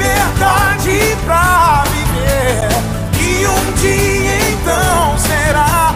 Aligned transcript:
liberdade 0.00 1.16
pra 1.26 1.84
viver. 1.92 2.68
E 3.20 3.46
um 3.46 3.72
dia 3.74 4.50
então 4.50 5.18
será 5.18 5.94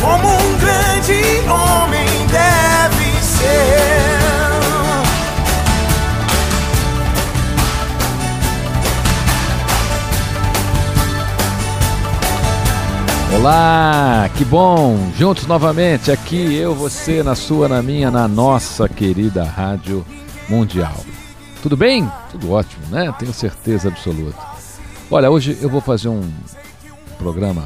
como 0.00 0.28
um 0.28 0.58
grande 0.58 1.22
homem 1.48 2.08
deve 2.26 3.22
ser. 3.22 3.84
Olá, 13.36 14.30
que 14.36 14.44
bom! 14.44 14.96
Juntos 15.18 15.46
novamente, 15.46 16.10
aqui 16.10 16.54
eu, 16.54 16.74
você, 16.74 17.22
na 17.22 17.34
sua, 17.34 17.68
na 17.68 17.82
minha, 17.82 18.10
na 18.10 18.26
nossa 18.26 18.88
querida 18.88 19.44
Rádio 19.44 20.06
Mundial. 20.48 21.04
Tudo 21.64 21.78
bem? 21.78 22.06
Tudo 22.30 22.52
ótimo, 22.52 22.84
né? 22.90 23.10
Tenho 23.18 23.32
certeza 23.32 23.88
absoluta. 23.88 24.36
Olha, 25.10 25.30
hoje 25.30 25.56
eu 25.62 25.70
vou 25.70 25.80
fazer 25.80 26.10
um 26.10 26.20
programa 27.16 27.64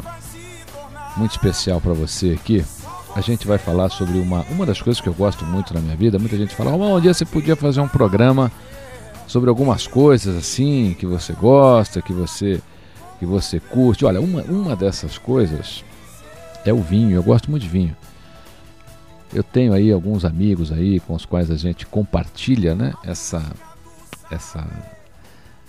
muito 1.17 1.33
especial 1.33 1.81
para 1.81 1.95
você 1.95 2.31
aqui. 2.31 2.65
A 3.17 3.21
gente 3.21 3.45
vai 3.45 3.59
falar 3.59 3.89
sobre 3.89 4.21
uma, 4.21 4.43
uma 4.51 4.65
das 4.65 4.81
coisas 4.81 5.01
que 5.01 5.09
eu 5.09 5.13
gosto 5.13 5.45
muito 5.45 5.75
na 5.75 5.81
minha 5.81 5.97
vida. 5.97 6.17
Muita 6.17 6.37
gente 6.37 6.55
fala, 6.55 6.71
oh, 6.71 6.97
um 6.97 7.01
dia 7.01 7.13
você 7.13 7.25
podia 7.25 7.57
fazer 7.57 7.81
um 7.81 7.89
programa 7.89 8.53
sobre 9.27 9.51
algumas 9.51 9.89
coisas 9.89 10.37
assim 10.37 10.95
que 10.97 11.05
você 11.05 11.33
gosta, 11.33 12.01
que 12.01 12.13
você 12.13 12.61
que 13.19 13.27
você 13.27 13.59
curte. 13.59 14.05
Olha, 14.05 14.21
uma, 14.21 14.43
uma 14.43 14.77
dessas 14.77 15.19
coisas 15.19 15.85
é 16.65 16.73
o 16.73 16.81
vinho. 16.81 17.17
Eu 17.17 17.23
gosto 17.25 17.51
muito 17.51 17.65
de 17.65 17.69
vinho. 17.69 17.97
Eu 19.35 19.43
tenho 19.43 19.73
aí 19.73 19.91
alguns 19.91 20.25
amigos 20.25 20.71
aí 20.71 21.01
com 21.01 21.17
os 21.17 21.27
quais 21.27 21.51
a 21.51 21.57
gente 21.57 21.85
compartilha, 21.85 22.77
né? 22.77 22.95
Essa 23.03 23.43
essa 24.31 24.67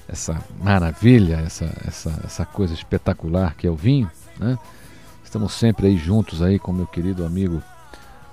essa 0.08 0.44
maravilha, 0.60 1.44
essa 1.46 1.66
essa 1.88 2.22
essa 2.24 2.46
coisa 2.46 2.74
espetacular 2.74 3.56
que 3.56 3.68
é 3.68 3.70
o 3.70 3.76
vinho, 3.76 4.10
né? 4.40 4.58
Estamos 5.24 5.54
sempre 5.54 5.88
aí 5.88 5.98
juntos 5.98 6.42
aí 6.42 6.58
com 6.58 6.74
meu 6.74 6.88
querido 6.88 7.24
amigo 7.24 7.62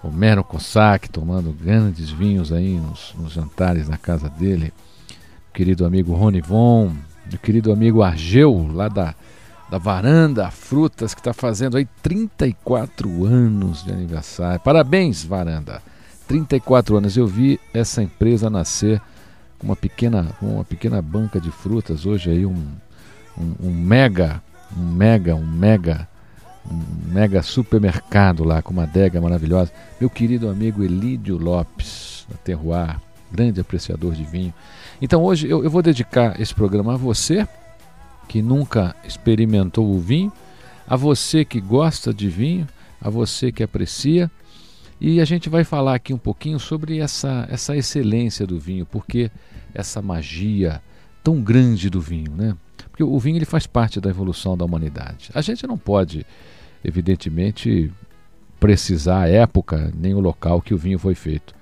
Homero 0.03 0.43
Cossack, 0.45 1.11
tomando 1.11 1.53
grandes 1.53 2.11
vinhos 2.11 2.53
aí 2.53 2.79
nos, 2.79 3.15
nos 3.19 3.33
jantares 3.33 3.89
na 3.89 3.99
casa 3.99 4.29
dele. 4.29 4.73
Querido 5.53 5.85
amigo 5.85 6.15
Rony 6.15 6.41
Von, 6.41 6.95
meu 7.31 7.39
querido 7.39 7.73
amigo 7.73 8.03
Argeu, 8.03 8.71
lá 8.73 8.89
da, 8.89 9.15
da 9.71 9.79
Varanda 9.79 10.51
Frutas, 10.51 11.13
que 11.13 11.21
está 11.21 11.33
fazendo 11.33 11.77
aí 11.77 11.87
34 12.03 13.25
anos 13.25 13.85
de 13.85 13.93
aniversário. 13.93 14.61
Parabéns, 14.61 15.25
Varanda! 15.25 15.83
34 16.29 16.97
anos. 16.97 17.17
Eu 17.17 17.27
vi 17.27 17.61
essa 17.75 18.03
empresa 18.03 18.49
nascer 18.49 19.01
uma 19.63 19.77
pequena, 19.77 20.35
uma 20.41 20.65
pequena 20.65 21.01
banca 21.01 21.41
de 21.41 21.51
frutas. 21.51 22.07
Hoje 22.07 22.31
aí 22.31 22.47
um, 22.47 22.67
um, 23.39 23.55
um 23.69 23.71
mega, 23.71 24.43
um 24.77 24.83
mega, 24.83 25.35
um 25.35 25.47
mega, 25.47 26.09
um 26.71 27.13
mega 27.13 27.43
supermercado 27.43 28.45
lá 28.45 28.63
com 28.63 28.73
uma 28.73 28.85
adega 28.85 29.21
maravilhosa. 29.21 29.73
Meu 30.01 30.11
querido 30.11 30.49
amigo 30.49 30.83
Elídio 30.83 31.37
Lopes, 31.37 32.27
da 32.29 32.37
Terroir, 32.37 33.01
grande 33.31 33.61
apreciador 33.61 34.15
de 34.15 34.25
vinho. 34.25 34.53
Então 35.01 35.23
hoje 35.23 35.49
eu, 35.49 35.63
eu 35.63 35.71
vou 35.71 35.83
dedicar 35.83 36.41
esse 36.41 36.55
programa 36.55 36.95
a 36.95 36.97
você 36.97 37.47
que 38.29 38.43
nunca 38.43 38.95
experimentou 39.05 39.87
o 39.89 40.01
vinho, 40.01 40.33
a 40.87 40.97
você 40.97 41.45
que 41.45 41.61
gosta 41.61 42.13
de 42.13 42.29
vinho, 42.29 42.67
a 43.01 43.11
você 43.11 43.53
que 43.53 43.63
aprecia. 43.63 44.31
E 45.01 45.21
a 45.21 45.25
gente 45.25 45.49
vai 45.49 45.65
falar 45.65 45.95
aqui 45.95 46.15
um 46.15 46.19
pouquinho 46.19 46.59
sobre 46.59 46.99
essa, 46.99 47.47
essa 47.51 47.77
excelência 47.77 48.47
do 48.47 48.59
vinho, 48.59 48.87
porque 48.87 49.31
essa 49.75 50.01
magia 50.01 50.83
tão 51.23 51.41
grande 51.43 51.91
do 51.91 52.01
vinho, 52.01 52.33
né? 52.33 52.57
Porque 52.91 53.05
o 53.05 53.19
vinho 53.19 53.37
ele 53.37 53.45
faz 53.45 53.67
parte 53.67 54.01
da 54.01 54.09
evolução 54.09 54.57
da 54.57 54.65
humanidade. 54.65 55.31
A 55.35 55.43
gente 55.43 55.67
não 55.67 55.77
pode, 55.77 56.25
evidentemente, 56.83 57.93
precisar 58.59 59.23
a 59.23 59.29
época 59.29 59.93
nem 59.95 60.15
o 60.15 60.21
local 60.21 60.63
que 60.63 60.73
o 60.73 60.79
vinho 60.79 60.99
foi 60.99 61.15
feito 61.15 61.55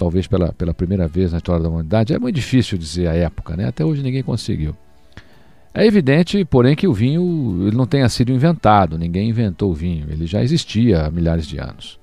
talvez 0.00 0.26
pela, 0.26 0.50
pela 0.54 0.72
primeira 0.72 1.06
vez 1.06 1.30
na 1.30 1.36
história 1.36 1.62
da 1.62 1.68
humanidade. 1.68 2.14
É 2.14 2.18
muito 2.18 2.34
difícil 2.34 2.78
dizer 2.78 3.06
a 3.06 3.14
época, 3.14 3.54
né? 3.54 3.66
até 3.66 3.84
hoje 3.84 4.02
ninguém 4.02 4.22
conseguiu. 4.22 4.74
É 5.72 5.86
evidente, 5.86 6.44
porém, 6.44 6.74
que 6.74 6.88
o 6.88 6.92
vinho 6.92 7.66
ele 7.66 7.76
não 7.76 7.86
tenha 7.86 8.08
sido 8.08 8.32
inventado, 8.32 8.98
ninguém 8.98 9.28
inventou 9.28 9.70
o 9.70 9.74
vinho, 9.74 10.06
ele 10.10 10.26
já 10.26 10.42
existia 10.42 11.06
há 11.06 11.10
milhares 11.10 11.46
de 11.46 11.58
anos. 11.58 11.98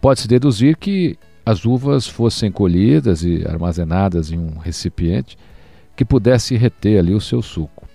Pode-se 0.00 0.28
deduzir 0.28 0.76
que 0.76 1.18
as 1.44 1.64
uvas 1.64 2.06
fossem 2.06 2.52
colhidas 2.52 3.22
e 3.22 3.44
armazenadas 3.46 4.30
em 4.30 4.38
um 4.38 4.58
recipiente 4.58 5.36
que 5.96 6.04
pudesse 6.04 6.56
reter 6.56 6.98
ali 6.98 7.14
o 7.14 7.20
seu 7.20 7.40
suco. 7.40 7.88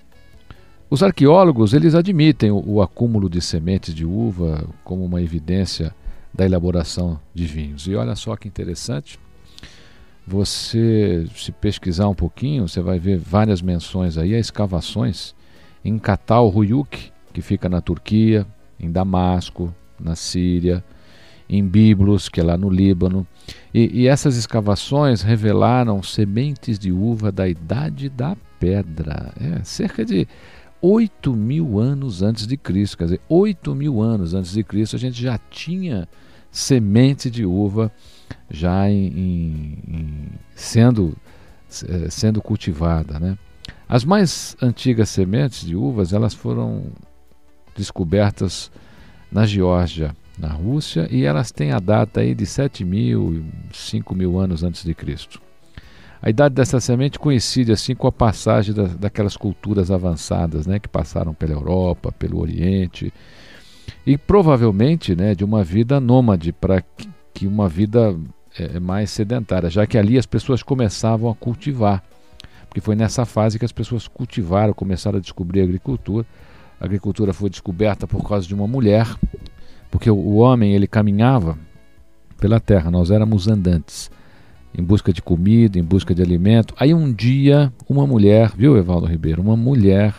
Os 0.89 1.03
arqueólogos 1.03 1.73
eles 1.73 1.95
admitem 1.95 2.51
o, 2.51 2.63
o 2.65 2.81
acúmulo 2.81 3.29
de 3.29 3.41
sementes 3.41 3.93
de 3.93 4.05
uva 4.05 4.67
como 4.83 5.05
uma 5.05 5.21
evidência 5.21 5.93
da 6.33 6.45
elaboração 6.45 7.19
de 7.33 7.45
vinhos. 7.45 7.87
E 7.87 7.95
olha 7.95 8.15
só 8.15 8.35
que 8.35 8.47
interessante, 8.47 9.19
você 10.27 11.27
se 11.35 11.51
pesquisar 11.51 12.07
um 12.07 12.15
pouquinho, 12.15 12.67
você 12.67 12.81
vai 12.81 12.97
ver 12.97 13.17
várias 13.17 13.61
menções 13.61 14.17
aí 14.17 14.33
a 14.33 14.39
escavações 14.39 15.35
em 15.83 15.99
Catal 15.99 16.47
Ruyuk, 16.49 17.11
que 17.31 17.41
fica 17.41 17.69
na 17.69 17.79
Turquia, 17.79 18.45
em 18.79 18.91
Damasco, 18.91 19.73
na 19.99 20.15
Síria, 20.15 20.83
em 21.47 21.63
Biblos, 21.63 22.27
que 22.27 22.39
é 22.39 22.43
lá 22.43 22.57
no 22.57 22.69
Líbano. 22.69 23.25
E, 23.73 24.01
e, 24.01 24.07
essas 24.07 24.35
escavações 24.35 25.21
revelaram 25.21 26.01
sementes 26.01 26.79
de 26.79 26.91
uva 26.91 27.31
da 27.31 27.47
Idade 27.47 28.09
da 28.09 28.35
Pedra, 28.59 29.31
é, 29.39 29.63
cerca 29.63 30.03
de 30.03 30.27
8 30.81 31.33
mil 31.33 31.79
anos 31.79 32.23
antes 32.23 32.47
de 32.47 32.57
Cristo. 32.57 32.97
Quer 32.97 33.03
dizer, 33.05 33.21
8 33.29 33.75
mil 33.75 34.01
anos 34.01 34.33
antes 34.33 34.53
de 34.53 34.63
Cristo 34.63 34.95
a 34.95 34.99
gente 34.99 35.21
já 35.21 35.37
tinha 35.37 36.07
semente 36.51 37.29
de 37.29 37.45
uva 37.45 37.91
já 38.49 38.89
em, 38.89 39.07
em, 39.07 39.77
em 39.87 40.29
sendo, 40.55 41.15
eh, 41.87 42.09
sendo 42.09 42.41
cultivada. 42.41 43.19
Né? 43.19 43.37
As 43.87 44.03
mais 44.03 44.55
antigas 44.61 45.09
sementes 45.09 45.65
de 45.65 45.75
uvas 45.75 46.13
elas 46.13 46.33
foram 46.33 46.91
descobertas 47.75 48.71
na 49.31 49.45
Geórgia, 49.45 50.15
na 50.37 50.49
Rússia, 50.49 51.07
e 51.11 51.23
elas 51.23 51.51
têm 51.51 51.71
a 51.71 51.79
data 51.79 52.21
aí 52.21 52.33
de 52.33 52.45
7 52.45 52.83
mil, 52.85 53.43
5 53.73 54.15
mil 54.15 54.39
anos 54.39 54.63
antes 54.63 54.83
de 54.83 54.93
Cristo. 54.93 55.41
A 56.21 56.29
idade 56.29 56.55
dessa 56.55 56.79
semente 56.79 57.19
coincide 57.19 57.71
assim 57.71 57.93
com 57.93 58.07
a 58.07 58.11
passagem 58.11 58.73
da, 58.73 58.83
daquelas 58.83 59.37
culturas 59.37 59.91
avançadas, 59.91 60.65
né, 60.65 60.79
que 60.79 60.87
passaram 60.87 61.33
pela 61.33 61.53
Europa, 61.53 62.11
pelo 62.11 62.39
Oriente, 62.39 63.13
e 64.05 64.17
provavelmente 64.17 65.15
né, 65.15 65.35
de 65.35 65.43
uma 65.43 65.63
vida 65.63 65.99
nômade 65.99 66.51
para 66.51 66.83
que 67.35 67.45
uma 67.45 67.67
vida 67.67 68.17
é, 68.57 68.77
é, 68.77 68.79
mais 68.79 69.11
sedentária, 69.11 69.69
já 69.69 69.85
que 69.85 69.97
ali 69.97 70.17
as 70.17 70.25
pessoas 70.25 70.63
começavam 70.63 71.29
a 71.29 71.35
cultivar, 71.35 72.01
porque 72.67 72.79
foi 72.79 72.95
nessa 72.95 73.25
fase 73.25 73.59
que 73.59 73.65
as 73.65 73.73
pessoas 73.73 74.07
cultivaram, 74.07 74.73
começaram 74.73 75.17
a 75.17 75.21
descobrir 75.21 75.59
a 75.61 75.63
agricultura. 75.65 76.25
A 76.79 76.85
agricultura 76.85 77.33
foi 77.33 77.49
descoberta 77.49 78.07
por 78.07 78.27
causa 78.27 78.47
de 78.47 78.55
uma 78.55 78.67
mulher, 78.67 79.07
porque 79.91 80.09
o 80.09 80.35
homem 80.35 80.73
ele 80.73 80.87
caminhava 80.87 81.57
pela 82.39 82.59
terra, 82.59 82.89
nós 82.89 83.11
éramos 83.11 83.47
andantes, 83.47 84.09
em 84.77 84.83
busca 84.83 85.11
de 85.13 85.21
comida, 85.21 85.77
em 85.77 85.83
busca 85.83 86.15
de 86.15 86.21
alimento. 86.21 86.73
Aí 86.77 86.93
um 86.93 87.11
dia, 87.11 87.71
uma 87.87 88.07
mulher, 88.07 88.51
viu, 88.57 88.77
Evaldo 88.77 89.07
Ribeiro? 89.07 89.41
Uma 89.41 89.55
mulher 89.55 90.13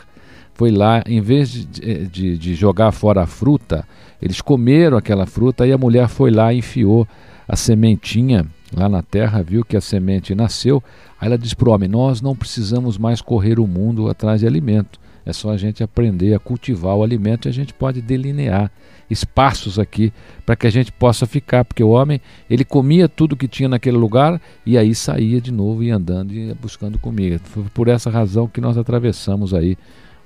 foi 0.57 0.71
lá, 0.71 1.03
em 1.07 1.21
vez 1.21 1.51
de, 1.51 2.07
de, 2.07 2.39
de 2.39 2.55
jogar 2.55 2.91
fora 2.91 3.23
a 3.23 3.27
fruta, 3.27 3.87
eles 4.21 4.41
comeram 4.41 4.97
aquela 4.97 5.27
fruta 5.27 5.67
e 5.67 5.73
a 5.73 5.77
mulher 5.77 6.09
foi 6.09 6.31
lá 6.31 6.53
e 6.53 6.59
enfiou 6.59 7.07
a 7.47 7.55
sementinha 7.55 8.47
lá 8.75 8.89
na 8.89 9.03
terra, 9.03 9.43
viu 9.43 9.63
que 9.63 9.77
a 9.77 9.83
semente 9.83 10.35
nasceu. 10.35 10.83
Aí 11.21 11.29
ela 11.29 11.37
disse 11.37 11.55
para 11.55 11.69
o 11.69 11.73
homem: 11.73 11.91
Nós 11.91 12.23
não 12.23 12.35
precisamos 12.35 12.97
mais 12.97 13.21
correr 13.21 13.61
o 13.61 13.67
mundo 13.67 14.09
atrás 14.09 14.41
de 14.41 14.47
alimento. 14.47 14.99
É 15.27 15.33
só 15.33 15.51
a 15.51 15.59
gente 15.59 15.83
aprender 15.83 16.33
a 16.35 16.39
cultivar 16.39 16.95
o 16.95 17.03
alimento 17.03 17.47
e 17.47 17.51
a 17.51 17.53
gente 17.53 17.75
pode 17.75 18.01
delinear 18.01 18.71
espaços 19.11 19.79
aqui 19.79 20.13
para 20.47 20.57
que 20.57 20.67
a 20.67 20.71
gente 20.71 20.91
possa 20.91 21.27
ficar, 21.27 21.65
porque 21.65 21.83
o 21.83 21.91
homem 21.91 22.21
ele 22.49 22.65
comia 22.65 23.09
tudo 23.09 23.37
que 23.37 23.49
tinha 23.49 23.69
naquele 23.69 23.97
lugar 23.97 24.41
e 24.65 24.79
aí 24.79 24.95
saía 24.95 25.41
de 25.41 25.53
novo 25.53 25.83
e 25.83 25.91
andando 25.91 26.33
e 26.33 26.55
buscando 26.55 26.99
comida. 26.99 27.41
Foi 27.45 27.65
por 27.75 27.89
essa 27.89 28.09
razão 28.09 28.49
que 28.49 28.61
nós 28.61 28.79
atravessamos 28.79 29.53
aí 29.53 29.77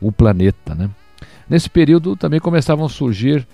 o 0.00 0.11
planeta, 0.11 0.75
né? 0.75 0.91
Nesse 1.49 1.69
período 1.69 2.14
também 2.14 2.38
começavam 2.38 2.87
a 2.87 2.88
surgir 2.88 3.47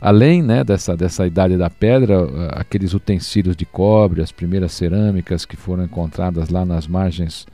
além 0.00 0.42
né, 0.42 0.62
dessa, 0.64 0.96
dessa 0.96 1.26
idade 1.26 1.56
da 1.56 1.70
pedra, 1.70 2.50
aqueles 2.50 2.92
utensílios 2.92 3.56
de 3.56 3.64
cobre, 3.64 4.20
as 4.20 4.32
primeiras 4.32 4.72
cerâmicas 4.72 5.46
que 5.46 5.56
foram 5.56 5.84
encontradas 5.84 6.50
lá 6.50 6.64
nas 6.66 6.86
margens 6.86 7.46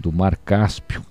do 0.00 0.10
Mar 0.10 0.36
Cáspio, 0.36 1.02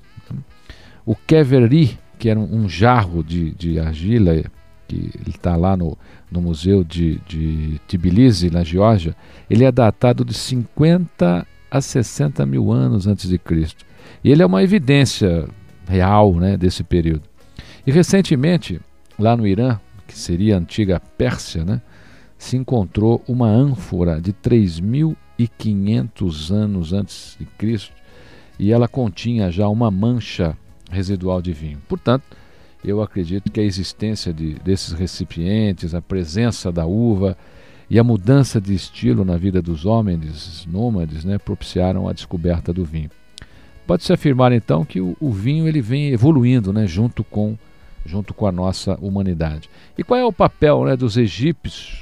o 1.06 1.16
Keveri, 1.16 1.98
que 2.20 2.30
era 2.30 2.40
um, 2.40 2.70
jarro 2.70 3.24
de, 3.24 3.52
de 3.52 3.80
argila, 3.80 4.44
que 4.88 5.10
está 5.28 5.56
lá 5.56 5.76
no, 5.76 5.98
no 6.30 6.42
Museu 6.42 6.84
de, 6.84 7.20
de 7.28 7.80
Tbilisi, 7.88 8.52
na 8.52 8.64
Geórgia, 8.64 9.16
ele 9.50 9.64
é 9.64 9.72
datado 9.72 10.24
de 10.24 10.34
50 10.34 11.48
a 11.72 11.82
60 11.82 12.46
mil 12.46 12.72
anos 12.72 13.08
antes 13.08 13.30
de 13.30 13.40
Cristo. 13.40 13.86
E 14.24 14.32
ele 14.32 14.44
é 14.44 14.46
uma 14.46 14.62
evidência 14.62 15.48
real 15.88 16.36
né, 16.36 16.58
desse 16.58 16.84
período. 16.84 17.24
E 17.86 17.92
recentemente, 17.92 18.80
lá 19.18 19.36
no 19.36 19.48
Irã, 19.48 19.80
que 20.08 20.16
seria 20.18 20.56
a 20.56 20.60
antiga 20.60 21.02
Pérsia, 21.18 21.66
né, 21.66 21.82
se 22.38 22.56
encontrou 22.58 23.24
uma 23.28 23.48
ânfora 23.48 24.20
de 24.20 24.34
3.500 24.34 26.52
anos 26.52 26.92
antes 26.92 27.38
de 27.40 27.46
Cristo 27.46 27.94
e 28.58 28.72
ela 28.72 28.88
continha 28.88 29.52
já 29.52 29.68
uma 29.68 29.92
mancha 29.92 30.58
residual 30.90 31.42
de 31.42 31.54
vinho. 31.54 31.80
Portanto, 31.88 32.24
eu 32.84 33.02
acredito 33.02 33.52
que 33.52 33.60
a 33.60 33.64
existência 33.64 34.34
de, 34.34 34.56
desses 34.56 34.92
recipientes, 34.92 35.94
a 35.94 36.02
presença 36.02 36.72
da 36.72 36.86
uva 36.86 37.38
e 37.90 38.00
a 38.00 38.04
mudança 38.04 38.60
de 38.60 38.74
estilo 38.74 39.24
na 39.24 39.38
vida 39.38 39.62
dos 39.62 39.86
homens 39.86 40.66
nômades 40.66 41.24
né, 41.24 41.38
propiciaram 41.38 42.08
a 42.08 42.14
descoberta 42.14 42.74
do 42.74 42.84
vinho. 42.84 43.12
Pode-se 43.86 44.14
afirmar 44.14 44.52
então 44.52 44.86
que 44.86 45.02
o, 45.02 45.16
o, 45.20 45.32
vinho 45.32 45.68
ele 45.68 45.82
vem 45.82 46.10
evoluindo 46.10 46.72
né, 46.72 46.88
junto, 46.88 47.24
com, 47.24 47.58
junto 48.06 48.34
com 48.34 48.48
a 48.48 48.52
nossa 48.52 48.98
humanidade. 49.02 49.70
E 49.98 50.04
qual 50.04 50.20
é 50.20 50.26
o 50.26 50.34
papel 50.34 50.86
né, 50.86 50.96
dos 50.96 51.18
egípcios 51.18 52.02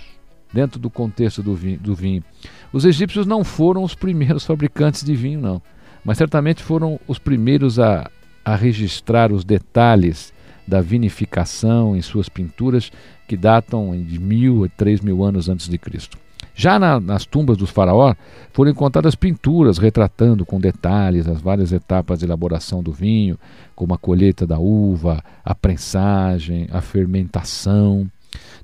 dentro 0.54 0.80
do 0.80 0.90
contexto 0.90 1.42
do 1.42 1.56
vinho, 1.56 1.80
do 1.80 1.96
vinho? 1.96 2.24
Os 2.72 2.86
egípcios 2.86 3.26
não 3.26 3.44
foram 3.44 3.84
os 3.84 3.96
primeiros 3.96 4.44
fabricantes 4.46 5.04
de 5.04 5.16
vinho, 5.16 5.40
não, 5.40 5.62
mas 6.04 6.18
certamente 6.18 6.62
foram 6.62 7.00
os 7.08 7.18
primeiros 7.18 7.80
a, 7.80 8.10
a 8.44 8.56
registrar 8.56 9.32
os 9.32 9.44
detalhes 9.44 10.34
da 10.68 10.82
vinificação 10.82 11.96
em 11.96 12.02
suas 12.02 12.30
pinturas 12.30 12.92
que 13.28 13.36
datam 13.36 13.92
de 14.04 14.20
mil 14.20 14.66
a 14.66 14.70
três 14.70 15.02
mil 15.02 15.24
anos 15.24 15.50
antes 15.50 15.68
de 15.68 15.78
Cristo. 15.78 16.18
Já 16.60 16.78
na, 16.78 17.00
nas 17.00 17.26
tumbas 17.26 17.56
dos 17.56 17.70
faraós 17.70 18.18
foram 18.52 18.70
encontradas 18.70 19.16
pinturas 19.16 19.78
retratando 19.78 20.46
com 20.46 20.60
detalhes 20.60 21.26
as 21.26 21.40
várias 21.40 21.72
etapas 21.72 22.20
de 22.20 22.26
elaboração 22.26 22.84
do 22.84 22.92
vinho, 22.92 23.40
como 23.74 23.94
a 23.94 23.98
colheita 23.98 24.46
da 24.46 24.60
uva, 24.60 25.24
a 25.46 25.56
prensagem, 25.56 26.68
a 26.70 26.82
fermentação. 26.82 28.12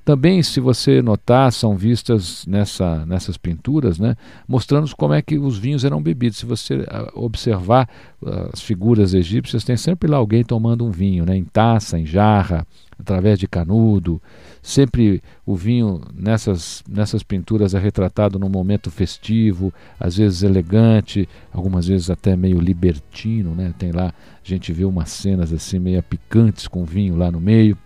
Também, 0.06 0.40
se 0.40 0.60
você 0.60 1.02
notar, 1.02 1.52
são 1.52 1.76
vistas 1.76 2.46
nessa, 2.46 3.04
nessas 3.06 3.36
pinturas, 3.36 3.98
né, 3.98 4.14
mostrando 4.46 4.88
como 4.94 5.12
é 5.12 5.20
que 5.20 5.36
os 5.36 5.58
vinhos 5.58 5.84
eram 5.84 6.00
bebidos. 6.00 6.38
Se 6.38 6.46
você 6.46 6.86
ah, 6.86 7.10
observar 7.12 7.88
ah, 8.24 8.50
as 8.52 8.60
figuras 8.60 9.14
egípcias, 9.14 9.64
tem 9.64 9.76
sempre 9.76 10.08
lá 10.08 10.18
alguém 10.18 10.44
tomando 10.44 10.86
um 10.86 10.92
vinho, 10.92 11.26
né, 11.26 11.36
em 11.36 11.42
taça, 11.42 11.98
em 11.98 12.06
jarra, 12.06 12.64
através 12.96 13.36
de 13.36 13.48
canudo. 13.48 14.22
Sempre 14.62 15.20
o 15.44 15.56
vinho 15.56 16.00
nessas, 16.14 16.84
nessas 16.88 17.24
pinturas 17.24 17.74
é 17.74 17.78
retratado 17.80 18.38
num 18.38 18.48
momento 18.48 18.92
festivo, 18.92 19.74
às 19.98 20.18
vezes 20.18 20.44
elegante, 20.44 21.28
algumas 21.52 21.88
vezes 21.88 22.10
até 22.10 22.36
meio 22.36 22.60
libertino. 22.60 23.56
Né? 23.56 23.74
Tem 23.76 23.90
lá, 23.90 24.14
a 24.14 24.48
gente 24.48 24.72
vê 24.72 24.84
umas 24.84 25.10
cenas 25.10 25.52
assim 25.52 25.80
meio 25.80 26.00
picantes 26.00 26.68
com 26.68 26.84
vinho 26.84 27.16
lá 27.16 27.28
no 27.28 27.40
meio. 27.40 27.76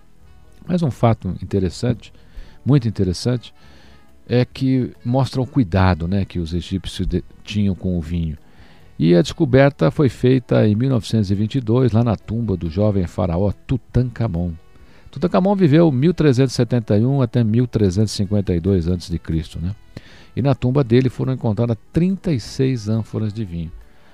Mas 0.71 0.85
um 0.85 0.91
fato 0.91 1.35
interessante, 1.43 2.13
muito 2.65 2.87
interessante, 2.87 3.53
é 4.25 4.45
que 4.45 4.93
mostra 5.05 5.43
o 5.43 5.47
cuidado 5.47 6.07
né, 6.07 6.25
que 6.25 6.39
os 6.39 6.55
egípcios 6.55 7.09
de, 7.09 7.25
tinham 7.43 7.75
com 7.75 7.99
o 7.99 8.01
vinho. 8.01 8.39
E 8.97 9.17
a 9.17 9.21
descoberta 9.21 9.91
foi 9.91 10.09
feita 10.09 10.65
em 10.69 10.77
1922, 10.77 11.91
lá 11.91 12.05
na 12.05 12.15
tumba 12.15 12.57
do 12.57 12.71
jovem 12.71 13.05
faraó 13.09 13.51
Tutankhamon. 13.67 14.53
Tutankhamon 15.11 15.57
viveu 15.57 15.91
1371 15.91 17.21
até 17.21 17.43
1352 17.43 18.87
a.C. 18.87 19.21
Né? 19.61 19.75
E 20.37 20.41
na 20.41 20.55
tumba 20.55 20.85
dele 20.85 21.09
foram 21.09 21.33
encontradas 21.33 21.77
36 21.93 22.89
ânforas 22.89 23.33
de 23.33 23.45
vinho, 23.45 23.73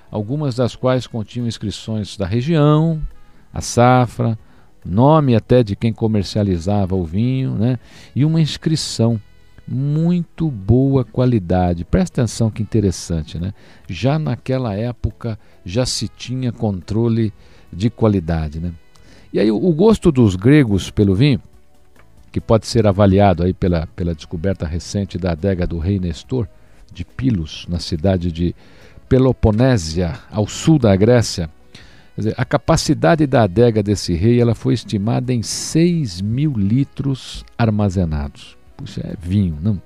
algumas 0.09 0.55
das 0.55 0.75
quais 0.75 1.05
continham 1.05 1.47
inscrições 1.47 2.17
da 2.17 2.25
região, 2.25 2.99
a 3.53 3.61
safra, 3.61 4.39
nome 4.85 5.35
até 5.35 5.63
de 5.63 5.75
quem 5.75 5.93
comercializava 5.93 6.95
o 6.95 7.03
vinho, 7.03 7.51
né? 7.51 7.79
E 8.15 8.23
uma 8.23 8.41
inscrição 8.41 9.19
muito 9.67 10.49
boa 10.49 11.03
qualidade. 11.03 11.83
Presta 11.83 12.21
atenção 12.21 12.49
que 12.49 12.63
interessante, 12.63 13.37
né? 13.37 13.53
Já 13.87 14.17
naquela 14.17 14.73
época 14.73 15.37
já 15.65 15.85
se 15.85 16.07
tinha 16.07 16.51
controle 16.51 17.33
de 17.71 17.89
qualidade, 17.89 18.59
né? 18.59 18.71
E 19.33 19.39
aí 19.39 19.51
o 19.51 19.73
gosto 19.73 20.11
dos 20.11 20.35
gregos 20.35 20.89
pelo 20.89 21.13
vinho, 21.13 21.41
que 22.31 22.39
pode 22.39 22.65
ser 22.65 22.87
avaliado 22.87 23.43
aí 23.43 23.53
pela, 23.53 23.87
pela 23.87 24.15
descoberta 24.15 24.65
recente 24.65 25.17
da 25.17 25.31
adega 25.31 25.67
do 25.67 25.77
rei 25.79 25.99
Nestor 25.99 26.47
de 26.93 27.03
Pilos, 27.03 27.65
na 27.67 27.79
cidade 27.79 28.31
de 28.31 28.55
Peloponésia, 29.09 30.17
ao 30.31 30.47
sul 30.47 30.79
da 30.79 30.95
Grécia, 30.95 31.49
Dizer, 32.17 32.33
a 32.35 32.43
capacidade 32.43 33.27
da 33.27 33.43
adega 33.43 33.83
desse 33.83 34.15
rei 34.15 34.41
ela 34.41 34.55
foi 34.55 34.73
estimada 34.73 35.31
em 35.31 35.43
6 35.43 36.21
mil 36.21 36.53
litros 36.53 37.45
armazenados. 37.55 38.57
Puxa, 38.75 39.01
é 39.01 39.13
vinho, 39.19 39.55
não. 39.61 39.79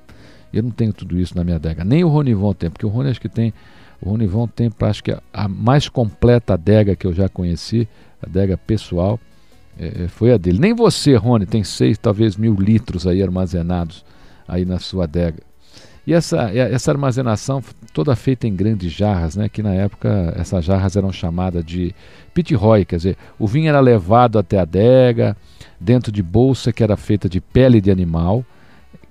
Eu 0.53 0.63
não 0.63 0.71
tenho 0.71 0.93
tudo 0.93 1.17
isso 1.19 1.35
na 1.35 1.43
minha 1.43 1.57
adega. 1.57 1.83
Nem 1.83 2.03
o 2.03 2.07
Ronivon 2.07 2.53
tem, 2.53 2.69
porque 2.69 2.85
o 2.85 2.89
Rony 2.89 3.09
acho 3.09 3.19
que 3.19 3.29
tem. 3.29 3.53
O 4.01 4.09
Ronivon 4.09 4.47
tem, 4.47 4.71
acho 4.81 5.03
que 5.03 5.15
a, 5.33 5.47
mais 5.47 5.89
completa 5.89 6.53
adega 6.53 6.95
que 6.95 7.05
eu 7.05 7.13
já 7.13 7.27
conheci, 7.27 7.87
adega 8.21 8.57
pessoal, 8.57 9.19
é, 9.77 10.05
é 10.05 10.07
foi 10.07 10.33
a 10.33 10.37
dele. 10.37 10.59
Nem 10.59 10.73
você, 10.73 11.15
Rony, 11.15 11.45
tem 11.45 11.63
6, 11.63 11.97
talvez 11.97 12.37
mil 12.37 12.53
litros 12.55 13.05
aí 13.05 13.21
armazenados 13.21 14.05
aí 14.47 14.65
na 14.65 14.79
sua 14.79 15.03
adega. 15.03 15.43
E 16.05 16.13
essa, 16.13 16.49
essa 16.51 16.91
armazenação 16.91 17.63
toda 17.93 18.15
feita 18.15 18.47
em 18.47 18.55
grandes 18.55 18.91
jarras, 18.91 19.35
né, 19.35 19.47
que 19.47 19.61
na 19.61 19.73
época 19.73 20.33
essas 20.35 20.65
jarras 20.65 20.95
eram 20.95 21.11
chamadas 21.11 21.63
de 21.63 21.93
pitirrói, 22.33 22.85
quer 22.85 22.95
dizer, 22.95 23.17
o 23.37 23.47
vinho 23.47 23.69
era 23.69 23.79
levado 23.79 24.39
até 24.39 24.57
a 24.57 24.63
adega, 24.63 25.37
dentro 25.79 26.11
de 26.11 26.23
bolsa 26.23 26.73
que 26.73 26.83
era 26.83 26.97
feita 26.97 27.29
de 27.29 27.39
pele 27.39 27.79
de 27.79 27.91
animal, 27.91 28.43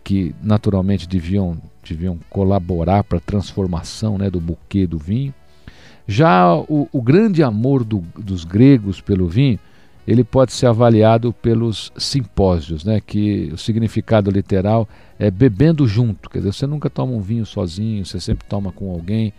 que 0.02 0.34
naturalmente 0.42 1.06
deviam, 1.08 1.56
deviam 1.88 2.18
colaborar 2.28 3.04
para 3.04 3.18
a 3.18 3.20
transformação 3.20 4.18
né, 4.18 4.28
do 4.28 4.40
buquê 4.40 4.86
do 4.86 4.98
vinho. 4.98 5.32
Já 6.08 6.56
o, 6.56 6.88
o 6.90 7.00
grande 7.00 7.40
amor 7.40 7.84
do, 7.84 8.02
dos 8.18 8.44
gregos 8.44 9.00
pelo 9.00 9.28
vinho 9.28 9.60
ele 10.10 10.24
pode 10.24 10.52
ser 10.52 10.66
avaliado 10.66 11.32
pelos 11.32 11.92
simpósios, 11.96 12.82
né, 12.82 13.00
que 13.00 13.48
o 13.52 13.56
significado 13.56 14.28
literal 14.28 14.88
é 15.16 15.30
bebendo 15.30 15.86
junto, 15.86 16.28
quer 16.28 16.38
dizer, 16.38 16.52
você 16.52 16.66
nunca 16.66 16.90
toma 16.90 17.12
um 17.12 17.20
vinho 17.20 17.46
sozinho, 17.46 18.04
você 18.04 18.18
sempre 18.18 18.44
toma 18.48 18.72
com 18.72 18.90
alguém. 18.90 19.32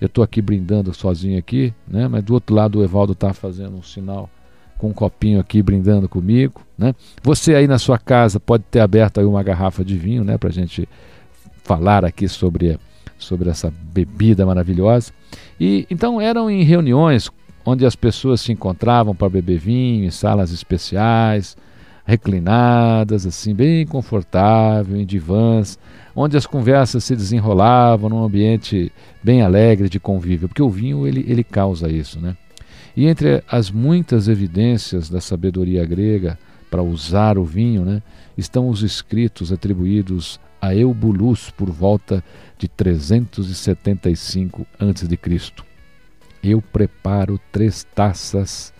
Eu 0.00 0.06
estou 0.06 0.22
aqui 0.22 0.40
brindando 0.40 0.94
sozinho 0.94 1.36
aqui, 1.36 1.74
né, 1.88 2.06
mas 2.06 2.22
do 2.22 2.34
outro 2.34 2.54
lado 2.54 2.78
o 2.78 2.84
Evaldo 2.84 3.14
está 3.14 3.34
fazendo 3.34 3.76
um 3.76 3.82
sinal 3.82 4.30
com 4.78 4.90
um 4.90 4.92
copinho 4.92 5.40
aqui 5.40 5.60
brindando 5.60 6.08
comigo, 6.08 6.60
né? 6.78 6.94
Você 7.22 7.56
aí 7.56 7.66
na 7.66 7.78
sua 7.78 7.98
casa 7.98 8.38
pode 8.38 8.62
ter 8.70 8.78
aberto 8.78 9.18
aí 9.18 9.26
uma 9.26 9.42
garrafa 9.42 9.84
de 9.84 9.98
vinho, 9.98 10.22
né, 10.22 10.38
para 10.38 10.50
a 10.50 10.52
gente 10.52 10.88
falar 11.64 12.04
aqui 12.04 12.28
sobre 12.28 12.78
sobre 13.18 13.50
essa 13.50 13.72
bebida 13.92 14.46
maravilhosa. 14.46 15.12
E 15.58 15.84
então 15.90 16.20
eram 16.20 16.48
em 16.48 16.62
reuniões 16.62 17.28
onde 17.64 17.86
as 17.86 17.94
pessoas 17.94 18.40
se 18.40 18.52
encontravam 18.52 19.14
para 19.14 19.28
beber 19.28 19.58
vinho, 19.58 20.04
em 20.04 20.10
salas 20.10 20.50
especiais, 20.52 21.56
reclinadas, 22.04 23.26
assim, 23.26 23.54
bem 23.54 23.86
confortável, 23.86 24.96
em 24.96 25.06
divãs, 25.06 25.78
onde 26.14 26.36
as 26.36 26.46
conversas 26.46 27.04
se 27.04 27.14
desenrolavam 27.14 28.10
num 28.10 28.24
ambiente 28.24 28.92
bem 29.22 29.42
alegre 29.42 29.88
de 29.88 30.00
convívio, 30.00 30.48
porque 30.48 30.62
o 30.62 30.70
vinho 30.70 31.06
ele, 31.06 31.24
ele 31.28 31.44
causa 31.44 31.88
isso, 31.88 32.20
né? 32.20 32.36
E 32.96 33.06
entre 33.06 33.42
as 33.48 33.70
muitas 33.70 34.28
evidências 34.28 35.08
da 35.08 35.20
sabedoria 35.20 35.84
grega 35.84 36.38
para 36.70 36.82
usar 36.82 37.38
o 37.38 37.44
vinho, 37.44 37.84
né, 37.84 38.02
estão 38.36 38.68
os 38.68 38.82
escritos 38.82 39.52
atribuídos 39.52 40.38
a 40.60 40.74
Eubulus 40.74 41.50
por 41.50 41.70
volta 41.70 42.22
de 42.58 42.68
375 42.68 44.66
a.C. 44.78 45.71
Eu 46.42 46.60
preparo 46.60 47.38
três 47.50 47.84
taças 47.94 48.72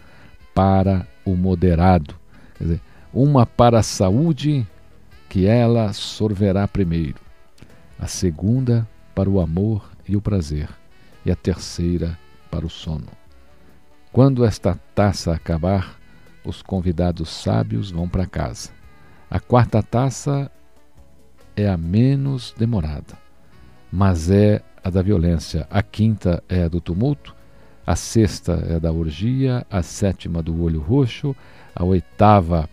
para 0.54 1.06
o 1.24 1.36
moderado, 1.36 2.14
quer 2.56 2.64
dizer, 2.64 2.80
uma 3.12 3.46
para 3.46 3.78
a 3.78 3.82
saúde, 3.82 4.66
que 5.28 5.46
ela 5.46 5.92
sorverá 5.92 6.66
primeiro, 6.66 7.20
a 7.98 8.06
segunda 8.06 8.86
para 9.14 9.30
o 9.30 9.40
amor 9.40 9.90
e 10.06 10.16
o 10.16 10.20
prazer, 10.20 10.68
e 11.24 11.30
a 11.30 11.36
terceira 11.36 12.18
para 12.50 12.66
o 12.66 12.70
sono. 12.70 13.08
Quando 14.12 14.44
esta 14.44 14.78
taça 14.94 15.32
acabar, 15.32 15.98
os 16.44 16.60
convidados 16.60 17.30
sábios 17.30 17.90
vão 17.90 18.08
para 18.08 18.26
casa. 18.26 18.70
A 19.30 19.40
quarta 19.40 19.82
taça 19.82 20.50
é 21.56 21.68
a 21.68 21.76
menos 21.76 22.54
demorada, 22.58 23.16
mas 23.90 24.30
é 24.30 24.62
a 24.82 24.90
da 24.90 25.00
violência. 25.00 25.66
A 25.70 25.82
quinta 25.82 26.42
é 26.48 26.64
a 26.64 26.68
do 26.68 26.80
tumulto, 26.80 27.34
a 27.92 27.96
sexta 27.96 28.52
é 28.70 28.80
da 28.80 28.90
orgia, 28.90 29.66
a 29.70 29.82
sétima 29.82 30.42
do 30.42 30.62
olho 30.62 30.80
roxo, 30.80 31.36
a 31.74 31.84
oitava 31.84 32.66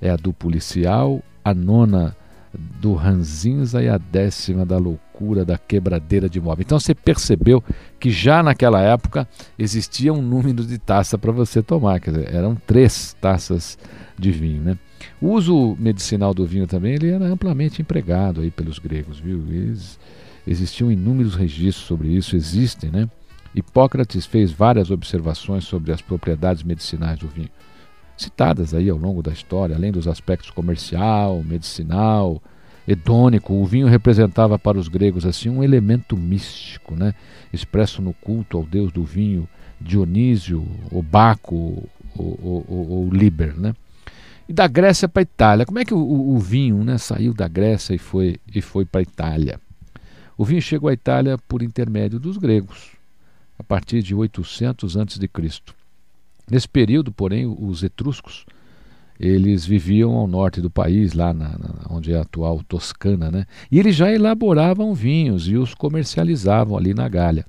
é 0.00 0.10
a 0.10 0.14
do 0.16 0.32
policial, 0.32 1.20
a 1.44 1.52
nona 1.52 2.16
do 2.54 2.94
ranzinza 2.94 3.82
e 3.82 3.88
a 3.88 3.98
décima 3.98 4.64
da 4.64 4.78
loucura 4.78 5.44
da 5.44 5.58
quebradeira 5.58 6.28
de 6.28 6.40
móvel. 6.40 6.62
Então 6.62 6.78
você 6.78 6.94
percebeu 6.94 7.64
que 7.98 8.10
já 8.10 8.44
naquela 8.44 8.80
época 8.80 9.26
existia 9.58 10.12
um 10.12 10.22
número 10.22 10.64
de 10.64 10.78
taça 10.78 11.18
para 11.18 11.32
você 11.32 11.60
tomar, 11.60 11.98
quer 11.98 12.12
dizer, 12.12 12.32
eram 12.32 12.54
três 12.54 13.16
taças 13.20 13.76
de 14.16 14.30
vinho, 14.30 14.62
né? 14.62 14.78
O 15.20 15.30
uso 15.30 15.76
medicinal 15.80 16.32
do 16.32 16.46
vinho 16.46 16.68
também 16.68 16.94
ele 16.94 17.10
era 17.10 17.24
amplamente 17.24 17.82
empregado 17.82 18.40
aí 18.40 18.52
pelos 18.52 18.78
gregos, 18.78 19.18
viu? 19.18 19.44
Eles, 19.48 19.98
existiam 20.46 20.92
inúmeros 20.92 21.34
registros 21.34 21.86
sobre 21.86 22.08
isso, 22.08 22.36
existem, 22.36 22.88
né? 22.88 23.08
Hipócrates 23.54 24.26
fez 24.26 24.52
várias 24.52 24.90
observações 24.90 25.64
sobre 25.64 25.92
as 25.92 26.00
propriedades 26.00 26.62
medicinais 26.62 27.18
do 27.18 27.28
vinho 27.28 27.50
citadas 28.20 28.74
aí 28.74 28.90
ao 28.90 28.98
longo 28.98 29.22
da 29.22 29.32
história, 29.32 29.74
além 29.74 29.90
dos 29.90 30.06
aspectos 30.06 30.50
comercial, 30.50 31.42
medicinal, 31.42 32.42
hedônico, 32.86 33.54
o 33.54 33.64
vinho 33.64 33.86
representava 33.86 34.58
para 34.58 34.78
os 34.78 34.88
gregos 34.88 35.24
assim 35.24 35.48
um 35.48 35.62
elemento 35.62 36.16
místico, 36.16 36.94
né? 36.94 37.14
expresso 37.52 38.02
no 38.02 38.12
culto 38.12 38.58
ao 38.58 38.64
deus 38.64 38.92
do 38.92 39.04
vinho, 39.04 39.48
Dionísio, 39.80 40.66
ou 40.90 41.02
Baco, 41.02 41.88
ou, 42.16 43.08
Liber. 43.10 43.58
Né? 43.58 43.74
E 44.48 44.52
da 44.52 44.66
Grécia 44.66 45.08
para 45.08 45.22
a 45.22 45.22
Itália, 45.22 45.64
como 45.64 45.78
é 45.78 45.84
que 45.84 45.94
o, 45.94 45.98
o, 45.98 46.38
vinho 46.38 46.84
né, 46.84 46.98
saiu 46.98 47.32
da 47.32 47.48
Grécia 47.48 47.94
e 47.94 47.98
foi, 47.98 48.38
e 48.54 48.60
foi 48.60 48.84
para 48.84 49.00
a 49.00 49.02
Itália? 49.02 49.60
O 50.36 50.44
vinho 50.44 50.60
chegou 50.60 50.90
à 50.90 50.92
Itália 50.92 51.38
por 51.38 51.62
intermédio 51.62 52.18
dos 52.18 52.36
gregos, 52.36 52.92
a 53.60 53.62
partir 53.62 54.02
de 54.02 54.14
800 54.14 54.96
a.C. 54.96 55.30
Nesse 56.50 56.68
período, 56.68 57.12
porém, 57.12 57.46
os 57.46 57.82
etruscos 57.82 58.46
eles 59.20 59.66
viviam 59.66 60.14
ao 60.14 60.26
norte 60.26 60.62
do 60.62 60.70
país, 60.70 61.12
lá 61.12 61.34
na, 61.34 61.50
na, 61.50 61.74
onde 61.90 62.10
é 62.10 62.16
a 62.16 62.22
atual 62.22 62.62
Toscana, 62.66 63.30
né? 63.30 63.46
E 63.70 63.78
eles 63.78 63.94
já 63.94 64.10
elaboravam 64.10 64.94
vinhos 64.94 65.46
e 65.46 65.56
os 65.56 65.74
comercializavam 65.74 66.74
ali 66.74 66.94
na 66.94 67.06
Gália. 67.06 67.44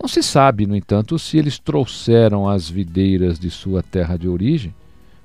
Não 0.00 0.08
se 0.08 0.22
sabe, 0.22 0.66
no 0.66 0.74
entanto, 0.74 1.18
se 1.18 1.36
eles 1.36 1.58
trouxeram 1.58 2.48
as 2.48 2.68
videiras 2.68 3.38
de 3.38 3.50
sua 3.50 3.82
terra 3.82 4.16
de 4.16 4.26
origem, 4.26 4.74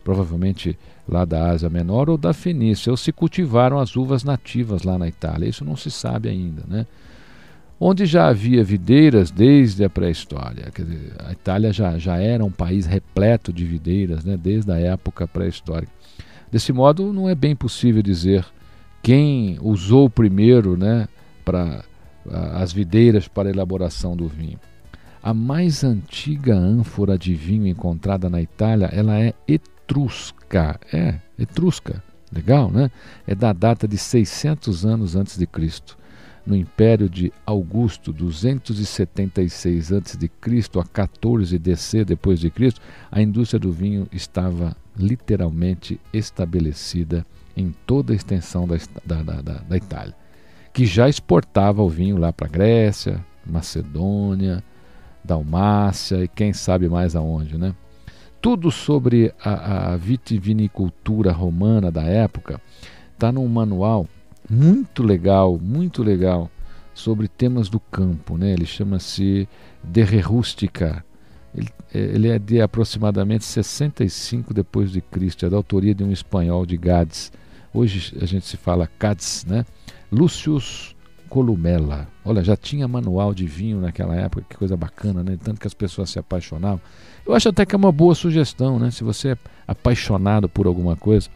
provavelmente 0.03 0.77
lá 1.07 1.24
da 1.24 1.51
Ásia 1.51 1.69
Menor 1.69 2.10
ou 2.10 2.17
da 2.17 2.34
Fenícia, 2.34 2.91
ou 2.91 2.98
se 2.98 3.13
cultivaram 3.13 3.79
as 3.79 3.96
uvas 3.96 4.25
nativas 4.25 4.84
lá 4.84 4.98
na 4.98 5.07
Itália. 5.07 5.48
Isso 5.48 5.63
não 5.63 5.77
se 5.77 5.89
sabe 5.89 6.27
ainda, 6.27 6.63
né? 6.67 6.86
Onde 7.79 8.05
já 8.05 8.27
havia 8.27 8.63
videiras 8.63 9.29
desde 9.29 9.84
a 9.84 9.89
pré-história. 9.89 10.72
A 11.19 11.31
Itália 11.31 11.72
já, 11.72 11.98
já 11.98 12.17
era 12.17 12.43
um 12.43 12.51
país 12.51 12.86
repleto 12.86 13.53
de 13.53 13.65
videiras 13.65 14.24
né, 14.24 14.38
desde 14.38 14.72
a 14.72 14.79
época 14.79 15.27
pré-histórica. 15.27 15.91
Desse 16.51 16.74
modo, 16.74 17.13
não 17.13 17.29
é 17.29 17.36
bem 17.36 17.55
possível 17.55 18.01
dizer 18.01 18.46
quem 19.03 19.57
usou 19.62 20.10
primeiro 20.10 20.75
né, 20.75 21.07
para 21.46 21.84
as 22.55 22.74
videiras 22.74 23.27
para 23.27 23.50
a 23.50 23.51
elaboração 23.51 24.15
do 24.15 24.27
vinho. 24.27 24.60
A 25.22 25.34
mais 25.34 25.84
antiga 25.84 26.55
ânfora 26.55 27.17
de 27.17 27.34
vinho 27.36 27.67
encontrada 27.67 28.29
na 28.29 28.41
Itália, 28.41 28.89
ela 28.91 29.19
é 29.19 29.34
etrusca. 29.48 30.79
É, 30.91 31.15
etrusca. 31.38 32.03
Legal, 32.31 32.69
né? 32.69 32.91
É 33.25 33.34
da 33.34 33.53
data 33.53 33.88
de 33.88 33.98
600 33.98 34.86
anos 34.86 35.15
antes 35.15 35.38
de 35.38 35.48
Cristo 35.48 35.98
no 36.48 36.56
Império 36.56 37.10
de 37.10 37.32
Augusto, 37.46 38.13
276 38.13 39.92
a.C. 39.92 40.80
a 40.80 40.84
14 40.86 41.60
DC 41.60 42.06
depois 42.06 42.39
de 42.39 42.50
Cristo, 42.50 42.80
a 43.12 43.22
indústria 43.22 43.60
do 43.60 43.72
vinho 43.72 44.08
estava 44.13 44.75
literalmente 44.98 46.00
estabelecida 46.13 47.25
em 47.56 47.75
toda 47.86 48.13
a 48.13 48.16
extensão 48.16 48.66
da, 48.66 48.77
da, 49.06 49.42
da, 49.42 49.54
da 49.60 49.77
Itália, 49.77 50.16
que 50.72 50.86
já 50.86 51.10
exportava 51.10 51.84
o 51.84 51.89
vinho 51.89 52.16
lá 52.16 52.32
para 52.32 52.48
Grécia, 52.48 53.24
Macedônia, 53.46 54.63
Dalmácia 55.24 56.24
e 56.24 56.27
quem 56.30 56.54
sabe 56.54 56.88
mais 56.88 57.13
aonde, 57.13 57.58
né? 57.58 57.75
Tudo 58.39 58.72
sobre 58.72 59.34
a, 59.44 59.94
a 59.94 59.98
vitivinicultura 59.98 61.34
romana 61.34 61.92
da 61.92 62.04
época 62.04 62.62
está 63.13 63.32
num 63.32 63.48
manual 63.48 64.08
muito 64.50 65.04
legal, 65.04 65.58
muito 65.62 66.04
legal 66.04 66.50
sobre 66.94 67.27
temas 67.27 67.70
do 67.70 67.80
campo, 67.80 68.38
né? 68.38 68.51
Ele 68.51 68.66
chama-se 68.66 69.48
De 69.84 70.04
Re 70.04 70.20
Rústica. 70.20 71.04
Ele, 71.56 71.70
é, 71.94 72.00
ele, 72.00 72.27
é 72.30 72.39
de 72.39 72.62
aproximadamente 72.62 73.46
65 73.46 74.54
depois 74.54 74.92
de 74.92 75.01
Cristo, 75.01 75.46
é 75.46 75.50
da 75.50 75.58
autoria 75.58 75.94
de 75.94 76.04
um 76.04 76.12
espanhol 76.12 76.66
de 76.66 76.77
Gades. 76.77 77.32
Hoje 77.74 78.18
a 78.22 78.25
gente 78.25 78.46
se 78.46 78.58
fala 78.58 78.89
Cádiz, 78.98 79.46
né? 79.46 79.66
Lúcius 80.12 80.96
Columela. 81.30 82.08
Olha, 82.24 82.44
já 82.44 82.56
tinha 82.56 82.88
manual 82.88 83.34
de 83.34 83.46
vinho 83.46 83.82
naquela 83.82 84.16
época, 84.16 84.46
que 84.50 84.58
coisa 84.58 84.75
bacana, 84.77 85.24
né? 85.24 85.38
Tanto 85.42 85.60
que 85.60 85.68
as 85.68 85.74
pessoas 85.74 86.10
se 86.10 86.18
apaixonavam. 86.18 86.82
Eu 87.25 87.34
acho 87.34 87.50
até 87.50 87.66
que 87.66 87.75
é 87.75 87.77
uma 87.77 87.92
boa 87.92 88.16
sugestão, 88.16 88.80
né? 88.80 88.89
Se 88.89 89.04
você 89.04 89.32
é 89.32 89.38
apaixonado 89.68 90.48
por 90.48 90.66
alguma 90.66 90.96
coisa, 90.96 91.30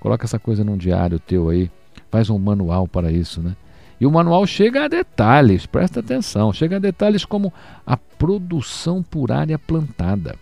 coloca 0.00 0.24
essa 0.24 0.38
coisa 0.38 0.64
num 0.64 0.76
diário 0.76 1.20
teu 1.20 1.50
aí 1.50 1.70
faz 2.16 2.30
um 2.30 2.38
manual 2.38 2.88
para 2.88 3.12
isso, 3.12 3.42
né? 3.42 3.54
E 4.00 4.06
o 4.06 4.10
manual 4.10 4.46
chega 4.46 4.84
a 4.84 4.88
detalhes, 4.88 5.66
presta 5.66 6.00
atenção, 6.00 6.50
chega 6.50 6.76
a 6.76 6.78
detalhes 6.78 7.26
como 7.26 7.52
a 7.86 7.94
produção 7.94 9.02
por 9.02 9.30
área 9.30 9.58
plantada. 9.58 10.34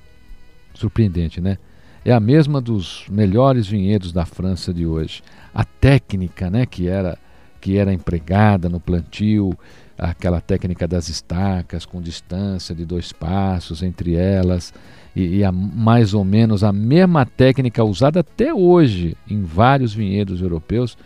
Surpreendente, 0.73 1.40
né? 1.40 1.59
É 2.04 2.12
a 2.12 2.21
mesma 2.21 2.61
dos 2.61 3.07
melhores 3.11 3.66
vinhedos 3.66 4.12
da 4.12 4.25
França 4.25 4.73
de 4.73 4.87
hoje. 4.87 5.21
A 5.52 5.64
técnica, 5.64 6.49
né, 6.49 6.64
que 6.64 6.87
era 6.87 7.19
que 7.61 7.78
era 7.78 7.95
empregada 7.95 8.69
no 8.69 8.78
plantio, 8.78 9.57
aquela 9.97 10.38
técnica 10.38 10.87
das 10.87 11.09
estacas 11.09 11.87
com 11.87 12.00
distância 12.00 12.75
de 12.75 12.85
dois 12.85 13.11
passos 13.11 13.83
entre 13.83 14.14
elas, 14.14 14.73
e, 15.16 15.38
e 15.38 15.45
a, 15.45 15.50
mais 15.50 16.12
ou 16.12 16.25
menos 16.25 16.62
a 16.62 16.73
mesma 16.73 17.25
técnica 17.25 17.83
usada 17.83 18.21
até 18.21 18.52
hoje 18.52 19.16
em 19.26 19.43
vários 19.43 19.95
vinhedos 19.95 20.43
europeus 20.43 20.97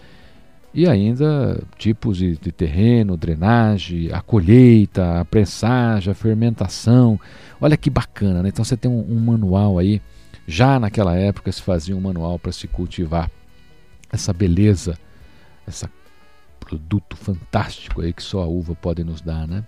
e 0.73 0.87
ainda 0.87 1.63
tipos 1.77 2.19
de, 2.19 2.37
de, 2.37 2.53
terreno, 2.53 3.17
drenagem, 3.17 4.11
a 4.13 4.21
colheita, 4.21 5.21
a 5.21 5.25
pressagem, 5.25 6.11
a 6.11 6.15
fermentação. 6.15 7.19
Olha 7.61 7.77
que 7.77 7.89
bacana, 7.91 8.43
né? 8.43 8.51
Então 8.51 8.65
você 8.65 8.77
tem 8.77 8.91
um, 8.91 9.05
um 9.11 9.19
manual 9.19 9.79
aí. 9.79 10.01
Já 10.47 10.79
naquela 10.79 11.17
época 11.17 11.51
se 11.53 11.63
fazia 11.63 11.97
um 11.97 12.01
manual 12.01 12.39
para 12.39 12.53
se 12.53 12.67
cultivar 12.67 13.31
essa 14.11 14.33
beleza, 14.33 14.99
esse 15.67 15.87
produto 16.59 17.17
fantástico 17.17 18.01
aí 18.01 18.13
que 18.13 18.23
só 18.23 18.43
a 18.43 18.47
uva 18.47 18.75
pode 18.75 19.05
nos 19.05 19.21
dar, 19.21 19.47
né? 19.47 19.65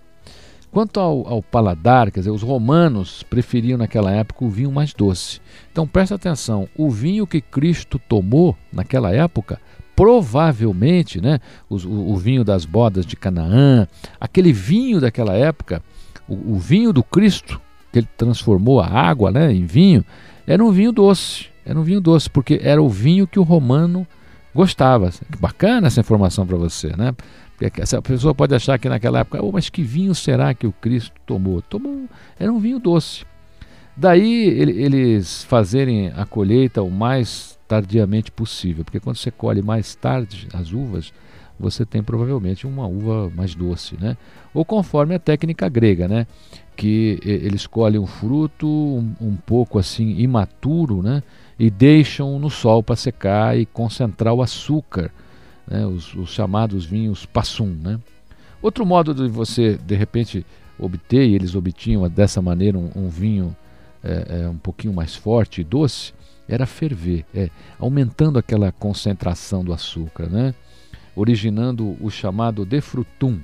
Quanto 0.70 1.00
ao, 1.00 1.26
ao, 1.26 1.42
paladar, 1.42 2.12
quer 2.12 2.20
dizer, 2.20 2.30
os 2.30 2.42
romanos 2.42 3.24
preferiam 3.24 3.76
naquela 3.76 4.12
época 4.12 4.44
o 4.44 4.48
vinho 4.48 4.70
mais 4.70 4.94
doce. 4.94 5.40
Então 5.72 5.86
presta 5.86 6.14
atenção, 6.14 6.68
o 6.76 6.88
vinho 6.88 7.26
que 7.26 7.40
Cristo 7.40 7.98
tomou 7.98 8.56
naquela 8.72 9.12
época 9.12 9.60
provavelmente, 10.00 11.20
né, 11.20 11.40
o, 11.68 11.74
o, 11.74 12.16
vinho 12.16 12.42
das 12.42 12.64
bodas 12.64 13.04
de 13.04 13.16
Canaã, 13.16 13.86
aquele 14.18 14.50
vinho 14.50 14.98
daquela 14.98 15.34
época, 15.34 15.82
o, 16.26 16.54
o, 16.54 16.58
vinho 16.58 16.90
do 16.90 17.02
Cristo, 17.02 17.60
que 17.92 17.98
ele 17.98 18.08
transformou 18.16 18.80
a 18.80 18.86
água 18.86 19.30
né, 19.30 19.52
em 19.52 19.66
vinho, 19.66 20.02
era 20.46 20.64
um 20.64 20.72
vinho 20.72 20.90
doce. 20.90 21.48
Era 21.66 21.78
um 21.78 21.82
vinho 21.82 22.00
doce, 22.00 22.30
porque 22.30 22.58
era 22.62 22.82
o 22.82 22.88
vinho 22.88 23.26
que 23.26 23.38
o 23.38 23.42
romano 23.42 24.06
gostava. 24.54 25.10
Que 25.10 25.38
bacana 25.38 25.88
essa 25.88 26.00
informação 26.00 26.46
para 26.46 26.56
você, 26.56 26.96
né? 26.96 27.14
Porque 27.58 27.82
essa 27.82 28.00
pessoa 28.00 28.34
pode 28.34 28.54
achar 28.54 28.78
que 28.78 28.88
naquela 28.88 29.18
época, 29.18 29.44
oh, 29.44 29.52
mas 29.52 29.68
que 29.68 29.82
vinho 29.82 30.14
será 30.14 30.54
que 30.54 30.66
o 30.66 30.72
Cristo 30.72 31.12
tomou? 31.26 31.60
Tomou, 31.60 32.06
era 32.38 32.50
um 32.50 32.58
vinho 32.58 32.78
doce. 32.78 33.26
Daí 33.94 34.48
eles 34.48 35.44
fazerem 35.44 36.10
a 36.16 36.24
colheita 36.24 36.82
o 36.82 36.90
mais 36.90 37.49
tardiamente 37.70 38.32
possível, 38.32 38.84
porque 38.84 38.98
quando 38.98 39.14
você 39.14 39.30
colhe 39.30 39.62
mais 39.62 39.94
tarde 39.94 40.48
as 40.52 40.72
uvas, 40.72 41.12
você 41.56 41.86
tem 41.86 42.02
provavelmente 42.02 42.66
uma 42.66 42.84
uva 42.84 43.30
mais 43.32 43.54
doce, 43.54 43.96
né? 43.96 44.16
Ou 44.52 44.64
conforme 44.64 45.14
a 45.14 45.20
técnica 45.20 45.68
grega, 45.68 46.08
né? 46.08 46.26
Que 46.74 47.20
eles 47.22 47.68
colhem 47.68 48.00
o 48.00 48.06
fruto 48.06 48.66
um, 48.66 49.14
um 49.20 49.36
pouco 49.36 49.78
assim 49.78 50.18
imaturo, 50.18 51.00
né? 51.00 51.22
E 51.56 51.70
deixam 51.70 52.40
no 52.40 52.50
sol 52.50 52.82
para 52.82 52.96
secar 52.96 53.56
e 53.56 53.64
concentrar 53.66 54.34
o 54.34 54.42
açúcar, 54.42 55.12
né? 55.64 55.86
os, 55.86 56.12
os 56.14 56.30
chamados 56.30 56.84
vinhos 56.84 57.24
passum, 57.24 57.68
né? 57.68 58.00
Outro 58.60 58.84
modo 58.84 59.14
de 59.14 59.28
você 59.28 59.78
de 59.86 59.94
repente 59.94 60.44
obter, 60.76 61.24
e 61.24 61.36
eles 61.36 61.54
obtinham 61.54 62.08
dessa 62.08 62.42
maneira 62.42 62.76
um, 62.76 62.90
um 62.96 63.08
vinho 63.08 63.54
é, 64.02 64.42
é, 64.42 64.48
um 64.48 64.56
pouquinho 64.56 64.92
mais 64.92 65.14
forte 65.14 65.60
e 65.60 65.64
doce, 65.64 66.12
era 66.50 66.66
ferver, 66.66 67.24
é, 67.34 67.48
aumentando 67.78 68.38
aquela 68.38 68.72
concentração 68.72 69.64
do 69.64 69.72
açúcar, 69.72 70.26
né? 70.26 70.54
originando 71.14 71.96
o 72.00 72.10
chamado 72.10 72.64
defrutum, 72.64 73.38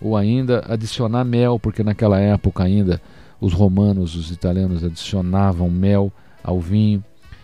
ou 0.00 0.16
ainda 0.16 0.64
adicionar 0.68 1.24
mel, 1.24 1.58
porque 1.58 1.82
naquela 1.82 2.20
época 2.20 2.62
ainda 2.62 3.00
os 3.40 3.52
romanos, 3.52 4.14
os 4.14 4.30
italianos 4.30 4.84
adicionavam 4.84 5.70
mel 5.70 6.12
ao 6.42 6.60
vinho, 6.60 7.02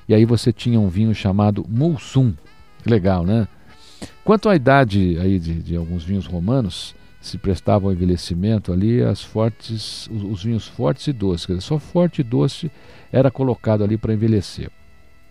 e 0.09 0.15
aí 0.15 0.25
você 0.25 0.53
tinha 0.53 0.79
um 0.79 0.89
vinho 0.89 1.15
chamado 1.15 1.65
mulsum, 1.69 2.35
legal, 2.85 3.25
né? 3.25 3.47
Quanto 4.25 4.49
à 4.49 4.57
idade 4.57 5.19
aí 5.21 5.39
de, 5.39 5.55
de 5.55 5.77
alguns 5.77 6.05
vinhos 6.05 6.27
romanos, 6.27 6.95
se 7.21 7.37
prestavam 7.37 7.89
ao 7.89 7.95
envelhecimento 7.95 8.73
ali 8.73 9.03
as 9.03 9.23
fortes, 9.23 10.09
os, 10.09 10.23
os 10.25 10.43
vinhos 10.43 10.67
fortes 10.67 11.07
e 11.07 11.13
doces, 11.13 11.47
quer 11.47 11.53
dizer, 11.55 11.67
só 11.67 11.79
forte 11.79 12.21
e 12.21 12.25
doce 12.25 12.71
era 13.13 13.31
colocado 13.31 13.85
ali 13.85 13.99
para 13.99 14.15
envelhecer. 14.15 14.71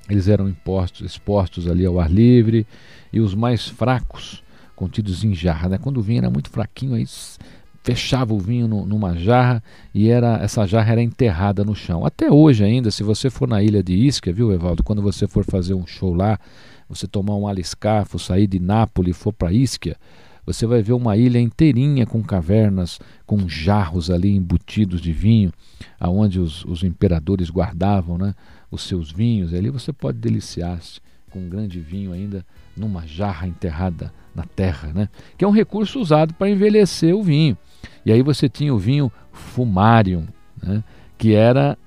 Eles 0.09 0.27
eram 0.27 0.49
impostos, 0.49 1.05
expostos 1.05 1.67
ali 1.67 1.85
ao 1.85 1.99
ar 1.99 2.09
livre 2.09 2.65
e 3.13 3.19
os 3.19 3.35
mais 3.35 3.67
fracos 3.67 4.43
contidos 4.75 5.23
em 5.23 5.35
jarra. 5.35 5.69
Né? 5.69 5.77
Quando 5.77 5.97
o 5.97 6.01
vinho 6.01 6.19
era 6.19 6.29
muito 6.29 6.49
fraquinho, 6.49 6.95
aí 6.95 7.05
fechava 7.83 8.33
o 8.33 8.39
vinho 8.39 8.67
no, 8.67 8.85
numa 8.85 9.15
jarra 9.15 9.63
e 9.93 10.09
era 10.09 10.37
essa 10.37 10.65
jarra 10.65 10.93
era 10.93 11.01
enterrada 11.01 11.63
no 11.63 11.75
chão. 11.75 12.05
Até 12.05 12.31
hoje 12.31 12.63
ainda, 12.63 12.91
se 12.91 13.03
você 13.03 13.29
for 13.29 13.47
na 13.47 13.61
ilha 13.61 13.83
de 13.83 13.93
Ischia, 13.93 14.33
viu, 14.33 14.51
Evaldo, 14.51 14.83
quando 14.83 15.01
você 15.01 15.27
for 15.27 15.43
fazer 15.43 15.73
um 15.73 15.85
show 15.85 16.13
lá, 16.13 16.39
você 16.87 17.07
tomar 17.07 17.35
um 17.35 17.47
aliscafo, 17.47 18.17
sair 18.17 18.47
de 18.47 18.59
Nápoles 18.59 19.15
e 19.15 19.19
for 19.19 19.31
para 19.31 19.51
Ischia, 19.51 19.95
você 20.45 20.65
vai 20.65 20.81
ver 20.81 20.93
uma 20.93 21.15
ilha 21.15 21.39
inteirinha 21.39 22.07
com 22.07 22.23
cavernas, 22.23 22.99
com 23.25 23.47
jarros 23.47 24.09
ali 24.09 24.35
embutidos 24.35 24.99
de 24.99 25.13
vinho, 25.13 25.53
aonde 25.99 26.39
os, 26.39 26.65
os 26.65 26.83
imperadores 26.83 27.51
guardavam 27.51 28.17
né, 28.17 28.33
os 28.71 28.83
seus 28.83 29.11
vinhos. 29.11 29.51
E 29.51 29.55
ali 29.55 29.69
você 29.69 29.91
pode 29.91 30.17
deliciar-se 30.17 30.99
com 31.29 31.39
um 31.39 31.49
grande 31.49 31.79
vinho 31.79 32.11
ainda 32.11 32.45
numa 32.75 33.05
jarra 33.05 33.47
enterrada 33.47 34.11
na 34.33 34.43
terra, 34.43 34.91
né? 34.93 35.09
que 35.37 35.43
é 35.43 35.47
um 35.47 35.51
recurso 35.51 35.99
usado 35.99 36.33
para 36.33 36.49
envelhecer 36.49 37.15
o 37.15 37.23
vinho. 37.23 37.57
E 38.05 38.11
aí 38.11 38.21
você 38.21 38.47
tinha 38.47 38.73
o 38.73 38.79
vinho 38.79 39.11
fumarium, 39.31 40.25
né? 40.61 40.83
que 41.17 41.33
era 41.33 41.77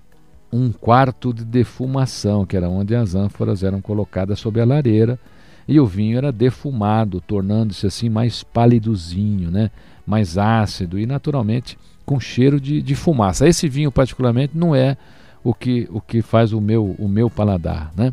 um 0.52 0.70
quarto 0.70 1.32
de 1.32 1.44
defumação, 1.44 2.44
que 2.44 2.56
era 2.56 2.68
onde 2.68 2.94
as 2.94 3.14
ânforas 3.14 3.62
eram 3.62 3.80
colocadas 3.80 4.38
sob 4.38 4.60
a 4.60 4.64
lareira 4.64 5.18
e 5.66 5.80
o 5.80 5.86
vinho 5.86 6.18
era 6.18 6.30
defumado, 6.30 7.20
tornando-se 7.20 7.86
assim 7.86 8.08
mais 8.08 8.42
palidozinho, 8.42 9.50
né? 9.50 9.70
mais 10.06 10.36
ácido 10.36 10.98
e 10.98 11.06
naturalmente 11.06 11.78
com 12.04 12.18
cheiro 12.20 12.60
de, 12.60 12.82
de 12.82 12.94
fumaça. 12.94 13.48
Esse 13.48 13.68
vinho 13.68 13.90
particularmente 13.90 14.56
não 14.56 14.74
é 14.74 14.96
o 15.42 15.52
que, 15.52 15.88
o 15.90 16.00
que 16.00 16.22
faz 16.22 16.52
o 16.52 16.60
meu, 16.60 16.94
o 16.98 17.08
meu 17.08 17.28
paladar, 17.28 17.92
né? 17.96 18.12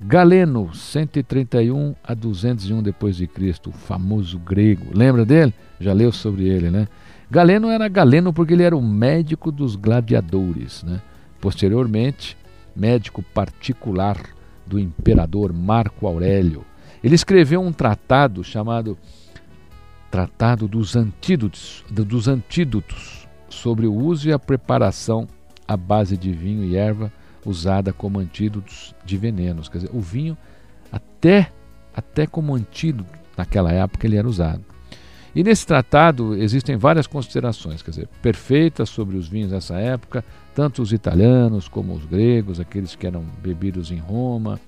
Galeno, 0.00 0.74
131 0.74 1.94
a 2.02 2.14
201 2.14 2.82
depois 2.82 3.16
de 3.16 3.26
Cristo, 3.26 3.70
o 3.70 3.72
famoso 3.72 4.38
grego. 4.38 4.86
Lembra 4.92 5.24
dele? 5.24 5.54
Já 5.80 5.92
leu 5.92 6.12
sobre 6.12 6.48
ele, 6.48 6.70
né? 6.70 6.88
Galeno 7.30 7.70
era 7.70 7.88
Galeno 7.88 8.32
porque 8.32 8.52
ele 8.52 8.64
era 8.64 8.76
o 8.76 8.82
médico 8.82 9.50
dos 9.50 9.76
gladiadores, 9.76 10.82
né? 10.82 11.00
Posteriormente, 11.40 12.36
médico 12.74 13.22
particular 13.22 14.18
do 14.66 14.78
imperador 14.78 15.52
Marco 15.52 16.06
Aurélio. 16.06 16.64
Ele 17.02 17.14
escreveu 17.14 17.60
um 17.60 17.72
tratado 17.72 18.42
chamado 18.42 18.98
Tratado 20.10 20.68
dos 20.68 20.94
Antídotos, 20.94 21.84
dos 21.90 22.28
Antídotos 22.28 23.28
sobre 23.48 23.86
o 23.86 23.94
uso 23.94 24.28
e 24.28 24.32
a 24.32 24.38
preparação 24.38 25.26
à 25.66 25.76
base 25.76 26.16
de 26.16 26.32
vinho 26.32 26.64
e 26.64 26.76
erva 26.76 27.12
usada 27.44 27.92
como 27.92 28.18
antídotos 28.18 28.94
de 29.04 29.16
venenos. 29.16 29.68
Quer 29.68 29.78
dizer, 29.78 29.90
o 29.92 30.00
vinho, 30.00 30.36
até, 30.90 31.50
até 31.94 32.26
como 32.26 32.54
antídoto, 32.54 33.10
naquela 33.36 33.72
época, 33.72 34.06
ele 34.06 34.16
era 34.16 34.28
usado. 34.28 34.64
E 35.34 35.42
nesse 35.42 35.66
tratado 35.66 36.36
existem 36.36 36.76
várias 36.76 37.08
considerações, 37.08 37.82
quer 37.82 37.90
dizer, 37.90 38.08
perfeitas 38.22 38.88
sobre 38.88 39.16
os 39.16 39.26
vinhos 39.26 39.50
dessa 39.50 39.74
época, 39.74 40.24
tanto 40.54 40.80
os 40.80 40.92
italianos 40.92 41.66
como 41.66 41.92
os 41.92 42.04
gregos, 42.06 42.60
aqueles 42.60 42.94
que 42.94 43.06
eram 43.06 43.24
bebidos 43.42 43.90
em 43.90 43.98
Roma, 43.98 44.60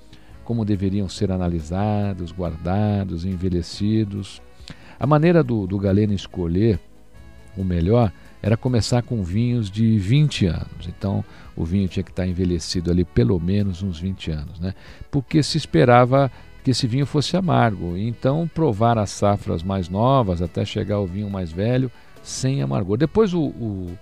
como 0.44 0.64
deveriam 0.64 1.08
ser 1.08 1.30
analisados, 1.30 2.32
guardados, 2.32 3.24
envelhecidos. 3.24 4.42
A 4.98 5.06
maneira 5.06 5.42
do, 5.44 5.68
do 5.68 5.78
Galeno 5.78 6.12
escolher 6.12 6.80
o 7.56 7.62
melhor 7.62 8.12
era 8.46 8.56
começar 8.56 9.02
com 9.02 9.24
vinhos 9.24 9.68
de 9.68 9.98
20 9.98 10.46
anos. 10.46 10.86
Então, 10.86 11.24
o 11.56 11.64
vinho 11.64 11.88
tinha 11.88 12.04
que 12.04 12.12
estar 12.12 12.24
envelhecido 12.28 12.92
ali 12.92 13.04
pelo 13.04 13.40
menos 13.40 13.82
uns 13.82 13.98
20 13.98 14.30
anos, 14.30 14.60
né? 14.60 14.72
Porque 15.10 15.42
se 15.42 15.58
esperava 15.58 16.30
que 16.62 16.70
esse 16.70 16.86
vinho 16.86 17.06
fosse 17.06 17.36
amargo. 17.36 17.96
Então, 17.96 18.48
provar 18.54 18.98
as 18.98 19.10
safras 19.10 19.64
mais 19.64 19.88
novas 19.88 20.40
até 20.40 20.64
chegar 20.64 20.94
ao 20.94 21.08
vinho 21.08 21.28
mais 21.28 21.50
velho 21.50 21.90
sem 22.22 22.62
amargor. 22.62 22.96
Depois, 22.96 23.34
o, 23.34 23.40
o, 23.40 23.98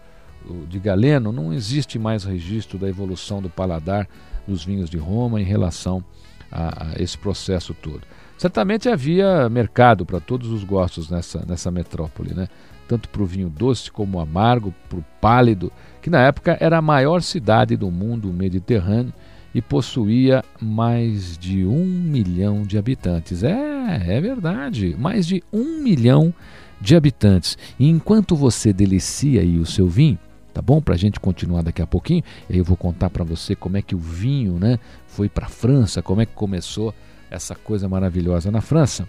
o 0.47 0.67
de 0.67 0.79
Galeno, 0.79 1.33
não 1.33 1.51
existe 1.51 1.99
mais 1.99 2.25
registro 2.25 2.79
da 2.79 2.87
evolução 2.87 3.41
do 3.41 3.49
paladar 3.49 4.07
dos 4.47 4.63
vinhos 4.63 4.91
de 4.91 4.99
Roma 4.99 5.41
em 5.41 5.45
relação 5.45 6.05
a, 6.53 6.91
a 6.91 7.03
esse 7.03 7.17
processo 7.17 7.73
todo. 7.73 8.03
Certamente 8.37 8.91
havia 8.91 9.49
mercado 9.49 10.05
para 10.05 10.21
todos 10.21 10.51
os 10.51 10.65
gostos 10.65 11.09
nessa, 11.09 11.43
nessa 11.47 11.71
metrópole, 11.71 12.35
né? 12.35 12.47
Tanto 12.89 13.09
para 13.09 13.23
o 13.23 13.27
vinho 13.27 13.49
doce 13.49 13.91
como 13.91 14.21
amargo, 14.21 14.75
para 14.89 14.99
o 14.99 15.05
pálido, 15.21 15.73
que 16.01 16.11
na 16.11 16.21
época 16.21 16.57
era 16.61 16.79
a 16.79 16.83
maior 16.83 17.23
cidade 17.23 17.77
do 17.77 17.91
mundo 17.91 18.33
mediterrâneo 18.33 19.13
e 19.55 19.63
possuía 19.63 20.45
mais 20.61 21.39
de 21.39 21.65
um 21.65 21.85
milhão 21.85 22.63
de 22.63 22.77
habitantes. 22.77 23.43
É, 23.45 24.17
é 24.17 24.21
verdade, 24.21 24.97
mais 24.99 25.27
de 25.27 25.43
um 25.53 25.83
milhão 25.83 26.35
de 26.81 26.97
habitantes. 26.97 27.57
E 27.79 27.89
enquanto 27.89 28.35
você 28.35 28.73
delicia 28.73 29.41
aí 29.41 29.59
o 29.59 29.65
seu 29.65 29.87
vinho, 29.87 30.19
tá 30.53 30.61
bom? 30.61 30.81
Para 30.81 30.95
a 30.95 30.99
gente 30.99 31.21
continuar 31.21 31.63
daqui 31.63 31.81
a 31.81 31.87
pouquinho, 31.87 32.23
eu 32.51 32.65
vou 32.65 32.77
contar 32.77 33.11
para 33.11 33.25
você 33.25 33.55
como 33.55 33.77
é 33.77 33.83
que 33.83 33.95
o 33.95 33.99
vinho, 33.99 34.59
né, 34.59 34.79
foi 35.07 35.29
para 35.29 35.47
a 35.47 35.49
França, 35.49 36.03
como 36.03 36.21
é 36.21 36.27
que 36.27 36.35
começou 36.35 36.93
essa 37.31 37.55
coisa 37.55 37.89
maravilhosa 37.89 38.51
na 38.51 38.61
França. 38.61 39.09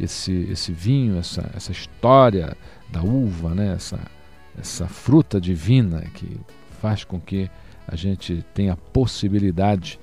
Esse, 0.00 0.48
esse 0.50 0.72
vinho, 0.72 1.18
essa, 1.18 1.50
essa 1.54 1.72
história 1.72 2.56
da 2.90 3.02
uva, 3.02 3.54
né, 3.54 3.74
essa, 3.74 4.00
essa 4.58 4.86
fruta 4.86 5.40
divina 5.40 6.02
que 6.14 6.40
faz 6.80 7.04
com 7.04 7.20
que 7.20 7.50
a 7.86 7.94
gente 7.96 8.44
tem 8.54 8.70
a 8.70 8.76
possibilidade 8.76 9.98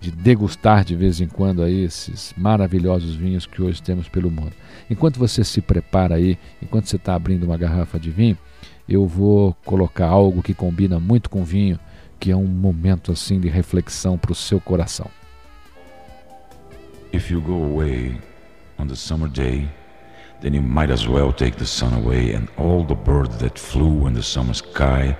de 0.00 0.10
degustar 0.10 0.84
de 0.84 0.94
vez 0.94 1.20
em 1.20 1.26
quando 1.26 1.62
aí 1.62 1.84
esses 1.84 2.34
maravilhosos 2.36 3.14
vinhos 3.14 3.46
que 3.46 3.62
hoje 3.62 3.82
temos 3.82 4.08
pelo 4.08 4.30
mundo. 4.30 4.52
Enquanto 4.90 5.18
você 5.18 5.42
se 5.42 5.60
prepara 5.60 6.16
aí, 6.16 6.38
enquanto 6.62 6.86
você 6.86 6.96
está 6.96 7.14
abrindo 7.14 7.44
uma 7.44 7.56
garrafa 7.56 7.98
de 7.98 8.10
vinho, 8.10 8.38
eu 8.88 9.06
vou 9.06 9.54
colocar 9.64 10.06
algo 10.06 10.42
que 10.42 10.54
combina 10.54 11.00
muito 11.00 11.28
com 11.28 11.44
vinho, 11.44 11.78
que 12.20 12.30
é 12.30 12.36
um 12.36 12.46
momento 12.46 13.12
assim 13.12 13.40
de 13.40 13.48
reflexão 13.48 14.16
para 14.16 14.32
o 14.32 14.34
seu 14.34 14.60
coração. 14.60 15.10
If 17.12 17.30
you 17.30 17.40
go 17.40 17.64
away 17.64 18.20
on 18.78 18.88
the 18.88 18.96
summer 18.96 19.28
day, 19.28 19.68
then 20.40 20.52
you 20.54 20.62
might 20.62 20.90
as 20.90 21.08
well 21.08 21.32
take 21.32 21.56
the 21.56 21.66
sun 21.66 21.94
away 21.94 22.32
and 22.32 22.48
all 22.58 22.84
the 22.84 22.94
birds 22.94 23.38
that 23.38 23.58
flew 23.58 24.06
in 24.06 24.14
the 24.14 24.22
summer 24.22 24.54
sky. 24.54 25.16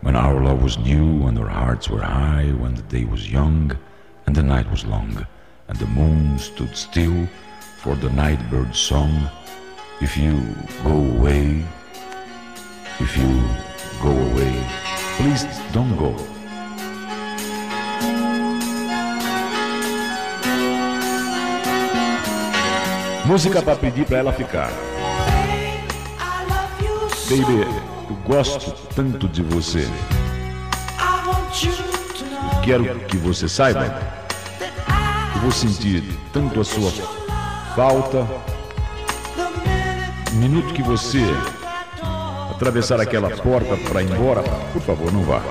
When 0.00 0.16
our 0.16 0.42
love 0.42 0.62
was 0.62 0.78
new 0.78 1.26
and 1.26 1.38
our 1.38 1.48
hearts 1.48 1.88
were 1.88 2.02
high, 2.02 2.52
when 2.58 2.74
the 2.74 2.82
day 2.82 3.04
was 3.04 3.30
young 3.30 3.76
and 4.26 4.34
the 4.34 4.42
night 4.42 4.70
was 4.70 4.84
long, 4.84 5.26
and 5.68 5.78
the 5.78 5.86
moon 5.86 6.38
stood 6.38 6.76
still 6.76 7.28
for 7.78 7.94
the 7.96 8.10
night 8.10 8.50
bird's 8.50 8.78
song. 8.78 9.28
If 10.00 10.16
you 10.16 10.40
go 10.82 10.96
away, 11.16 11.64
if 12.98 13.16
you 13.16 13.42
go 14.02 14.10
away, 14.10 14.66
please 15.16 15.44
don't 15.72 15.96
go. 15.96 16.35
Música 23.26 23.60
para 23.60 23.74
pedir 23.74 24.06
para 24.06 24.18
ela 24.18 24.32
ficar. 24.32 24.70
Baby, 27.28 27.66
eu 28.08 28.16
gosto 28.24 28.72
tanto 28.94 29.26
de 29.26 29.42
você. 29.42 29.88
Quero 32.64 32.84
que 33.00 33.16
você 33.16 33.48
saiba. 33.48 34.00
Eu 35.34 35.40
vou 35.40 35.50
sentir 35.50 36.04
tanto 36.32 36.60
a 36.60 36.64
sua 36.64 36.92
falta. 37.74 38.28
No 40.32 40.38
minuto 40.38 40.72
que 40.72 40.82
você 40.84 41.18
atravessar 42.52 43.00
aquela 43.00 43.30
porta 43.30 43.76
para 43.88 44.04
ir 44.04 44.10
embora, 44.10 44.44
por 44.72 44.82
favor, 44.82 45.12
não 45.12 45.24
vá. 45.24 45.42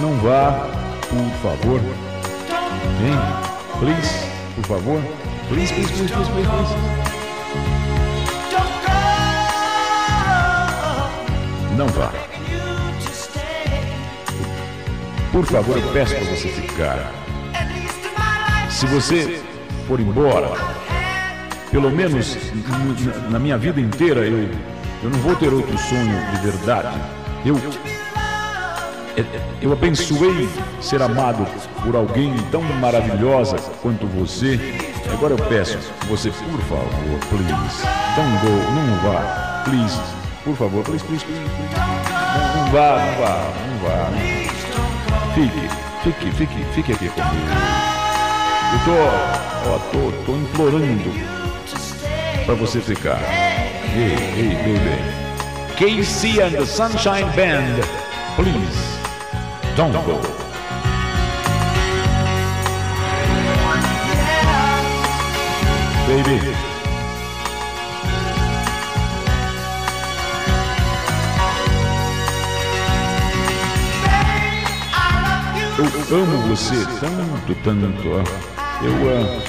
Não 0.00 0.18
vá, 0.20 0.66
por 1.06 1.30
favor. 1.42 1.80
Hein? 3.02 3.78
Please, 3.78 4.26
por 4.56 4.64
favor. 4.64 5.29
Please, 5.50 5.72
please, 5.72 5.90
please, 5.90 6.12
please, 6.12 6.28
please, 6.28 6.46
please. 6.46 7.00
Não 11.76 11.88
vá. 11.88 12.12
Por 15.32 15.44
favor, 15.46 15.76
eu 15.76 15.92
peço 15.92 16.14
para 16.14 16.24
você 16.24 16.48
ficar. 16.50 17.12
Se 18.70 18.86
você 18.86 19.42
for 19.88 19.98
embora, 19.98 20.52
pelo 21.72 21.90
menos 21.90 22.36
na 23.28 23.40
minha 23.40 23.58
vida 23.58 23.80
inteira, 23.80 24.20
eu, 24.20 24.48
eu 25.02 25.10
não 25.10 25.18
vou 25.18 25.34
ter 25.34 25.52
outro 25.52 25.76
sonho 25.78 26.16
de 26.30 26.48
verdade. 26.48 26.96
Eu, 27.44 27.56
eu 29.60 29.72
abençoei 29.72 30.48
ser 30.80 31.02
amado 31.02 31.44
por 31.82 31.96
alguém 31.96 32.36
tão 32.52 32.62
maravilhosa 32.62 33.56
quanto 33.82 34.06
você. 34.06 34.79
Agora 35.12 35.34
eu 35.34 35.38
peço, 35.48 35.78
você, 36.08 36.30
por 36.30 36.60
favor, 36.62 36.88
please, 37.28 37.82
don't 38.16 38.38
go, 38.42 38.52
não 38.72 39.12
vá, 39.12 39.62
please, 39.64 40.00
por 40.44 40.56
favor, 40.56 40.82
please, 40.84 41.04
please, 41.04 41.24
please, 41.24 41.40
please. 41.40 41.74
Não, 42.56 42.70
vá, 42.72 42.96
não 43.04 43.14
vá, 43.20 43.52
não 43.66 43.78
vá. 43.78 44.10
Fique, 45.34 45.68
fique, 46.04 46.30
fique, 46.32 46.64
fique 46.74 46.92
aqui 46.92 47.08
comigo. 47.08 47.50
Eu 48.72 48.78
tô, 48.84 49.70
ó, 49.70 49.78
tô, 49.92 50.12
tô 50.24 50.36
implorando 50.38 51.10
para 52.46 52.54
você 52.54 52.80
ficar. 52.80 53.20
Hey, 53.94 54.16
hey, 54.36 54.54
baby. 54.64 55.20
KC 55.76 56.40
and 56.40 56.52
the 56.52 56.66
Sunshine 56.66 57.26
Band, 57.34 57.82
please, 58.36 58.98
don't 59.76 59.92
go. 60.06 60.39
Baby. 66.10 66.40
Eu 75.78 76.16
amo 76.16 76.48
você 76.48 76.74
tanto, 76.98 77.54
tanto. 77.62 78.08
Eu, 78.82 78.92
eu 79.06 79.44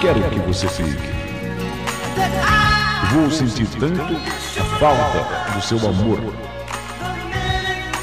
quero 0.00 0.22
que 0.30 0.38
você 0.38 0.68
fique. 0.68 1.10
Vou 3.12 3.28
sentir 3.28 3.66
tanto 3.80 4.00
a 4.00 4.64
falta 4.78 5.52
do 5.52 5.62
seu 5.62 5.78
amor. 5.78 6.20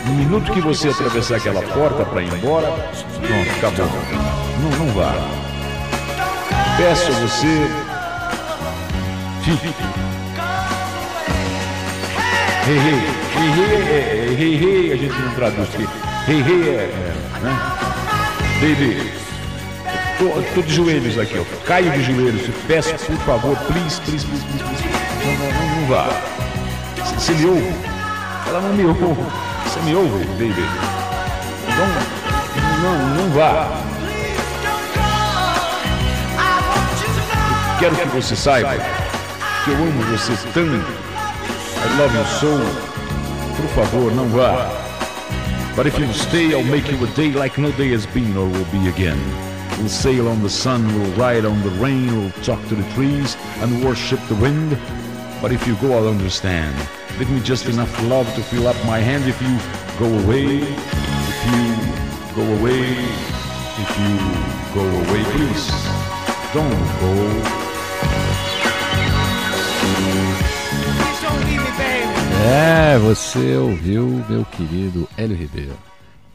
No 0.06 0.14
minuto 0.16 0.52
que 0.52 0.60
você 0.60 0.90
atravessar 0.90 1.38
aquela 1.38 1.62
porta 1.62 2.04
para 2.04 2.24
ir 2.24 2.34
embora, 2.34 2.70
pronto, 3.22 3.52
acabou. 3.58 3.88
Não, 4.60 4.86
não 4.86 4.94
vá. 4.94 5.43
Peço 6.78 7.12
a 7.12 7.20
você, 7.20 7.70
hey, 12.66 12.78
hey, 12.78 14.36
hey, 14.40 14.56
hey, 14.56 14.92
a 14.92 14.96
gente 14.96 15.20
não 15.20 15.36
traduz 15.36 15.70
aqui. 15.70 15.88
Hey, 16.28 16.42
hey, 16.42 16.70
é, 16.70 16.90
é, 16.90 17.14
né? 17.42 17.54
Baby, 18.60 19.12
tô 20.56 20.62
de 20.62 20.74
joelhos 20.74 21.20
aqui, 21.20 21.38
ó. 21.38 21.44
Caio 21.66 21.92
de 21.92 22.04
joelhos. 22.04 22.50
Peço, 22.68 22.96
por 23.06 23.18
favor, 23.18 23.58
please, 23.68 24.02
please, 24.02 24.26
please, 24.26 24.44
please, 24.46 24.64
please. 24.64 24.84
Não, 25.26 25.34
não, 25.38 25.82
não, 25.82 25.88
vá. 25.88 26.08
Você 27.18 27.34
me 27.34 27.46
ouve? 27.46 27.74
Ela 28.48 28.62
não 28.62 28.74
me 28.74 28.86
ouve. 28.86 29.24
Você 29.66 29.80
me 29.82 29.96
ouve, 29.96 30.26
baby? 30.26 30.66
Não, 31.78 31.88
não, 32.82 33.16
não 33.16 33.30
vá. 33.30 33.93
Quero 37.80 37.96
que 37.96 38.08
você 38.08 38.36
saiba 38.36 38.76
que 39.64 39.72
eu 39.72 39.76
amo 39.76 40.04
você 40.04 40.34
tanto. 40.54 41.04
I 41.84 41.98
love 41.98 42.16
you 42.16 42.26
so. 42.40 42.94
Por 43.56 43.68
favor, 43.70 44.12
não 44.14 44.28
vá. 44.30 44.70
But 45.76 45.88
if 45.88 45.98
you 46.00 46.12
stay, 46.14 46.54
I'll 46.54 46.64
make 46.64 46.90
you 46.92 47.04
a 47.04 47.08
day 47.16 47.32
like 47.32 47.60
no 47.60 47.72
day 47.72 47.92
has 47.94 48.06
been 48.08 48.38
or 48.38 48.46
will 48.46 48.66
be 48.72 48.88
again. 48.90 49.18
We'll 49.80 49.90
sail 49.90 50.28
on 50.28 50.42
the 50.42 50.50
sun, 50.50 50.86
we'll 50.94 51.12
ride 51.18 51.46
on 51.46 51.62
the 51.64 51.72
rain, 51.82 52.08
we'll 52.16 52.32
talk 52.44 52.62
to 52.70 52.76
the 52.76 52.88
trees 52.94 53.36
and 53.62 53.84
worship 53.84 54.20
the 54.28 54.36
wind. 54.36 54.78
But 55.42 55.52
if 55.52 55.66
you 55.66 55.76
go, 55.78 55.94
I'll 55.94 56.08
understand. 56.08 56.76
Give 57.18 57.30
me 57.30 57.42
just 57.42 57.66
enough 57.66 57.92
love 58.04 58.28
to 58.36 58.42
fill 58.44 58.68
up 58.68 58.78
my 58.86 59.00
hand 59.00 59.26
if 59.28 59.42
you 59.42 59.58
go 60.00 60.06
away. 60.24 60.62
If 60.62 61.40
you 61.52 61.94
go 62.36 62.44
away. 62.60 62.84
If 63.76 63.90
you 64.00 64.18
go 64.74 64.84
away, 64.84 65.24
please. 65.34 65.72
Don't 66.54 66.70
go. 67.02 67.63
É, 72.46 73.00
você 73.00 73.56
ouviu 73.56 74.06
meu 74.28 74.44
querido 74.44 75.08
Hélio 75.18 75.38
Ribeiro. 75.38 75.78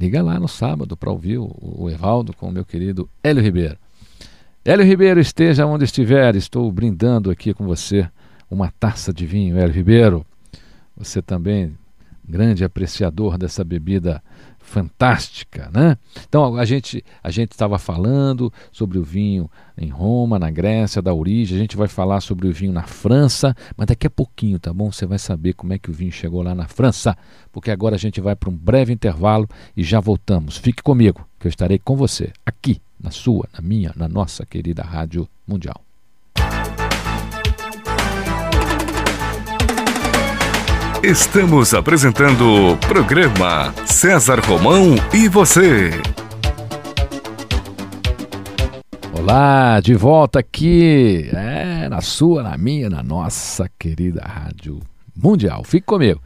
liga 0.00 0.22
lá 0.22 0.38
no 0.38 0.48
sábado 0.48 0.96
para 0.96 1.10
ouvir 1.10 1.38
o, 1.38 1.88
Evaldo 1.88 2.34
com 2.34 2.48
o 2.48 2.52
meu 2.52 2.64
querido 2.64 3.08
Hélio 3.22 3.42
Ribeiro. 3.42 3.78
Hélio 4.64 4.84
Ribeiro, 4.84 5.20
esteja 5.20 5.64
onde 5.64 5.84
estiver, 5.84 6.34
estou 6.34 6.70
brindando 6.72 7.30
aqui 7.30 7.54
com 7.54 7.64
você 7.64 8.08
uma 8.50 8.72
taça 8.80 9.12
de 9.12 9.24
vinho, 9.24 9.56
Hélio 9.56 9.72
Ribeiro. 9.72 10.26
Você 10.96 11.22
também, 11.22 11.76
grande 12.28 12.64
apreciador 12.64 13.38
dessa 13.38 13.62
bebida 13.62 14.20
fantástica, 14.66 15.70
né? 15.72 15.96
Então 16.28 16.56
a 16.56 16.64
gente 16.64 17.02
a 17.22 17.30
gente 17.30 17.52
estava 17.52 17.78
falando 17.78 18.52
sobre 18.72 18.98
o 18.98 19.02
vinho 19.02 19.48
em 19.78 19.88
Roma, 19.88 20.38
na 20.38 20.50
Grécia, 20.50 21.00
da 21.00 21.14
origem. 21.14 21.56
A 21.56 21.60
gente 21.60 21.76
vai 21.76 21.88
falar 21.88 22.20
sobre 22.20 22.48
o 22.48 22.52
vinho 22.52 22.72
na 22.72 22.82
França, 22.82 23.54
mas 23.76 23.86
daqui 23.86 24.06
a 24.06 24.10
pouquinho, 24.10 24.58
tá 24.58 24.72
bom? 24.72 24.90
Você 24.90 25.06
vai 25.06 25.18
saber 25.18 25.52
como 25.52 25.72
é 25.72 25.78
que 25.78 25.88
o 25.88 25.94
vinho 25.94 26.12
chegou 26.12 26.42
lá 26.42 26.54
na 26.54 26.66
França, 26.66 27.16
porque 27.52 27.70
agora 27.70 27.94
a 27.94 27.98
gente 27.98 28.20
vai 28.20 28.34
para 28.34 28.50
um 28.50 28.56
breve 28.56 28.92
intervalo 28.92 29.48
e 29.76 29.82
já 29.82 30.00
voltamos. 30.00 30.56
Fique 30.56 30.82
comigo, 30.82 31.26
que 31.38 31.46
eu 31.46 31.50
estarei 31.50 31.78
com 31.78 31.96
você 31.96 32.32
aqui 32.44 32.80
na 33.00 33.10
sua, 33.10 33.48
na 33.54 33.60
minha, 33.60 33.92
na 33.94 34.08
nossa 34.08 34.44
querida 34.44 34.82
Rádio 34.82 35.28
Mundial. 35.46 35.85
Estamos 41.02 41.74
apresentando 41.74 42.72
o 42.72 42.76
programa 42.78 43.72
César 43.84 44.40
Romão 44.40 44.94
e 45.12 45.28
você. 45.28 45.90
Olá, 49.12 49.78
de 49.80 49.94
volta 49.94 50.38
aqui, 50.38 51.28
é, 51.34 51.86
na 51.88 52.00
sua, 52.00 52.42
na 52.42 52.56
minha, 52.56 52.88
na 52.88 53.02
nossa 53.02 53.70
querida 53.78 54.22
Rádio 54.24 54.80
Mundial. 55.14 55.62
Fique 55.64 55.86
comigo, 55.86 56.20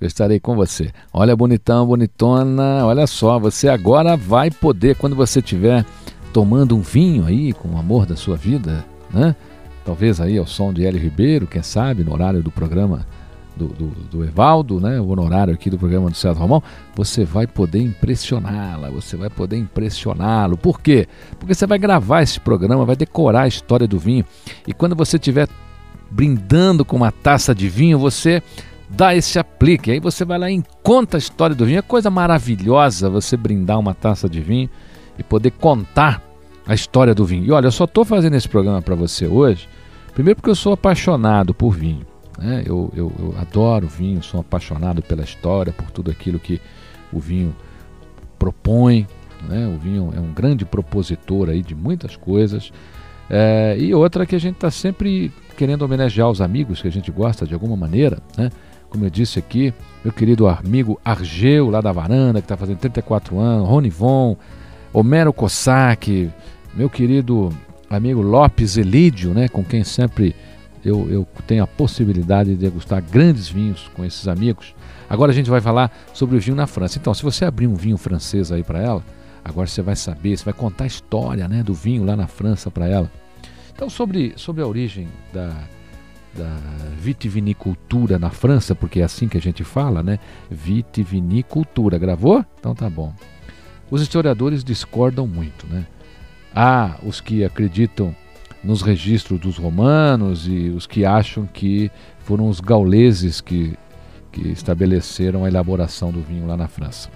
eu 0.00 0.08
estarei 0.08 0.40
com 0.40 0.56
você. 0.56 0.90
Olha, 1.12 1.36
bonitão, 1.36 1.86
bonitona, 1.86 2.84
olha 2.84 3.06
só, 3.06 3.38
você 3.38 3.68
agora 3.68 4.16
vai 4.16 4.50
poder, 4.50 4.96
quando 4.96 5.14
você 5.14 5.38
estiver 5.38 5.86
tomando 6.32 6.76
um 6.76 6.80
vinho 6.80 7.24
aí 7.24 7.52
com 7.52 7.68
o 7.68 7.78
amor 7.78 8.04
da 8.04 8.16
sua 8.16 8.36
vida, 8.36 8.84
né? 9.08 9.36
Talvez 9.84 10.20
aí 10.20 10.36
ao 10.36 10.46
som 10.46 10.72
de 10.72 10.84
Hélio 10.84 11.00
Ribeiro, 11.00 11.46
quem 11.46 11.62
sabe, 11.62 12.02
no 12.02 12.12
horário 12.12 12.42
do 12.42 12.50
programa 12.50 13.06
do, 13.56 13.68
do, 13.68 13.86
do, 14.10 14.24
Evaldo, 14.24 14.78
né, 14.78 15.00
o 15.00 15.08
honorário 15.08 15.54
aqui 15.54 15.70
do 15.70 15.78
programa 15.78 16.10
do 16.10 16.16
César 16.16 16.38
Romão, 16.38 16.62
você 16.94 17.24
vai 17.24 17.46
poder 17.46 17.80
impressioná-la, 17.80 18.90
você 18.90 19.16
vai 19.16 19.30
poder 19.30 19.56
impressioná-lo. 19.56 20.58
Por 20.58 20.80
quê? 20.80 21.08
Porque 21.38 21.54
você 21.54 21.66
vai 21.66 21.78
gravar 21.78 22.22
esse 22.22 22.38
programa, 22.38 22.84
vai 22.84 22.96
decorar 22.96 23.42
a 23.42 23.48
história 23.48 23.88
do 23.88 23.98
vinho. 23.98 24.24
E 24.66 24.74
quando 24.74 24.94
você 24.94 25.16
estiver 25.16 25.48
brindando 26.10 26.84
com 26.84 26.96
uma 26.96 27.10
taça 27.10 27.54
de 27.54 27.68
vinho, 27.68 27.98
você 27.98 28.42
dá 28.88 29.14
esse 29.14 29.38
aplique. 29.38 29.90
Aí 29.90 30.00
você 30.00 30.24
vai 30.24 30.38
lá 30.38 30.50
e 30.50 30.62
conta 30.82 31.16
a 31.16 31.18
história 31.18 31.56
do 31.56 31.64
vinho. 31.64 31.78
É 31.78 31.82
coisa 31.82 32.10
maravilhosa 32.10 33.08
você 33.08 33.36
brindar 33.36 33.78
uma 33.78 33.94
taça 33.94 34.28
de 34.28 34.40
vinho 34.40 34.68
e 35.18 35.22
poder 35.22 35.50
contar 35.52 36.22
a 36.66 36.74
história 36.74 37.14
do 37.14 37.24
vinho. 37.24 37.44
E 37.44 37.52
olha, 37.52 37.66
eu 37.66 37.72
só 37.72 37.84
estou 37.84 38.04
fazendo 38.04 38.34
esse 38.34 38.48
programa 38.48 38.82
para 38.82 38.94
você 38.94 39.26
hoje, 39.26 39.68
primeiro 40.12 40.36
porque 40.36 40.50
eu 40.50 40.54
sou 40.54 40.72
apaixonado 40.72 41.54
por 41.54 41.70
vinho. 41.72 42.04
Né? 42.38 42.62
Eu, 42.66 42.92
eu, 42.94 43.12
eu 43.18 43.34
adoro 43.38 43.86
vinho, 43.86 44.22
sou 44.22 44.40
apaixonado 44.40 45.02
pela 45.02 45.22
história, 45.22 45.72
por 45.72 45.90
tudo 45.90 46.10
aquilo 46.10 46.38
que 46.38 46.60
o 47.12 47.18
vinho 47.18 47.54
propõe. 48.38 49.06
Né? 49.48 49.66
O 49.66 49.78
vinho 49.78 50.12
é 50.16 50.20
um 50.20 50.32
grande 50.32 50.64
propositor 50.64 51.48
aí 51.48 51.62
de 51.62 51.74
muitas 51.74 52.16
coisas. 52.16 52.72
É, 53.28 53.76
e 53.78 53.92
outra 53.94 54.24
que 54.24 54.36
a 54.36 54.40
gente 54.40 54.54
está 54.54 54.70
sempre 54.70 55.32
querendo 55.56 55.82
homenagear 55.82 56.30
os 56.30 56.40
amigos 56.40 56.80
que 56.82 56.88
a 56.88 56.92
gente 56.92 57.10
gosta 57.10 57.46
de 57.46 57.54
alguma 57.54 57.76
maneira. 57.76 58.18
Né? 58.36 58.50
Como 58.88 59.04
eu 59.04 59.10
disse 59.10 59.38
aqui, 59.38 59.74
meu 60.04 60.12
querido 60.12 60.46
amigo 60.46 61.00
Argeu, 61.04 61.70
lá 61.70 61.80
da 61.80 61.92
Varanda, 61.92 62.40
que 62.40 62.44
está 62.44 62.56
fazendo 62.56 62.78
34 62.78 63.38
anos, 63.38 63.68
Rony 63.68 63.90
Von, 63.90 64.36
Homero 64.92 65.32
Cossack, 65.32 66.30
meu 66.74 66.88
querido 66.88 67.50
amigo 67.90 68.22
Lopes 68.22 68.76
Elídio, 68.76 69.32
né, 69.34 69.48
com 69.48 69.64
quem 69.64 69.82
sempre 69.84 70.34
eu, 70.86 71.10
eu 71.10 71.28
tenho 71.46 71.64
a 71.64 71.66
possibilidade 71.66 72.50
de 72.50 72.56
degustar 72.56 73.02
grandes 73.02 73.48
vinhos 73.48 73.90
com 73.94 74.04
esses 74.04 74.28
amigos. 74.28 74.74
Agora 75.08 75.32
a 75.32 75.34
gente 75.34 75.50
vai 75.50 75.60
falar 75.60 75.90
sobre 76.12 76.36
o 76.36 76.40
vinho 76.40 76.56
na 76.56 76.66
França. 76.66 76.98
Então, 76.98 77.12
se 77.12 77.22
você 77.22 77.44
abrir 77.44 77.66
um 77.66 77.74
vinho 77.74 77.96
francês 77.96 78.52
aí 78.52 78.62
para 78.62 78.80
ela, 78.80 79.04
agora 79.44 79.66
você 79.66 79.82
vai 79.82 79.96
saber, 79.96 80.36
você 80.36 80.44
vai 80.44 80.54
contar 80.54 80.84
a 80.84 80.86
história 80.86 81.48
né, 81.48 81.62
do 81.62 81.74
vinho 81.74 82.04
lá 82.04 82.16
na 82.16 82.26
França 82.26 82.70
para 82.70 82.86
ela. 82.86 83.10
Então, 83.74 83.90
sobre, 83.90 84.32
sobre 84.36 84.62
a 84.62 84.66
origem 84.66 85.08
da, 85.32 85.54
da 86.36 86.56
vitivinicultura 86.98 88.18
na 88.18 88.30
França, 88.30 88.74
porque 88.74 89.00
é 89.00 89.04
assim 89.04 89.26
que 89.26 89.36
a 89.36 89.40
gente 89.40 89.64
fala, 89.64 90.02
né? 90.02 90.18
Vitivinicultura. 90.50 91.98
Gravou? 91.98 92.44
Então 92.58 92.74
tá 92.74 92.88
bom. 92.88 93.12
Os 93.90 94.02
historiadores 94.02 94.62
discordam 94.62 95.26
muito, 95.26 95.66
né? 95.66 95.86
Há 96.54 96.96
os 97.02 97.20
que 97.20 97.44
acreditam 97.44 98.14
nos 98.66 98.82
registros 98.82 99.38
dos 99.38 99.56
romanos 99.56 100.46
e 100.48 100.70
os 100.70 100.86
que 100.86 101.04
acham 101.04 101.46
que 101.46 101.90
foram 102.18 102.48
os 102.48 102.60
gauleses 102.60 103.40
que, 103.40 103.74
que 104.32 104.48
estabeleceram 104.48 105.44
a 105.44 105.48
elaboração 105.48 106.10
do 106.10 106.20
vinho 106.20 106.46
lá 106.46 106.56
na 106.56 106.66
França. 106.66 107.08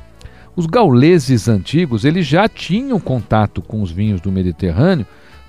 Os 0.54 0.66
gauleses 0.66 1.48
antigos 1.48 2.04
eles 2.04 2.26
já 2.26 2.48
tinham 2.48 3.00
contato 3.00 3.60
com 3.60 3.82
os 3.82 3.90
vinhos 3.90 4.20
do 4.20 4.30
Mediterrâneo 4.30 5.06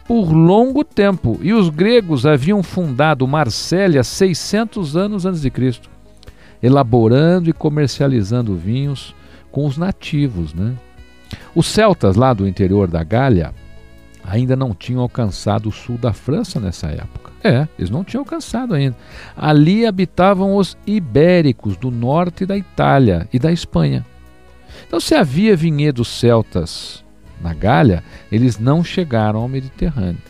por 0.08 0.32
longo 0.32 0.84
tempo 0.84 1.40
e 1.42 1.54
os 1.54 1.70
gregos 1.70 2.26
haviam 2.26 2.64
fundado 2.64 3.28
Marsella 3.28 4.04
600 4.04 4.98
anos 4.98 5.26
antes 5.26 5.42
de 5.42 5.50
Cristo, 5.50 5.90
elaborando 6.62 7.50
e 7.50 7.54
comercializando 7.54 8.56
vinhos 8.56 9.16
com 9.52 9.66
os 9.66 9.78
nativos, 9.78 10.54
né? 10.54 10.74
Os 11.54 11.68
celtas 11.68 12.16
lá 12.16 12.34
do 12.34 12.48
interior 12.48 12.88
da 12.88 13.04
Gália 13.04 13.54
ainda 14.24 14.56
não 14.56 14.74
tinham 14.74 15.02
alcançado 15.02 15.70
o 15.70 15.72
sul 15.72 15.98
da 15.98 16.14
França 16.14 16.60
nessa 16.60 16.88
época. 16.88 17.32
É, 17.44 17.68
eles 17.78 17.90
não 17.90 18.04
tinham 18.04 18.22
alcançado 18.22 18.74
ainda. 18.74 18.96
Ali 19.36 19.86
habitavam 19.86 20.56
os 20.56 20.78
ibéricos 20.86 21.76
do 21.76 21.90
norte 21.90 22.46
da 22.46 22.58
Itália 22.58 23.28
e 23.34 23.40
da 23.40 23.52
Espanha. 23.52 24.06
Então, 24.88 25.00
se 25.00 25.16
havia 25.16 25.56
vinhedos 25.56 26.08
celtas 26.08 27.04
na 27.42 27.54
Gália, 27.54 28.04
eles 28.32 28.60
não 28.60 28.84
chegaram 28.84 29.42
ao 29.42 29.48
Mediterrâneo. 29.48 30.22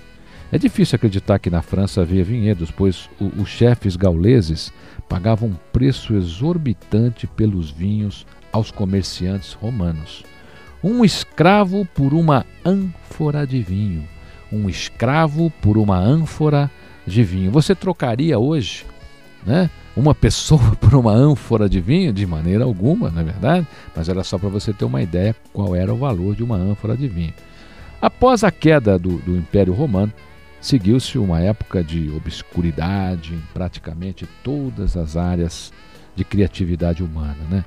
É 0.52 0.58
difícil 0.58 0.98
acreditar 0.98 1.40
que 1.40 1.50
na 1.50 1.62
França 1.62 2.02
havia 2.02 2.24
vinhedos, 2.24 2.72
pois 2.72 3.10
os 3.20 3.50
chefes 3.50 3.96
gauleses 3.96 4.72
pagavam 5.08 5.50
um 5.50 5.56
preço 5.72 6.14
exorbitante 6.14 7.26
pelos 7.26 7.72
vinhos 7.72 8.26
aos 8.52 8.70
comerciantes 8.70 9.54
romanos. 9.54 10.24
Um 10.84 11.06
escravo 11.06 11.86
por 11.86 12.14
uma 12.14 12.46
ânfora 12.66 13.46
de 13.46 13.62
vinho. 13.62 14.08
Um 14.52 14.68
escravo 14.68 15.52
por 15.62 15.78
uma 15.78 15.98
ânfora 15.98 16.70
de 17.06 17.24
vinho. 17.24 17.52
Você 17.52 17.76
trocaria 17.76 18.40
hoje, 18.40 18.86
né? 19.46 19.70
Uma 19.96 20.16
pessoa 20.16 20.76
por 20.80 20.96
uma 20.96 21.12
ânfora 21.12 21.70
de 21.70 21.80
vinho? 21.80 22.12
De 22.12 22.26
maneira 22.26 22.64
alguma, 22.64 23.12
não 23.12 23.22
é 23.22 23.24
verdade? 23.24 23.68
Mas 23.96 24.10
era 24.10 24.24
só 24.24 24.38
para 24.38 24.50
você 24.50 24.74
ter 24.74 24.86
uma 24.86 25.02
ideia 25.02 25.36
qual 25.54 25.76
era 25.76 25.94
o 25.94 25.98
valor 25.98 26.36
de 26.36 26.44
uma 26.44 26.56
ânfora 26.56 26.98
de 26.98 27.08
vinho. 27.08 27.34
Após 28.02 28.44
a 28.44 28.50
queda 28.50 28.98
do, 28.98 29.18
do 29.18 29.38
Império 29.38 29.74
Romano, 29.74 30.12
seguiu-se 30.60 31.20
uma 31.20 31.40
época 31.40 31.84
de 31.84 32.10
obscuridade 32.12 33.34
em 33.34 33.42
praticamente 33.54 34.28
todas 34.44 34.98
as 34.98 35.16
áreas 35.16 35.72
de 36.16 36.26
criatividade 36.26 37.04
humana, 37.04 37.38
né? 37.50 37.64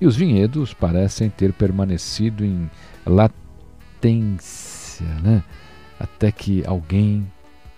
E 0.00 0.06
os 0.06 0.16
vinhedos 0.16 0.74
parecem 0.74 1.30
ter 1.30 1.52
permanecido 1.52 2.44
em 2.44 2.70
latência, 3.06 5.06
né? 5.22 5.42
até 5.98 6.30
que 6.30 6.62
alguém 6.66 7.26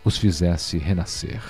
os 0.05 0.19
fizesse 0.19 0.79
renascer. 0.79 1.41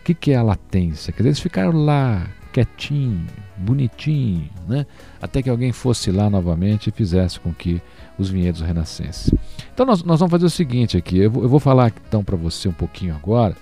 O 0.00 0.04
que, 0.04 0.14
que 0.14 0.32
é 0.32 0.36
a 0.36 0.42
latência? 0.42 1.12
Quer 1.12 1.18
dizer, 1.18 1.28
eles 1.28 1.40
ficaram 1.40 1.84
lá 1.84 2.26
quietinho, 2.52 3.24
bonitinho, 3.56 4.50
né? 4.68 4.84
até 5.20 5.40
que 5.40 5.48
alguém 5.48 5.70
fosse 5.70 6.10
lá 6.10 6.28
novamente 6.28 6.88
e 6.88 6.92
fizesse 6.92 7.38
com 7.38 7.54
que 7.54 7.80
os 8.18 8.28
vinhedos 8.28 8.60
renascessem. 8.60 9.38
Então 9.72 9.86
nós, 9.86 10.02
nós 10.02 10.18
vamos 10.18 10.32
fazer 10.32 10.46
o 10.46 10.50
seguinte 10.50 10.96
aqui, 10.96 11.18
eu 11.18 11.30
vou, 11.30 11.44
eu 11.44 11.48
vou 11.48 11.60
falar 11.60 11.92
então 12.08 12.24
para 12.24 12.36
você 12.36 12.68
um 12.68 12.72
pouquinho 12.72 13.14
agora 13.14 13.56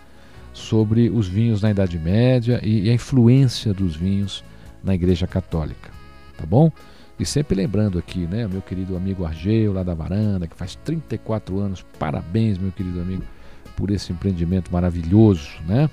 sobre 0.54 1.10
os 1.10 1.28
vinhos 1.28 1.60
na 1.60 1.70
Idade 1.70 1.98
Média 1.98 2.60
e, 2.62 2.86
e 2.86 2.90
a 2.90 2.94
influência 2.94 3.74
dos 3.74 3.94
vinhos 3.94 4.42
na 4.82 4.94
Igreja 4.94 5.26
Católica 5.26 5.89
tá 6.40 6.46
bom? 6.46 6.72
E 7.18 7.26
sempre 7.26 7.54
lembrando 7.54 7.98
aqui, 7.98 8.26
né, 8.26 8.48
meu 8.48 8.62
querido 8.62 8.96
amigo 8.96 9.26
Argeu, 9.26 9.74
lá 9.74 9.82
da 9.82 9.92
varanda, 9.92 10.46
que 10.46 10.56
faz 10.56 10.74
34 10.76 11.58
anos, 11.58 11.84
parabéns, 11.98 12.56
meu 12.56 12.72
querido 12.72 12.98
amigo, 12.98 13.22
por 13.76 13.90
esse 13.90 14.10
empreendimento 14.10 14.72
maravilhoso, 14.72 15.50
né? 15.66 15.90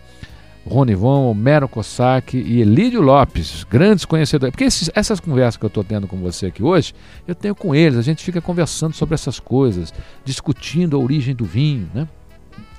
Ronivon, 0.65 1.29
Homero 1.29 1.67
Cossack 1.67 2.38
e 2.38 2.62
Elídio 2.62 3.01
Lopes, 3.01 3.63
grandes 3.63 4.03
conhecedores. 4.03 4.51
Porque 4.51 4.65
esses, 4.65 4.89
essas 4.93 5.19
conversas 5.19 5.57
que 5.57 5.63
eu 5.63 5.69
estou 5.69 5.83
tendo 5.83 6.07
com 6.07 6.17
você 6.17 6.47
aqui 6.47 6.62
hoje, 6.62 6.93
eu 7.25 7.33
tenho 7.33 7.55
com 7.55 7.73
eles, 7.73 7.97
a 7.97 8.01
gente 8.01 8.23
fica 8.23 8.41
conversando 8.41 8.93
sobre 8.93 9.15
essas 9.15 9.39
coisas, 9.39 9.93
discutindo 10.25 10.97
a 10.97 10.99
origem 10.99 11.33
do 11.33 11.45
vinho, 11.45 11.89
né? 11.93 12.07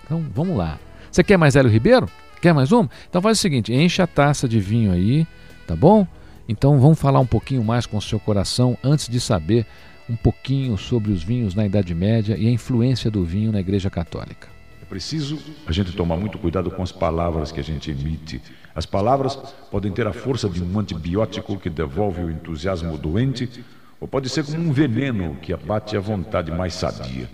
Então, 0.05 0.25
vamos 0.35 0.57
lá. 0.57 0.79
Você 1.11 1.25
quer 1.25 1.39
mais 1.39 1.57
Hélio 1.57 1.71
Ribeiro? 1.71 2.09
Quer 2.41 2.55
mais 2.55 2.73
um? 2.73 2.87
Então 3.09 3.21
faz 3.21 3.39
o 3.39 3.41
seguinte, 3.41 3.73
enche 3.73 4.01
a 4.01 4.07
taça 4.07 4.49
de 4.49 4.61
vinho 4.61 4.93
aí, 4.93 5.27
tá 5.67 5.75
bom? 5.75 6.07
Então 6.49 6.81
vamos 6.81 6.99
falar 6.99 7.21
um 7.21 7.27
pouquinho 7.27 7.63
mais 7.63 7.85
com 7.85 7.99
o 7.99 8.03
seu 8.03 8.19
coração 8.19 8.79
antes 8.83 9.07
de 9.07 9.21
saber 9.21 9.67
um 10.09 10.17
pouquinho 10.17 10.79
sobre 10.79 11.13
os 11.13 11.23
vinhos 11.23 11.55
na 11.55 11.67
Idade 11.67 11.95
Média 11.95 12.39
e 12.39 12.49
a 12.49 12.51
influência 12.51 13.11
do 13.11 13.23
vinho 13.23 13.53
na 13.53 13.61
Igreja 13.61 13.91
Católica. 13.91 14.49
É 14.81 14.85
preciso 14.87 15.39
a 15.67 15.73
gente 15.73 15.93
tomar 15.93 16.17
muito 16.17 16.39
cuidado 16.39 16.71
com 16.71 16.83
as 16.83 16.91
palavras 16.91 17.53
que 17.53 17.61
a 17.61 17.63
gente 17.63 17.91
emite. 17.91 18.41
As 18.75 18.87
palavras 18.87 19.37
podem 19.71 19.93
ter 19.93 20.07
a 20.07 20.13
força 20.15 20.49
de 20.49 20.63
um 20.63 20.79
antibiótico 20.79 21.59
que 21.59 21.69
devolve 21.69 22.23
o 22.23 22.31
entusiasmo 22.31 22.97
doente, 22.97 23.63
ou 24.01 24.09
pode 24.09 24.31
ser 24.31 24.43
como 24.43 24.57
um 24.57 24.73
veneno 24.73 25.37
que 25.43 25.53
abate 25.53 25.99
a 25.99 26.01
vontade 26.01 26.51
mais 26.51 26.73
sadia. 26.73 27.29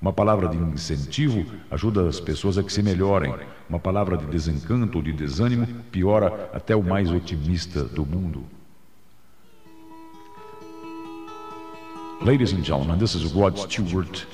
Uma 0.00 0.12
palavra 0.12 0.48
de 0.48 0.56
incentivo 0.56 1.44
ajuda 1.72 2.08
as 2.08 2.20
pessoas 2.20 2.56
a 2.56 2.62
que 2.62 2.72
se 2.72 2.82
melhorem. 2.82 3.34
Uma 3.68 3.80
palavra 3.80 4.16
de 4.16 4.26
desencanto 4.26 4.98
ou 4.98 5.02
de 5.02 5.12
desânimo 5.12 5.66
piora 5.90 6.48
até 6.52 6.76
o 6.76 6.82
mais 6.82 7.10
otimista 7.10 7.82
do 7.82 8.06
mundo. 8.06 8.44
Ladies 12.22 12.52
and 12.52 12.62
gentlemen, 12.62 12.98
this 12.98 13.14
is 13.14 13.32
Rod 13.32 13.58
Stewart, 13.58 14.26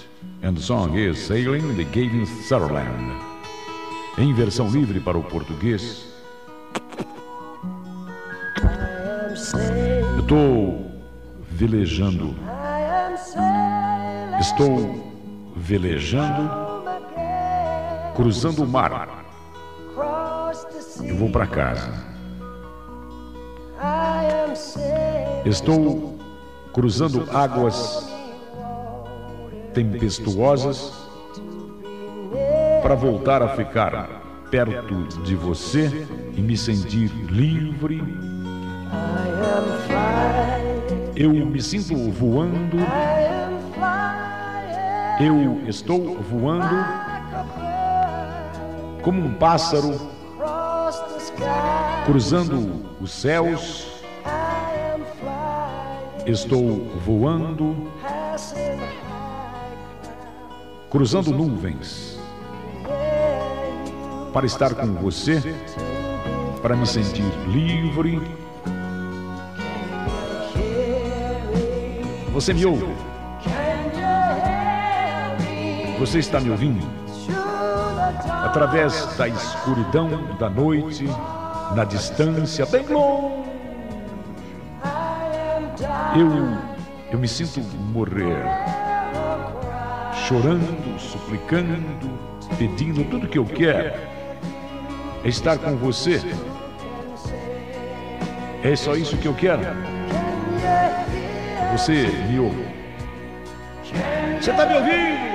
and 0.43 0.57
the 0.57 0.61
song 0.61 0.99
is 0.99 1.25
Sailing 1.25 1.77
the 1.77 1.85
Gavin 1.85 2.27
Sutherland. 2.27 3.15
Em 4.19 4.35
versão 4.35 4.69
livre 4.69 4.99
para 4.99 5.17
o 5.17 5.23
português. 5.23 6.05
Eu 10.17 10.19
estou 10.19 10.91
velejando. 11.49 12.35
Estou 14.41 15.15
velejando, 15.55 16.51
cruzando 18.17 18.65
o 18.65 18.67
mar. 18.67 19.25
Eu 21.05 21.17
vou 21.17 21.31
para 21.31 21.47
casa. 21.47 21.93
Estou 25.45 26.16
cruzando 26.77 27.27
águas 27.35 28.07
tempestuosas 29.73 30.93
para 32.83 32.95
voltar 32.95 33.43
a 33.43 33.57
ficar 33.57 34.47
perto 34.51 35.09
de 35.23 35.35
você 35.35 36.07
e 36.37 36.41
me 36.43 36.55
sentir 36.55 37.11
livre. 37.31 38.03
Eu 41.17 41.31
me 41.31 41.63
sinto 41.63 41.97
voando. 42.11 42.77
Eu 45.19 45.67
estou 45.67 46.21
voando 46.21 46.77
como 49.01 49.25
um 49.25 49.33
pássaro 49.33 49.99
cruzando 52.05 52.85
os 53.01 53.11
céus. 53.11 53.96
Estou 56.27 56.85
voando, 57.05 57.89
cruzando 60.91 61.31
nuvens, 61.31 62.19
para 64.33 64.45
estar 64.45 64.75
com 64.75 64.93
você, 64.95 65.41
para 66.61 66.75
me 66.75 66.85
sentir 66.85 67.23
livre. 67.47 68.21
Você 72.33 72.53
me 72.53 72.67
ouve? 72.67 72.93
Você 76.01 76.19
está 76.19 76.41
me 76.41 76.51
ouvindo? 76.51 76.85
Através 78.45 79.17
da 79.17 79.29
escuridão 79.29 80.35
da 80.41 80.51
noite, 80.51 81.05
na 81.77 81.85
distância, 81.85 82.67
bem 82.67 82.85
longe. 82.89 83.36
Eu, 86.19 86.31
eu 87.13 87.19
me 87.19 87.29
sinto 87.29 87.61
morrer, 87.93 88.43
chorando, 90.27 90.99
suplicando, 90.99 92.11
pedindo 92.57 93.05
tudo 93.11 93.29
que 93.29 93.37
eu 93.37 93.45
quero. 93.45 94.01
É 95.23 95.29
estar 95.29 95.59
com 95.59 95.77
você. 95.77 96.23
É 98.65 98.75
só 98.75 98.97
isso 98.97 99.15
que 99.19 99.29
eu 99.29 99.35
quero. 99.35 99.61
Você 101.73 102.07
me 102.31 102.41
ouve. 102.41 102.67
Você 104.41 104.51
está 104.53 104.65
me 104.65 104.75
ouvindo? 104.75 105.27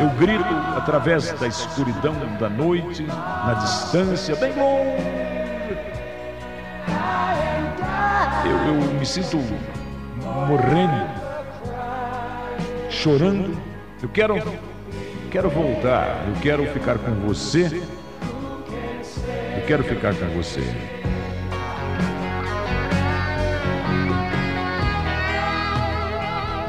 Eu 0.00 0.08
grito 0.18 0.54
através 0.74 1.32
da 1.32 1.46
escuridão 1.46 2.14
da 2.40 2.48
noite, 2.48 3.02
na 3.02 3.54
distância, 3.54 4.34
bem 4.36 4.54
longe. 4.54 5.07
Me 8.98 9.06
sinto 9.06 9.38
morrendo, 10.48 11.06
chorando. 12.90 13.56
Eu 14.02 14.08
quero, 14.08 14.34
quero 15.30 15.48
voltar. 15.50 16.24
Eu 16.28 16.34
quero 16.40 16.66
ficar 16.72 16.98
com 16.98 17.14
você. 17.26 17.82
Eu 19.56 19.66
quero 19.66 19.84
ficar 19.84 20.14
com 20.14 20.26
você. 20.30 20.62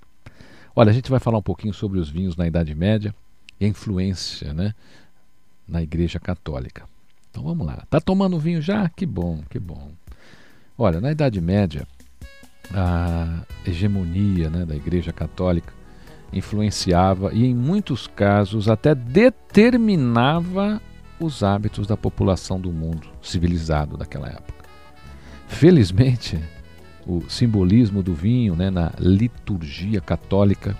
Olha, 0.76 0.90
a 0.90 0.94
gente 0.94 1.10
vai 1.10 1.18
falar 1.18 1.38
um 1.38 1.42
pouquinho 1.42 1.74
sobre 1.74 1.98
os 1.98 2.08
vinhos 2.08 2.36
na 2.36 2.46
Idade 2.46 2.72
Média 2.76 3.12
e 3.58 3.64
a 3.64 3.68
influência 3.68 4.54
né, 4.54 4.72
na 5.66 5.82
Igreja 5.82 6.20
Católica. 6.20 6.88
Então 7.36 7.44
vamos 7.44 7.66
lá. 7.66 7.84
Tá 7.90 8.00
tomando 8.00 8.38
vinho 8.38 8.62
já? 8.62 8.88
Que 8.88 9.04
bom, 9.04 9.42
que 9.50 9.58
bom. 9.58 9.90
Olha, 10.78 11.02
na 11.02 11.12
Idade 11.12 11.38
Média, 11.38 11.86
a 12.72 13.42
hegemonia 13.66 14.48
né, 14.48 14.64
da 14.64 14.74
Igreja 14.74 15.12
Católica 15.12 15.70
influenciava 16.32 17.34
e, 17.34 17.44
em 17.44 17.54
muitos 17.54 18.06
casos, 18.06 18.70
até 18.70 18.94
determinava 18.94 20.80
os 21.20 21.42
hábitos 21.42 21.86
da 21.86 21.94
população 21.94 22.58
do 22.58 22.72
mundo 22.72 23.06
civilizado 23.20 23.98
daquela 23.98 24.28
época. 24.28 24.64
Felizmente, 25.46 26.42
o 27.06 27.20
simbolismo 27.28 28.02
do 28.02 28.14
vinho 28.14 28.56
né, 28.56 28.70
na 28.70 28.92
liturgia 28.98 30.00
católica 30.00 30.74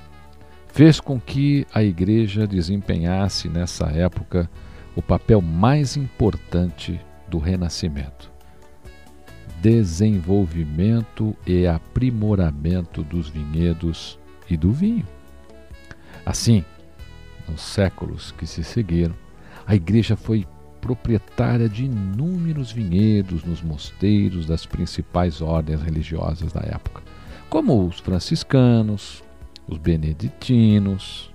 fez 0.69 1.01
com 1.01 1.21
que 1.21 1.67
a 1.75 1.85
igreja 1.85 2.47
desempenhasse 2.47 3.47
nessa 3.47 3.89
época 3.89 4.49
o 4.97 5.03
papel 5.03 5.43
mais 5.43 5.97
importante 5.97 6.99
do 7.29 7.39
renascimento. 7.39 8.33
Desenvolvimento 9.61 11.37
e 11.47 11.67
aprimoramento 11.67 13.03
dos 13.03 13.29
vinhedos 13.29 14.19
e 14.49 14.57
do 14.57 14.73
vinho. 14.73 15.07
Assim, 16.25 16.65
nos 17.47 17.61
séculos 17.61 18.33
que 18.33 18.47
se 18.47 18.65
seguiram, 18.65 19.15
a 19.67 19.75
igreja 19.75 20.17
foi 20.17 20.47
proprietária 20.81 21.69
de 21.69 21.85
inúmeros 21.85 22.73
vinhedos 22.73 23.45
nos 23.45 23.61
mosteiros 23.61 24.47
das 24.47 24.65
principais 24.65 25.43
ordens 25.43 25.83
religiosas 25.83 26.53
da 26.53 26.61
época, 26.61 27.03
como 27.51 27.87
os 27.87 27.99
franciscanos, 27.99 29.23
os 29.67 29.79
beneditinos, 29.79 31.31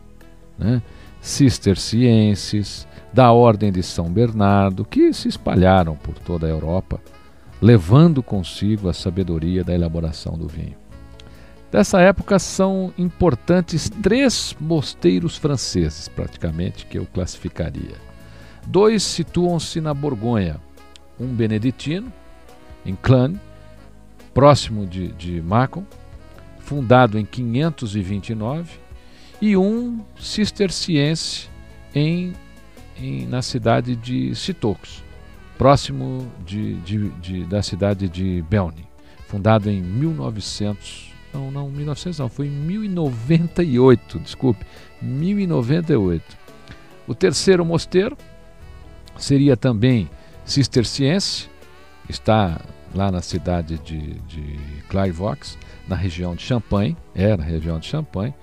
né, 0.58 0.82
cistercienses, 1.22 2.88
da 3.14 3.32
Ordem 3.32 3.72
de 3.72 3.84
São 3.84 4.10
Bernardo, 4.10 4.86
que 4.86 5.14
se 5.14 5.28
espalharam 5.28 5.96
por 5.96 6.18
toda 6.18 6.48
a 6.48 6.50
Europa, 6.50 7.00
levando 7.62 8.24
consigo 8.24 8.90
a 8.90 8.94
sabedoria 8.94 9.64
da 9.64 9.74
elaboração 9.74 10.38
do 10.38 10.48
vinho. 10.48 10.76
Dessa 11.72 12.02
época 12.02 12.38
são 12.40 12.94
importantes 12.98 13.90
três 13.90 14.56
mosteiros 14.60 15.38
franceses, 15.38 16.08
praticamente, 16.10 16.86
que 16.86 16.98
eu 16.98 17.06
classificaria. 17.06 17.96
Dois 18.68 19.04
situam-se 19.04 19.80
na 19.80 19.94
Borgonha, 19.94 20.60
um 21.20 21.28
beneditino, 21.28 22.12
em 22.86 22.96
Clane, 22.96 23.40
próximo 24.34 24.86
de, 24.86 25.10
de 25.14 25.42
Macon, 25.42 25.86
fundado 26.60 27.18
em 27.18 27.26
529, 27.26 28.81
e 29.42 29.58
um 29.58 30.00
cisterciense 30.20 31.50
em, 31.96 32.34
em, 32.98 33.26
na 33.26 33.42
cidade 33.42 33.96
de 33.96 34.36
Citocos, 34.36 35.04
próximo 35.58 36.32
de, 36.46 36.76
de, 36.82 37.10
de, 37.10 37.44
da 37.46 37.64
cidade 37.64 38.08
de 38.08 38.44
Belne, 38.44 38.86
fundado 39.28 39.70
em 39.70 39.82
1900, 39.82 41.12
não, 41.34 41.50
não, 41.50 41.70
1900 41.70 42.20
não, 42.20 42.30
foi 42.30 42.48
em 42.48 42.52
1098, 42.52 44.20
desculpe, 44.20 44.66
1098. 45.02 46.38
O 47.08 47.16
terceiro 47.16 47.66
mosteiro 47.66 48.16
seria 49.18 49.58
também 49.58 50.10
cisterciense, 50.46 51.50
está 52.08 52.62
lá 52.94 53.12
na 53.12 53.22
cidade 53.22 53.80
de, 53.80 54.16
de 54.28 54.58
Clairvaux, 54.90 55.58
na 55.88 55.96
região 55.96 56.36
de 56.36 56.44
Champagne, 56.44 56.96
é 57.16 57.36
na 57.36 57.44
região 57.44 57.80
de 57.80 57.88
Champagne. 57.88 58.34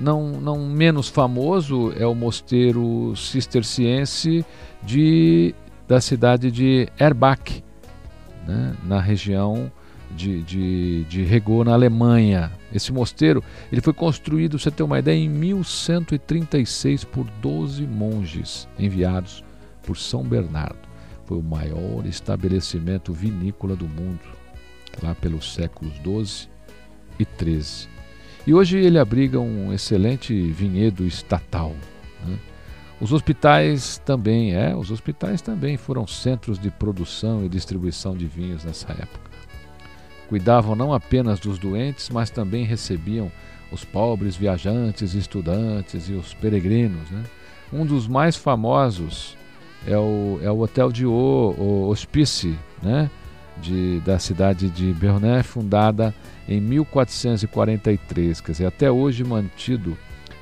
Não, 0.00 0.40
não 0.40 0.66
menos 0.66 1.08
famoso 1.08 1.92
é 1.94 2.06
o 2.06 2.14
mosteiro 2.14 3.14
cisterciense 3.14 4.44
de, 4.82 5.54
da 5.86 6.00
cidade 6.00 6.50
de 6.50 6.88
Erbach, 6.98 7.62
né, 8.46 8.74
na 8.82 8.98
região 8.98 9.70
de, 10.16 10.42
de, 10.42 11.04
de 11.04 11.22
Regô, 11.22 11.62
na 11.64 11.74
Alemanha. 11.74 12.50
Esse 12.72 12.90
mosteiro 12.92 13.44
ele 13.70 13.82
foi 13.82 13.92
construído, 13.92 14.58
você 14.58 14.70
ter 14.70 14.82
uma 14.82 14.98
ideia, 14.98 15.18
em 15.18 15.28
1136 15.28 17.04
por 17.04 17.26
12 17.42 17.86
monges 17.86 18.66
enviados 18.78 19.44
por 19.82 19.98
São 19.98 20.22
Bernardo. 20.22 20.88
Foi 21.26 21.36
o 21.36 21.42
maior 21.42 22.06
estabelecimento 22.06 23.12
vinícola 23.12 23.76
do 23.76 23.86
mundo, 23.86 24.20
lá 25.02 25.14
pelos 25.14 25.52
séculos 25.52 25.92
12 25.98 26.48
e 27.18 27.24
13. 27.26 27.99
E 28.46 28.54
hoje 28.54 28.78
ele 28.78 28.98
abriga 28.98 29.38
um 29.38 29.72
excelente 29.72 30.34
vinhedo 30.50 31.06
estatal. 31.06 31.74
Né? 32.26 32.38
Os 33.00 33.12
hospitais 33.12 33.98
também, 33.98 34.54
é, 34.54 34.74
os 34.74 34.90
hospitais 34.90 35.40
também 35.40 35.76
foram 35.76 36.06
centros 36.06 36.58
de 36.58 36.70
produção 36.70 37.44
e 37.44 37.48
distribuição 37.48 38.16
de 38.16 38.26
vinhos 38.26 38.64
nessa 38.64 38.90
época. 38.92 39.30
Cuidavam 40.28 40.76
não 40.76 40.92
apenas 40.92 41.40
dos 41.40 41.58
doentes, 41.58 42.08
mas 42.08 42.30
também 42.30 42.64
recebiam 42.64 43.30
os 43.72 43.84
pobres 43.84 44.36
viajantes, 44.36 45.14
estudantes 45.14 46.08
e 46.08 46.12
os 46.12 46.34
peregrinos. 46.34 47.10
Né? 47.10 47.22
Um 47.72 47.84
dos 47.84 48.06
mais 48.06 48.36
famosos 48.36 49.36
é 49.86 49.96
o, 49.96 50.38
é 50.42 50.50
o 50.50 50.60
Hotel 50.60 50.92
de 50.92 51.06
O, 51.06 51.54
o 51.58 51.88
Hospice, 51.88 52.56
né? 52.82 53.10
de, 53.60 54.00
da 54.00 54.18
cidade 54.18 54.68
de 54.70 54.92
Bernay, 54.92 55.42
fundada 55.42 56.14
em 56.50 56.60
1443, 56.60 58.40
quer 58.40 58.52
dizer, 58.52 58.66
até 58.66 58.90
hoje 58.90 59.22
mantido 59.22 59.96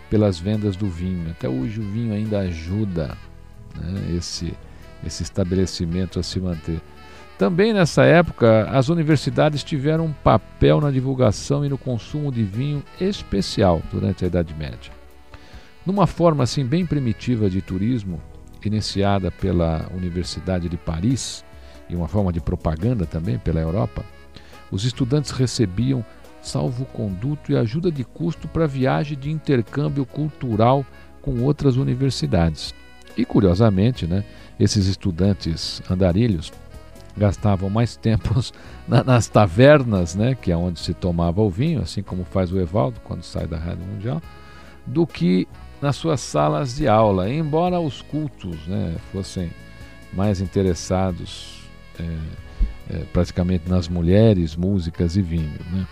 pelas 0.09 0.39
vendas 0.39 0.75
do 0.75 0.89
vinho. 0.89 1.31
Até 1.31 1.47
hoje 1.47 1.81
o 1.81 1.83
vinho 1.83 2.15
ainda 2.15 2.39
ajuda 2.39 3.15
né, 3.77 4.17
esse, 4.17 4.55
esse 5.07 5.23
estabelecimento 5.23 6.19
a 6.19 6.23
se 6.23 6.41
manter. 6.41 6.81
Também 7.37 7.75
nessa 7.75 8.05
época, 8.05 8.69
as 8.71 8.89
universidades 8.89 9.63
tiveram 9.63 10.07
um 10.07 10.13
papel 10.13 10.81
na 10.81 10.91
divulgação 10.91 11.63
e 11.63 11.69
no 11.69 11.77
consumo 11.77 12.33
de 12.33 12.43
vinho 12.43 12.83
especial 12.99 13.83
durante 13.93 14.25
a 14.25 14.29
Idade 14.29 14.55
Média. 14.55 14.91
Numa 15.85 16.07
forma 16.07 16.43
assim 16.43 16.65
bem 16.65 16.87
primitiva 16.87 17.51
de 17.51 17.61
turismo, 17.61 18.19
iniciada 18.65 19.31
pela 19.31 19.87
Universidade 19.95 20.71
de 20.71 20.77
Paris 20.79 21.45
e 21.89 21.95
uma 21.95 22.09
forma 22.09 22.33
de 22.33 22.41
propaganda 22.41 23.05
também 23.05 23.39
pela 23.39 23.61
Europa, 23.61 24.05
os 24.71 24.85
estudantes 24.85 25.31
recebiam 25.31 26.05
salvo-conduto 26.43 27.53
e 27.53 27.57
ajuda 27.57 27.91
de 27.91 28.05
custo 28.05 28.49
para 28.49 28.67
viagem 28.67 29.19
de 29.19 29.31
intercâmbio 29.31 30.05
cultural 30.05 30.85
com 31.21 31.43
outras 31.43 31.77
universidades. 31.77 32.75
E 33.17 33.25
curiosamente, 33.25 34.07
né, 34.07 34.25
esses 34.59 34.87
estudantes 34.87 35.83
andarilhos 35.91 36.53
gastavam 37.17 37.69
mais 37.69 37.97
tempos 37.97 38.53
nas 38.87 39.29
tavernas, 39.29 40.15
né, 40.15 40.35
que 40.35 40.53
é 40.53 40.57
onde 40.57 40.79
se 40.79 40.95
tomava 40.95 41.41
o 41.41 41.51
vinho, 41.51 41.83
assim 41.83 42.03
como 42.03 42.25
faz 42.25 42.53
o 42.53 42.59
Evaldo 42.59 43.01
quando 43.05 43.23
sai 43.23 43.47
da 43.47 43.59
Rádio 43.59 43.85
Mundial, 43.85 44.23
do 44.87 45.07
que 45.07 45.49
nas 45.83 45.97
suas 45.97 46.21
salas 46.21 46.77
de 46.77 46.89
aula, 46.89 47.31
embora 47.31 47.79
os 47.81 48.03
cultos 48.03 48.57
né, 48.67 48.97
fossem 49.13 49.51
mais 50.13 50.41
interessados 50.41 51.63
é, 51.99 52.05
é, 52.91 52.99
praticamente 53.13 53.69
nas 53.69 53.89
mulheres, 53.89 54.57
músicas 54.57 55.17
e 55.17 55.23
vinho. 55.23 55.59
Né? 55.71 55.87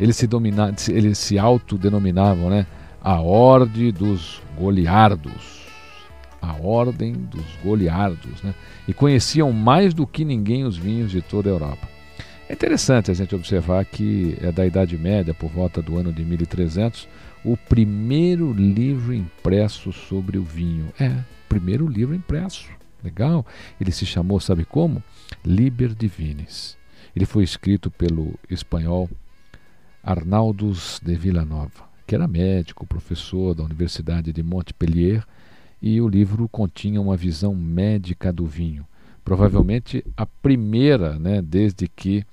Eles 0.00 0.16
se, 0.16 0.26
domina, 0.26 0.74
eles 0.88 1.18
se 1.18 1.38
autodenominavam 1.38 2.50
né, 2.50 2.66
a 3.02 3.20
Ordem 3.20 3.92
dos 3.92 4.42
Goliardos. 4.58 5.62
A 6.40 6.54
Ordem 6.54 7.12
dos 7.12 7.44
Goliardos. 7.62 8.42
Né? 8.42 8.54
E 8.88 8.94
conheciam 8.94 9.52
mais 9.52 9.94
do 9.94 10.06
que 10.06 10.24
ninguém 10.24 10.64
os 10.64 10.76
vinhos 10.76 11.10
de 11.10 11.20
toda 11.20 11.48
a 11.48 11.52
Europa. 11.52 11.88
É 12.48 12.52
interessante 12.52 13.10
a 13.10 13.14
gente 13.14 13.34
observar 13.34 13.84
que 13.84 14.36
é 14.40 14.50
da 14.52 14.66
Idade 14.66 14.98
Média, 14.98 15.32
por 15.32 15.48
volta 15.50 15.80
do 15.80 15.96
ano 15.96 16.12
de 16.12 16.24
1300, 16.24 17.08
o 17.44 17.56
primeiro 17.56 18.52
livro 18.52 19.14
impresso 19.14 19.92
sobre 19.92 20.36
o 20.38 20.42
vinho. 20.42 20.92
É, 21.00 21.12
primeiro 21.48 21.86
livro 21.86 22.14
impresso. 22.14 22.68
Legal. 23.02 23.44
Ele 23.80 23.90
se 23.90 24.06
chamou, 24.06 24.38
sabe 24.38 24.64
como? 24.64 25.02
Liber 25.44 25.94
Divinis. 25.94 26.76
Ele 27.14 27.26
foi 27.26 27.44
escrito 27.44 27.90
pelo 27.90 28.38
espanhol 28.48 29.08
Arnaldos 30.02 31.00
de 31.04 31.14
Villanova, 31.14 31.84
que 32.06 32.14
era 32.14 32.26
médico, 32.26 32.86
professor 32.86 33.54
da 33.54 33.62
Universidade 33.62 34.32
de 34.32 34.42
Montpellier, 34.42 35.24
e 35.80 36.00
o 36.00 36.08
livro 36.08 36.48
continha 36.48 37.00
uma 37.00 37.16
visão 37.16 37.54
médica 37.54 38.32
do 38.32 38.46
vinho. 38.46 38.86
Provavelmente 39.24 40.04
a 40.16 40.26
primeira, 40.26 41.18
né, 41.18 41.42
desde 41.42 41.88
que 41.88 42.24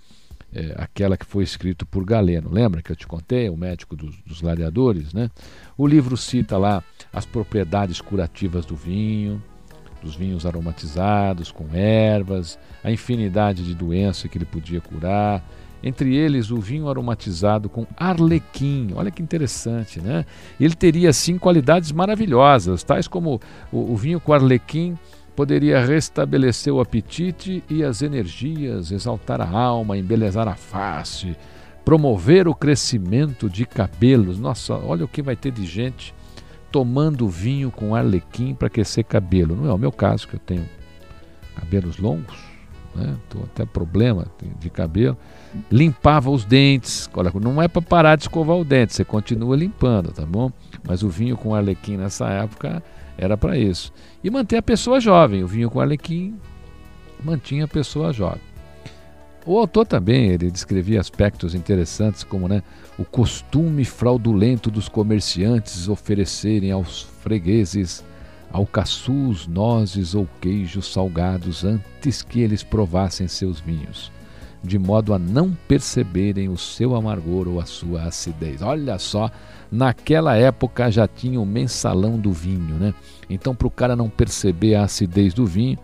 é, 0.52 0.74
aquela 0.78 1.16
que 1.16 1.26
foi 1.26 1.44
escrito 1.44 1.86
por 1.86 2.04
Galeno. 2.04 2.50
Lembra 2.52 2.82
que 2.82 2.92
eu 2.92 2.96
te 2.96 3.06
contei, 3.06 3.50
o 3.50 3.58
médico 3.58 3.96
dos, 3.96 4.16
dos 4.24 4.42
gladiadores? 4.42 5.14
Né? 5.14 5.30
O 5.78 5.86
livro 5.86 6.18
cita 6.18 6.58
lá 6.58 6.84
as 7.14 7.26
propriedades 7.26 8.02
curativas 8.02 8.66
do 8.66 8.76
vinho, 8.76 9.42
dos 10.02 10.16
vinhos 10.16 10.46
aromatizados 10.46 11.52
com 11.52 11.66
ervas, 11.74 12.58
a 12.84 12.92
infinidade 12.92 13.64
de 13.64 13.74
doenças 13.74 14.30
que 14.30 14.38
ele 14.38 14.46
podia 14.46 14.82
curar, 14.82 15.44
entre 15.84 16.16
eles 16.16 16.52
o 16.52 16.58
vinho 16.58 16.90
aromatizado 16.90 17.70
com 17.70 17.86
arlequim. 17.98 18.92
Olha 18.96 19.12
que 19.12 19.22
interessante, 19.22 20.02
né? 20.02 20.26
Ele 20.60 20.76
teria 20.76 21.14
sim 21.14 21.38
qualidades 21.38 21.92
maravilhosas, 21.92 22.84
tais 22.84 23.08
como 23.08 23.40
o, 23.72 23.94
o 23.94 23.96
vinho 23.96 24.20
com 24.20 24.34
arlequim 24.34 24.98
poderia 25.36 25.80
restabelecer 25.80 26.74
o 26.74 26.82
apetite 26.82 27.64
e 27.70 27.82
as 27.82 28.02
energias, 28.02 28.92
exaltar 28.92 29.40
a 29.40 29.50
alma, 29.50 29.98
embelezar 29.98 30.50
a 30.50 30.56
face, 30.56 31.34
promover 31.86 32.46
o 32.46 32.54
crescimento 32.54 33.50
de 33.50 33.66
cabelos. 33.66 34.38
Nossa, 34.38 34.74
olha 34.74 35.06
o 35.06 35.08
que 35.08 35.22
vai 35.22 35.38
ter 35.38 35.52
de 35.52 35.66
gente 35.66 36.14
tomando 36.72 37.28
vinho 37.28 37.72
com 37.72 37.96
arlequim 37.96 38.54
para 38.54 38.68
aquecer 38.68 39.04
cabelo. 39.04 39.56
Não 39.56 39.70
é 39.70 39.74
o 39.74 39.78
meu 39.78 39.92
caso, 39.92 40.28
que 40.28 40.36
eu 40.36 40.40
tenho 40.40 40.68
cabelos 41.56 41.98
longos, 41.98 42.38
né? 42.96 43.16
Tô 43.30 43.40
até 43.40 43.66
problema 43.66 44.28
de 44.60 44.70
cabelo. 44.70 45.18
Limpava 45.72 46.30
os 46.30 46.46
dentes. 46.46 47.10
Não 47.42 47.62
é 47.62 47.68
para 47.68 47.82
parar 47.82 48.16
de 48.16 48.24
escovar 48.24 48.58
o 48.58 48.64
dente, 48.64 48.94
você 48.94 49.04
continua 49.04 49.56
limpando, 49.56 50.12
tá 50.12 50.26
bom? 50.26 50.52
Mas 50.88 51.04
o 51.04 51.10
vinho 51.10 51.36
com 51.36 51.54
arlequim 51.54 51.98
nessa 51.98 52.30
época 52.30 52.84
era 53.18 53.36
para 53.36 53.58
isso. 53.58 53.92
E 54.24 54.30
manter 54.30 54.58
a 54.58 54.62
pessoa 54.62 55.00
jovem. 55.00 55.44
O 55.44 55.48
vinho 55.48 55.70
com 55.70 55.80
arlequim 55.80 56.40
mantinha 57.24 57.66
a 57.66 57.68
pessoa 57.68 58.14
jovem. 58.14 58.49
O 59.46 59.58
autor 59.58 59.86
também 59.86 60.28
ele 60.28 60.52
descrevia 60.52 61.00
aspectos 61.00 61.56
interessantes 61.56 62.24
como 62.24 62.48
né, 62.48 62.62
o 62.98 63.06
costume 63.06 63.86
fraudulento 63.86 64.70
dos 64.70 64.90
comerciantes 64.90 65.88
oferecerem 65.88 66.72
aos 66.72 67.04
fregueses 67.22 68.04
alcaçuz, 68.52 69.48
nozes 69.48 70.16
ou 70.16 70.28
queijos 70.42 70.92
salgados 70.92 71.64
antes 71.64 72.22
que 72.22 72.42
eles 72.42 72.64
provassem 72.64 73.28
seus 73.28 73.60
vinhos, 73.60 74.12
de 74.64 74.78
modo 74.78 75.14
a 75.14 75.20
não 75.20 75.56
perceberem 75.68 76.50
o 76.50 76.58
seu 76.58 76.96
amargor 76.96 77.48
ou 77.48 77.60
a 77.60 77.66
sua 77.66 78.04
acidez. 78.04 78.62
Olha 78.62 78.98
só 78.98 79.32
Naquela 79.72 80.36
época 80.36 80.90
já 80.90 81.08
tinha 81.08 81.40
o 81.40 81.46
mensalão 81.46 82.18
do 82.18 82.32
vinho, 82.32 82.76
né? 82.76 82.94
Então, 83.30 83.54
para 83.54 83.68
o 83.68 83.72
cara 83.72 83.96
não 83.96 84.10
perceber 84.10 84.76
a 84.76 84.84
acidez 84.84 85.34
do 85.34 85.46
vinho, 85.46 85.78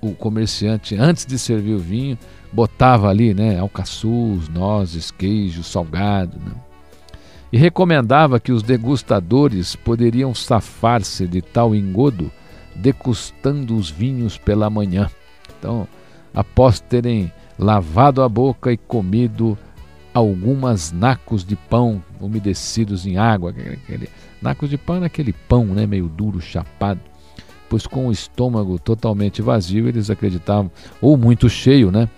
o 0.00 0.14
comerciante, 0.14 0.94
antes 0.96 1.24
de 1.24 1.38
servir 1.38 1.74
o 1.74 1.78
vinho, 1.78 2.18
botava 2.52 3.08
ali, 3.08 3.32
né, 3.32 3.58
alcaçuz, 3.58 4.48
nozes, 4.48 5.10
queijo, 5.10 5.62
salgado, 5.62 6.38
né? 6.38 6.52
E 7.52 7.58
recomendava 7.58 8.40
que 8.40 8.50
os 8.50 8.62
degustadores 8.62 9.76
poderiam 9.76 10.34
safar-se 10.34 11.26
de 11.26 11.42
tal 11.42 11.74
engodo 11.74 12.30
degustando 12.74 13.76
os 13.76 13.90
vinhos 13.90 14.38
pela 14.38 14.70
manhã. 14.70 15.10
Então, 15.58 15.86
após 16.34 16.80
terem 16.80 17.30
lavado 17.58 18.22
a 18.22 18.28
boca 18.28 18.72
e 18.72 18.78
comido 18.78 19.58
algumas 20.14 20.92
nacos 20.92 21.44
de 21.44 21.56
pão 21.56 22.02
umedecidos 22.20 23.06
em 23.06 23.16
água. 23.16 23.50
Aquele, 23.50 24.08
nacos 24.40 24.68
de 24.68 24.76
pão 24.78 25.02
é 25.02 25.06
aquele 25.06 25.32
pão 25.32 25.66
né, 25.66 25.86
meio 25.86 26.08
duro, 26.08 26.40
chapado. 26.40 27.00
Pois 27.68 27.86
com 27.86 28.08
o 28.08 28.12
estômago 28.12 28.78
totalmente 28.78 29.40
vazio, 29.40 29.88
eles 29.88 30.10
acreditavam, 30.10 30.70
ou 31.00 31.16
muito 31.16 31.48
cheio, 31.48 31.90
né? 31.90 32.08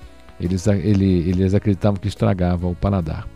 Eles, 0.41 0.67
ele, 0.67 1.29
eles 1.29 1.55
acreditavam 1.55 1.99
que 1.99 2.09
estragava 2.09 2.67
o 2.67 2.75
paladar. 2.75 3.27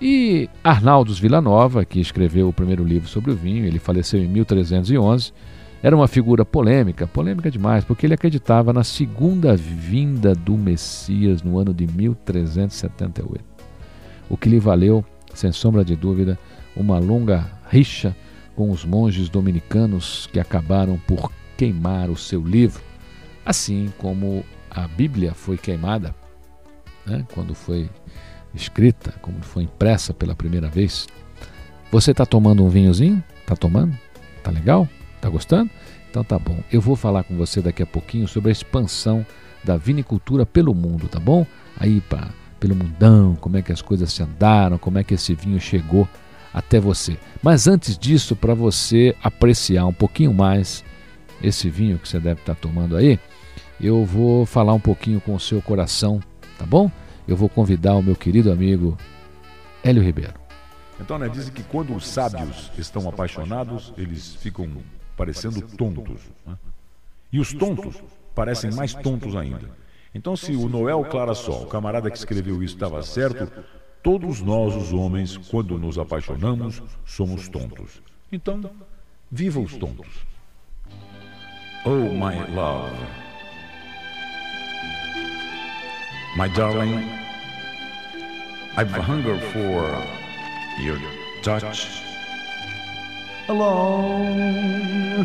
E 0.00 0.48
Arnaldos 0.62 1.18
Villanova, 1.18 1.84
que 1.84 2.00
escreveu 2.00 2.48
o 2.48 2.52
primeiro 2.52 2.84
livro 2.84 3.08
sobre 3.08 3.30
o 3.30 3.36
vinho, 3.36 3.64
ele 3.64 3.78
faleceu 3.78 4.20
em 4.20 4.28
1311, 4.28 5.32
era 5.82 5.94
uma 5.94 6.08
figura 6.08 6.44
polêmica, 6.44 7.06
polêmica 7.06 7.50
demais, 7.50 7.84
porque 7.84 8.06
ele 8.06 8.14
acreditava 8.14 8.72
na 8.72 8.82
segunda 8.82 9.54
vinda 9.54 10.34
do 10.34 10.56
Messias 10.56 11.42
no 11.42 11.58
ano 11.58 11.72
de 11.72 11.86
1378. 11.86 13.44
O 14.28 14.36
que 14.36 14.48
lhe 14.48 14.58
valeu, 14.58 15.04
sem 15.34 15.52
sombra 15.52 15.84
de 15.84 15.94
dúvida, 15.94 16.38
uma 16.74 16.98
longa 16.98 17.50
rixa 17.68 18.16
com 18.56 18.70
os 18.70 18.84
monges 18.84 19.28
dominicanos 19.28 20.28
que 20.32 20.40
acabaram 20.40 20.98
por 21.06 21.30
queimar 21.56 22.10
o 22.10 22.16
seu 22.16 22.42
livro, 22.42 22.82
assim 23.44 23.92
como 23.98 24.44
a 24.70 24.88
Bíblia 24.88 25.34
foi 25.34 25.56
queimada 25.56 26.14
né, 27.06 27.24
quando 27.34 27.54
foi 27.54 27.90
escrita, 28.54 29.12
como 29.20 29.42
foi 29.42 29.64
impressa 29.64 30.14
pela 30.14 30.34
primeira 30.34 30.68
vez. 30.68 31.06
Você 31.90 32.10
está 32.10 32.24
tomando 32.24 32.64
um 32.64 32.68
vinhozinho? 32.68 33.22
Está 33.40 33.54
tomando? 33.54 33.96
Tá 34.42 34.50
legal? 34.50 34.88
Tá 35.20 35.28
gostando? 35.28 35.70
Então 36.10 36.22
tá 36.22 36.38
bom. 36.38 36.58
Eu 36.70 36.80
vou 36.80 36.96
falar 36.96 37.24
com 37.24 37.36
você 37.36 37.60
daqui 37.60 37.82
a 37.82 37.86
pouquinho 37.86 38.28
sobre 38.28 38.50
a 38.50 38.52
expansão 38.52 39.26
da 39.64 39.76
vinicultura 39.76 40.44
pelo 40.46 40.74
mundo, 40.74 41.08
tá 41.08 41.18
bom? 41.18 41.46
Aí 41.76 42.00
pá, 42.00 42.28
pelo 42.60 42.76
mundão, 42.76 43.34
como 43.36 43.56
é 43.56 43.62
que 43.62 43.72
as 43.72 43.82
coisas 43.82 44.12
se 44.12 44.22
andaram, 44.22 44.78
como 44.78 44.98
é 44.98 45.04
que 45.04 45.14
esse 45.14 45.34
vinho 45.34 45.60
chegou 45.60 46.08
até 46.52 46.78
você. 46.78 47.18
Mas 47.42 47.66
antes 47.66 47.98
disso, 47.98 48.36
para 48.36 48.54
você 48.54 49.16
apreciar 49.22 49.86
um 49.86 49.92
pouquinho 49.92 50.32
mais 50.32 50.84
esse 51.42 51.68
vinho 51.68 51.98
que 51.98 52.08
você 52.08 52.20
deve 52.20 52.40
estar 52.40 52.54
tá 52.54 52.60
tomando 52.60 52.96
aí, 52.96 53.18
eu 53.80 54.04
vou 54.04 54.46
falar 54.46 54.72
um 54.72 54.80
pouquinho 54.80 55.20
com 55.20 55.34
o 55.34 55.40
seu 55.40 55.60
coração, 55.60 56.20
tá 56.58 56.66
bom? 56.66 56.90
Eu 57.26 57.36
vou 57.36 57.48
convidar 57.48 57.94
o 57.94 58.02
meu 58.02 58.14
querido 58.14 58.52
amigo 58.52 58.96
Hélio 59.82 60.02
Ribeiro. 60.02 60.34
Então, 61.00 61.18
né, 61.18 61.28
dizem 61.28 61.52
que 61.52 61.62
quando 61.62 61.94
os 61.94 62.06
sábios 62.06 62.70
estão 62.78 63.08
apaixonados, 63.08 63.92
eles 63.96 64.34
ficam 64.36 64.68
parecendo 65.16 65.60
tontos. 65.62 66.20
Né? 66.46 66.56
E 67.32 67.40
os 67.40 67.52
tontos 67.52 67.96
parecem 68.34 68.72
mais 68.72 68.94
tontos 68.94 69.34
ainda. 69.34 69.70
Então, 70.14 70.36
se 70.36 70.52
o 70.52 70.68
Noel 70.68 71.04
Clarasol, 71.04 71.64
o 71.64 71.66
camarada 71.66 72.10
que 72.10 72.16
escreveu 72.16 72.62
isso, 72.62 72.74
estava 72.74 73.02
certo, 73.02 73.50
todos 74.02 74.40
nós, 74.40 74.76
os 74.76 74.92
homens, 74.92 75.36
quando 75.36 75.76
nos 75.78 75.98
apaixonamos, 75.98 76.80
somos 77.04 77.48
tontos. 77.48 78.00
Então, 78.30 78.60
viva 79.30 79.58
os 79.58 79.74
tontos. 79.74 80.06
Oh, 81.84 81.90
my 81.90 82.54
love. 82.54 83.23
My 86.36 86.48
darling, 86.48 87.08
I've 88.76 88.90
hunger 88.90 89.38
for 89.52 89.86
your 90.82 90.98
touch. 91.42 91.86
A 93.48 93.52
long, 93.52 95.24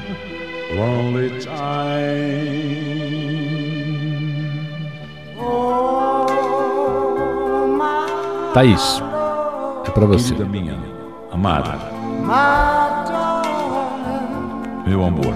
lonely 0.72 1.42
time. 1.42 3.00
Thaís, 8.54 9.02
é 9.88 9.90
para 9.90 10.06
você. 10.06 10.36
Querida 10.36 10.48
minha, 10.48 10.78
amada, 11.32 11.76
meu 14.86 15.04
amor, 15.04 15.34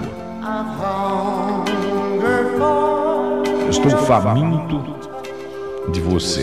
estou 3.68 3.90
faminto 4.06 5.13
de 5.88 6.00
você. 6.00 6.42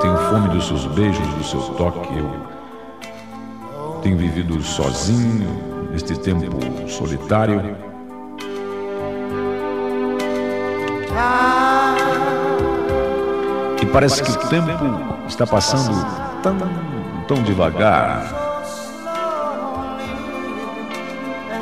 Tenho 0.00 0.16
fome 0.30 0.48
dos 0.48 0.66
seus 0.66 0.86
beijos, 0.86 1.26
do 1.34 1.44
seu 1.44 1.60
toque. 1.74 2.16
Eu 2.16 2.46
tenho 4.02 4.16
vivido 4.16 4.60
sozinho 4.62 5.48
neste 5.92 6.18
tempo 6.18 6.58
solitário. 6.88 7.76
E 13.82 13.86
parece 13.86 14.22
que 14.22 14.30
o 14.30 14.48
tempo 14.48 14.70
está 15.28 15.46
passando 15.46 15.92
tão, 16.42 16.56
tão 17.28 17.42
devagar. 17.42 18.32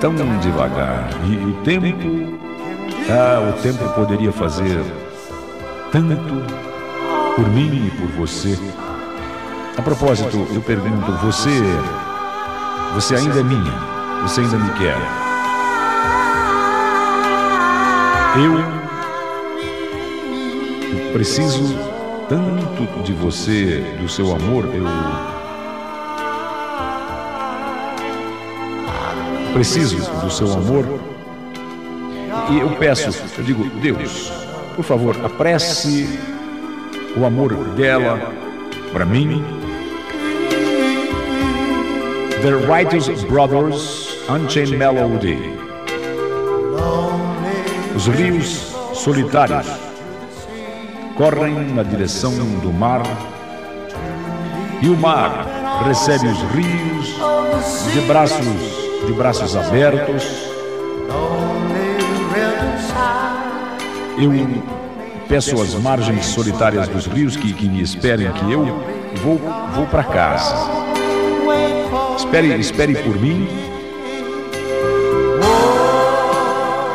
Tão 0.01 0.15
devagar. 0.41 1.11
E 1.27 1.37
o 1.37 1.53
tempo. 1.65 2.39
Ah, 3.11 3.51
o 3.51 3.61
tempo 3.61 3.87
poderia 3.95 4.33
fazer 4.33 4.81
tanto 5.95 6.35
por 7.37 7.49
mim 7.51 7.87
e 7.87 7.91
por 7.93 8.09
você. 8.19 8.59
A 9.79 9.83
propósito, 9.83 10.49
eu 10.53 10.61
pergunto: 10.61 11.13
você. 11.23 11.63
Você 12.95 13.15
ainda 13.15 13.39
é 13.39 13.43
minha? 13.45 13.73
Você 14.23 14.41
ainda 14.41 14.59
me 14.59 14.71
quer? 14.73 14.97
Eu. 18.37 18.75
preciso 21.13 21.63
tanto 22.29 23.03
de 23.05 23.13
você, 23.13 23.85
do 24.01 24.09
seu 24.09 24.35
amor, 24.35 24.65
eu 24.75 24.85
preciso 29.53 29.99
do 30.21 30.29
seu 30.29 30.53
amor. 30.53 30.85
E 32.51 32.59
eu 32.59 32.71
peço, 32.71 33.11
eu 33.39 33.45
digo, 33.45 33.65
Deus, 33.81 34.33
por 34.75 34.85
favor, 34.85 35.17
apresse 35.25 36.19
o 37.17 37.25
amor 37.25 37.55
dela 37.77 38.33
para 38.93 39.05
mim. 39.05 39.43
The 42.43 42.55
Righteous 42.67 43.25
Brothers, 43.25 44.19
Unchained 44.29 44.77
Melody. 44.77 45.39
Os 47.95 48.07
rios 48.09 48.75
solitários 48.93 49.67
correm 51.17 51.55
na 51.73 51.83
direção 51.83 52.33
do 52.33 52.73
mar, 52.73 53.03
e 54.83 54.89
o 54.89 54.97
mar 54.97 55.83
recebe 55.87 56.27
os 56.27 56.43
rios 56.53 57.15
de 57.93 58.01
braços, 58.03 58.45
de 59.07 59.13
braços 59.13 59.57
abertos. 59.57 60.54
Eu 64.17 64.33
peço 65.29 65.61
às 65.61 65.75
margens 65.75 66.27
solitárias 66.27 66.87
dos 66.89 67.07
rios 67.07 67.37
que, 67.37 67.53
que 67.53 67.69
me 67.69 67.83
esperem 67.83 68.31
que 68.33 68.53
eu 68.53 68.65
vou, 69.23 69.41
vou 69.75 69.87
para 69.87 70.05
casa. 70.05 70.55
Espere, 72.17 72.59
espere 72.61 72.95
por 72.95 73.21
mim. 73.21 73.49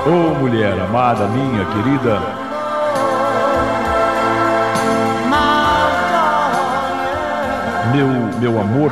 Oh, 0.06 0.40
mulher 0.40 0.80
amada, 0.80 1.28
minha 1.28 1.66
querida, 1.66 2.22
meu, 7.94 8.40
meu 8.40 8.62
amor, 8.62 8.92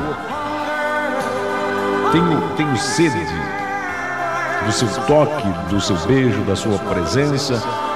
tenho, 2.12 2.40
tenho 2.56 2.76
sede 2.76 3.26
do 4.64 4.72
seu 4.72 4.88
toque, 5.06 5.48
do 5.70 5.80
seu 5.80 5.96
beijo, 6.06 6.42
da 6.42 6.54
sua 6.54 6.78
presença. 6.78 7.87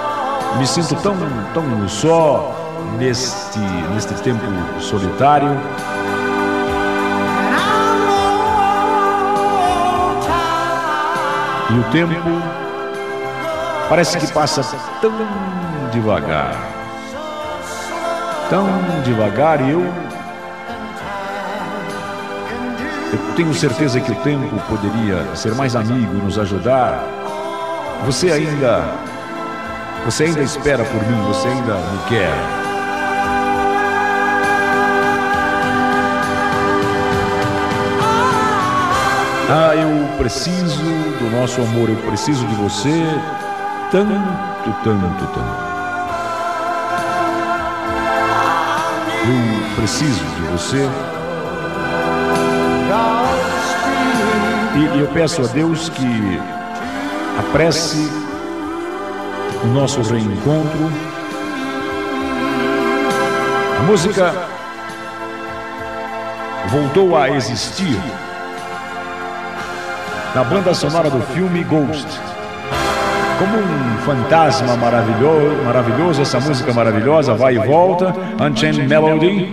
Me 0.59 0.66
sinto 0.66 0.94
tão, 0.96 1.16
tão 1.55 1.88
só 1.88 2.55
neste, 2.98 3.59
neste 3.94 4.14
tempo 4.22 4.44
solitário. 4.80 5.50
E 11.70 11.78
o 11.78 11.84
tempo 11.90 12.14
parece 13.88 14.18
que 14.18 14.26
passa 14.32 14.62
tão 15.00 15.12
devagar. 15.90 16.55
Tão 18.50 18.68
devagar 19.05 19.61
e 19.62 19.70
eu 19.70 19.80
Eu 23.12 23.18
tenho 23.36 23.53
certeza 23.53 24.00
que 24.00 24.11
o 24.11 24.14
tempo 24.16 24.59
poderia 24.70 25.36
ser 25.36 25.55
mais 25.55 25.76
amigo 25.76 26.16
e 26.16 26.22
nos 26.22 26.38
ajudar. 26.38 27.05
Você 28.07 28.32
ainda. 28.32 29.01
Você 30.05 30.24
ainda 30.24 30.42
espera 30.42 30.84
por 30.84 31.03
mim, 31.07 31.22
você 31.28 31.48
ainda 31.48 31.74
me 31.74 31.98
quer. 32.09 32.32
Ah, 39.48 39.76
eu 39.76 40.16
preciso 40.18 40.82
do 41.18 41.30
nosso 41.30 41.61
amor, 41.61 41.88
eu 41.88 41.96
preciso 41.96 42.46
de 42.46 42.55
você 42.55 43.05
tanto, 43.92 44.12
tanto, 44.82 45.26
tanto. 45.26 45.72
Eu 49.24 49.76
preciso 49.76 50.24
de 50.24 50.42
você. 50.50 50.88
E 54.74 54.98
eu 54.98 55.07
peço 55.09 55.42
a 55.42 55.46
Deus 55.46 55.90
que 55.90 56.40
apresse 57.38 58.11
o 59.65 59.69
nosso 59.69 60.03
reencontro 60.03 60.91
A 63.79 63.83
música 63.85 64.35
voltou 66.69 67.17
a 67.17 67.31
existir 67.31 67.97
na 70.35 70.45
banda 70.45 70.73
sonora 70.73 71.11
do 71.11 71.21
filme 71.21 71.63
Ghost. 71.65 72.07
Como 73.39 73.59
um 73.59 73.99
fantasma 73.99 74.77
maravilhoso, 74.77 75.63
maravilhoso, 75.65 76.23
essa 76.23 76.39
música 76.39 76.73
maravilhosa 76.73 77.35
vai 77.35 77.57
e 77.57 77.59
volta, 77.59 78.15
Unchained 78.41 78.87
Melody, 78.87 79.49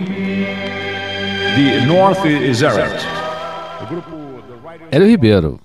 The 1.56 1.80
North 1.86 2.24
Eric. 2.24 3.04
Hélio 4.92 5.08
Ribeiro, 5.08 5.58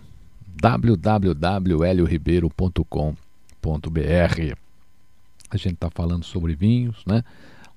www.helioribeiro.com.br. 0.60 3.25
A 5.50 5.58
gente 5.58 5.74
está 5.74 5.90
falando 5.90 6.24
sobre 6.24 6.56
vinhos, 6.56 7.04
né? 7.06 7.24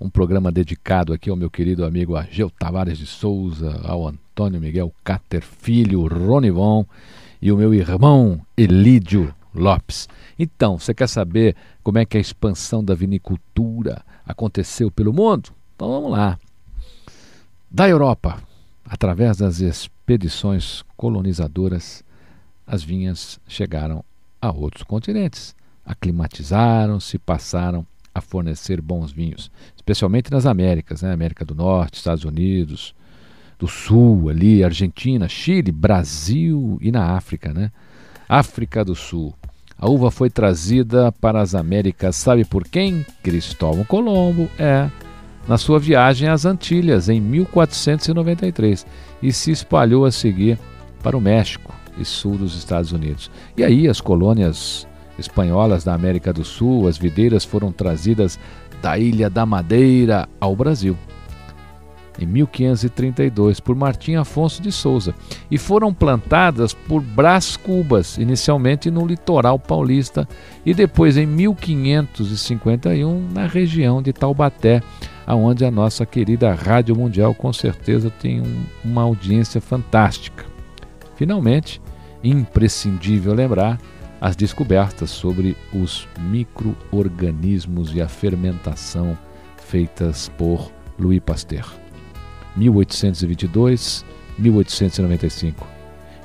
Um 0.01 0.09
programa 0.09 0.53
dedicado 0.53 1.13
aqui 1.13 1.29
ao 1.29 1.37
meu 1.37 1.51
querido 1.51 1.85
amigo 1.85 2.17
Ageu 2.17 2.51
Tavares 2.51 2.99
de 2.99 3.07
Souza, 3.07 3.81
ao 3.85 4.07
Antônio 4.07 4.61
Miguel 4.61 4.93
Cater 5.03 5.43
Filho, 5.43 6.07
Ronivon 6.07 6.85
e 7.43 7.51
o 7.51 7.57
meu 7.57 7.75
irmão 7.75 8.41
Elídio 8.57 9.35
Lopes. 9.55 10.09
Então, 10.39 10.79
você 10.79 10.95
quer 10.95 11.09
saber 11.09 11.57
como 11.83 11.99
é 11.99 12.05
que 12.05 12.17
a 12.17 12.21
expansão 12.21 12.85
da 12.85 12.95
vinicultura 12.95 14.05
aconteceu 14.25 14.91
pelo 14.91 15.13
mundo? 15.13 15.51
Então 15.75 15.89
vamos 15.89 16.13
lá. 16.13 16.39
Da 17.71 17.89
Europa, 17.89 18.43
através 18.85 19.39
das 19.39 19.61
expedições 19.61 20.85
colonizadoras, 20.97 22.05
as 22.67 22.83
vinhas 22.83 23.41
chegaram 23.49 24.05
a 24.41 24.51
outros 24.51 24.85
continentes, 24.85 25.57
aclimatizaram-se, 25.89 27.19
passaram 27.19 27.85
a 28.15 28.21
fornecer 28.21 28.81
bons 28.81 29.11
vinhos, 29.11 29.51
especialmente 29.75 30.31
nas 30.31 30.45
Américas, 30.45 31.01
né? 31.03 31.13
América 31.13 31.45
do 31.45 31.55
Norte, 31.55 31.97
Estados 31.97 32.25
Unidos, 32.25 32.95
do 33.59 33.67
Sul, 33.67 34.29
ali, 34.29 34.63
Argentina, 34.63 35.27
Chile, 35.29 35.73
Brasil 35.73 36.79
e 36.83 36.93
na 36.93 37.17
África, 37.17 37.55
né? 37.55 37.73
África 38.29 38.85
do 38.85 38.95
Sul. 38.95 39.35
A 39.79 39.89
uva 39.89 40.11
foi 40.11 40.29
trazida 40.29 41.11
para 41.13 41.41
as 41.41 41.55
Américas, 41.55 42.17
sabe 42.17 42.45
por 42.45 42.65
quem? 42.65 43.07
Cristóvão 43.23 43.85
Colombo, 43.85 44.51
é, 44.59 44.91
na 45.47 45.57
sua 45.57 45.79
viagem 45.79 46.29
às 46.29 46.45
Antilhas 46.45 47.09
em 47.09 47.21
1493 47.21 48.85
e 49.23 49.33
se 49.33 49.53
espalhou 49.53 50.05
a 50.05 50.11
seguir 50.11 50.59
para 51.03 51.17
o 51.17 51.21
México 51.21 51.73
e 51.97 52.05
sul 52.05 52.37
dos 52.37 52.57
Estados 52.57 52.93
Unidos. 52.93 53.31
E 53.57 53.63
aí 53.63 53.89
as 53.89 54.01
colônias 54.01 54.88
espanholas 55.19 55.85
da 55.85 55.95
América 55.95 56.33
do 56.33 56.45
Sul, 56.45 56.89
as 56.89 56.97
videiras 56.97 57.45
foram 57.45 57.73
trazidas 57.73 58.39
da 58.81 58.99
Ilha 58.99 59.29
da 59.29 59.45
Madeira 59.45 60.29
ao 60.41 60.55
Brasil 60.55 60.97
em 62.19 62.27
1532 62.27 63.61
por 63.61 63.77
Martim 63.77 64.17
Afonso 64.17 64.61
de 64.61 64.73
Souza 64.73 65.15
e 65.51 65.57
foram 65.57 65.95
plantadas 65.95 66.75
por 66.75 67.01
Brás 67.01 67.57
Cubas, 67.57 68.19
inicialmente 68.19 68.91
no 68.91 69.07
litoral 69.07 69.59
paulista 69.59 70.29
e 70.67 70.75
depois 70.75 71.17
em 71.17 71.25
1551 71.27 73.29
na 73.33 73.47
região 73.47 74.03
de 74.03 74.13
Taubaté, 74.13 74.83
aonde 75.27 75.65
a 75.65 75.71
nossa 75.71 76.05
querida 76.05 76.53
Rádio 76.53 76.95
Mundial 76.97 77.33
com 77.35 77.51
certeza 77.53 78.11
tem 78.11 78.41
um, 78.41 78.65
uma 78.85 79.03
audiência 79.03 79.61
fantástica. 79.61 80.45
Finalmente, 81.15 81.81
imprescindível 82.23 83.33
lembrar 83.33 83.79
as 84.21 84.35
descobertas 84.35 85.11
sobre 85.11 85.57
os 85.73 86.09
microorganismos 86.19 87.95
e 87.95 88.01
a 88.01 88.09
fermentação 88.09 89.17
feitas 89.57 90.31
por 90.37 90.73
Louis 90.99 91.21
Pasteur. 91.21 91.73
1822, 92.57 94.05
1895 94.39 95.67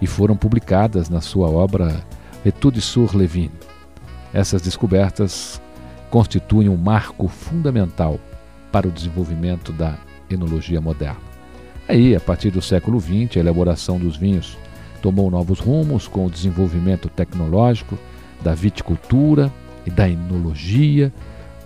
e 0.01 0.07
foram 0.07 0.35
publicadas 0.35 1.09
na 1.09 1.21
sua 1.21 1.49
obra 1.49 2.03
Etude 2.45 2.81
sur 2.81 3.15
Levin. 3.15 3.49
Essas 4.33 4.61
descobertas 4.61 5.61
constituem 6.09 6.67
um 6.67 6.75
marco 6.75 7.27
fundamental 7.27 8.19
para 8.71 8.87
o 8.87 8.91
desenvolvimento 8.91 9.71
da 9.71 9.97
enologia 10.29 10.81
moderna. 10.81 11.21
Aí, 11.87 12.15
a 12.15 12.19
partir 12.19 12.49
do 12.49 12.61
século 12.61 12.99
XX, 12.99 13.37
a 13.37 13.39
elaboração 13.39 13.97
dos 13.99 14.17
vinhos 14.17 14.57
tomou 15.03 15.29
novos 15.29 15.59
rumos 15.59 16.07
com 16.07 16.25
o 16.25 16.31
desenvolvimento 16.31 17.09
tecnológico 17.09 17.99
da 18.41 18.55
viticultura 18.55 19.51
e 19.85 19.91
da 19.91 20.07
enologia, 20.09 21.11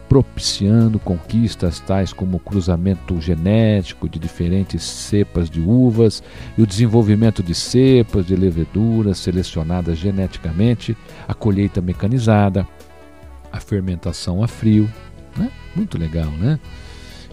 propiciando 0.09 0.97
conquistas 0.97 1.79
tais 1.79 2.11
como 2.11 2.37
o 2.37 2.39
cruzamento 2.39 3.21
genético 3.21 4.09
de 4.09 4.17
diferentes 4.17 4.81
cepas 4.81 5.51
de 5.51 5.61
uvas 5.61 6.23
e 6.57 6.63
o 6.63 6.65
desenvolvimento 6.65 7.43
de 7.43 7.53
cepas 7.53 8.25
de 8.25 8.35
leveduras 8.35 9.19
selecionadas 9.19 9.99
geneticamente, 9.99 10.97
a 11.27 11.33
colheita 11.35 11.79
mecanizada, 11.79 12.67
a 13.51 13.59
fermentação 13.59 14.43
a 14.43 14.47
frio, 14.47 14.91
né? 15.37 15.51
muito 15.75 15.95
legal, 15.95 16.31
né? 16.31 16.59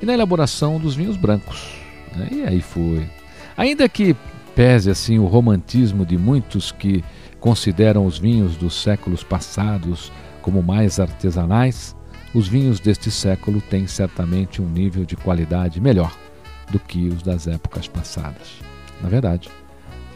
E 0.03 0.05
na 0.05 0.13
elaboração 0.13 0.79
dos 0.79 0.95
vinhos 0.95 1.17
brancos. 1.17 1.77
Né? 2.15 2.29
E 2.31 2.43
aí 2.43 2.61
foi. 2.61 3.09
Ainda 3.57 3.89
que 3.89 4.15
pese 4.55 4.91
assim 4.91 5.19
o 5.19 5.27
romantismo 5.27 6.05
de 6.07 6.17
muitos 6.17 6.73
que 6.73 7.05
consideram 7.41 8.07
os 8.07 8.19
vinhos 8.19 8.57
dos 8.57 8.75
séculos 8.75 9.23
passados 9.23 10.13
como 10.41 10.63
mais 10.63 11.01
artesanais, 11.01 11.97
os 12.35 12.49
vinhos 12.49 12.81
deste 12.81 13.11
século 13.11 13.61
têm 13.61 13.87
certamente 13.87 14.61
um 14.61 14.69
nível 14.69 15.05
de 15.05 15.17
qualidade 15.17 15.81
melhor 15.81 16.17
do 16.71 16.79
que 16.79 17.09
os 17.09 17.23
das 17.23 17.47
épocas 17.47 17.87
passadas. 17.87 18.61
Na 19.03 19.09
verdade, 19.09 19.49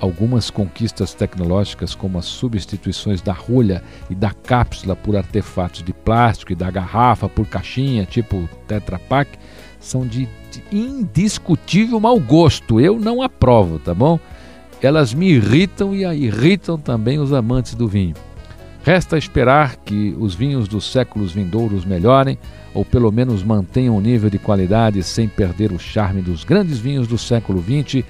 algumas 0.00 0.50
conquistas 0.50 1.14
tecnológicas, 1.14 1.94
como 1.94 2.18
as 2.18 2.26
substituições 2.26 3.20
da 3.20 3.32
rolha 3.32 3.82
e 4.08 4.14
da 4.14 4.30
cápsula 4.30 4.94
por 4.96 5.16
artefatos 5.16 5.82
de 5.82 5.92
plástico 5.92 6.52
e 6.52 6.56
da 6.56 6.70
garrafa 6.70 7.28
por 7.28 7.46
caixinha, 7.46 8.04
tipo 8.04 8.48
Tetra 8.66 8.98
Pak, 8.98 9.38
são 9.80 10.06
de, 10.06 10.28
indiscutível 10.72 12.00
mau 12.00 12.18
gosto. 12.18 12.80
Eu 12.80 12.98
não 12.98 13.22
aprovo, 13.22 13.78
tá 13.78 13.94
bom? 13.94 14.18
Elas 14.80 15.12
me 15.12 15.30
irritam 15.30 15.94
e 15.94 16.04
irritam 16.04 16.78
também 16.78 17.18
os 17.18 17.32
amantes 17.32 17.74
do 17.74 17.88
vinho. 17.88 18.14
Resta 18.84 19.18
esperar 19.18 19.76
que 19.76 20.16
os 20.18 20.34
vinhos 20.34 20.68
dos 20.68 20.90
séculos 20.90 21.32
vindouros 21.32 21.84
melhorem, 21.84 22.38
ou 22.72 22.84
pelo 22.84 23.10
menos 23.10 23.42
mantenham 23.42 23.96
o 23.96 24.00
nível 24.00 24.30
de 24.30 24.38
qualidade 24.38 25.02
sem 25.02 25.28
perder 25.28 25.72
o 25.72 25.78
charme 25.78 26.22
dos 26.22 26.44
grandes 26.44 26.78
vinhos 26.78 27.06
do 27.06 27.18
século 27.18 27.62
XX. 27.62 28.04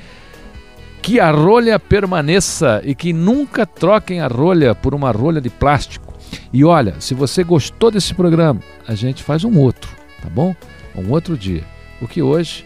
Que 1.00 1.18
a 1.18 1.30
rolha 1.30 1.78
permaneça 1.78 2.82
e 2.84 2.94
que 2.94 3.12
nunca 3.12 3.64
troquem 3.64 4.20
a 4.20 4.26
rolha 4.26 4.74
por 4.74 4.94
uma 4.94 5.10
rolha 5.10 5.40
de 5.40 5.48
plástico. 5.48 6.14
E 6.52 6.64
olha, 6.64 6.96
se 7.00 7.14
você 7.14 7.42
gostou 7.42 7.90
desse 7.90 8.14
programa, 8.14 8.60
a 8.86 8.94
gente 8.94 9.22
faz 9.22 9.44
um 9.44 9.58
outro, 9.58 9.90
tá 10.22 10.28
bom? 10.28 10.54
Um 10.94 11.10
outro 11.10 11.36
dia. 11.36 11.64
Porque 11.98 12.22
hoje 12.22 12.64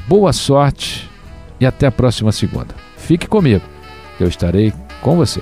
boa 0.07 0.31
sorte 0.31 1.09
e 1.59 1.65
até 1.65 1.87
a 1.87 1.91
próxima 1.91 2.31
segunda. 2.31 2.73
Fique 2.97 3.27
comigo, 3.27 3.63
eu 4.19 4.27
estarei 4.27 4.73
com 5.01 5.15
você. 5.15 5.41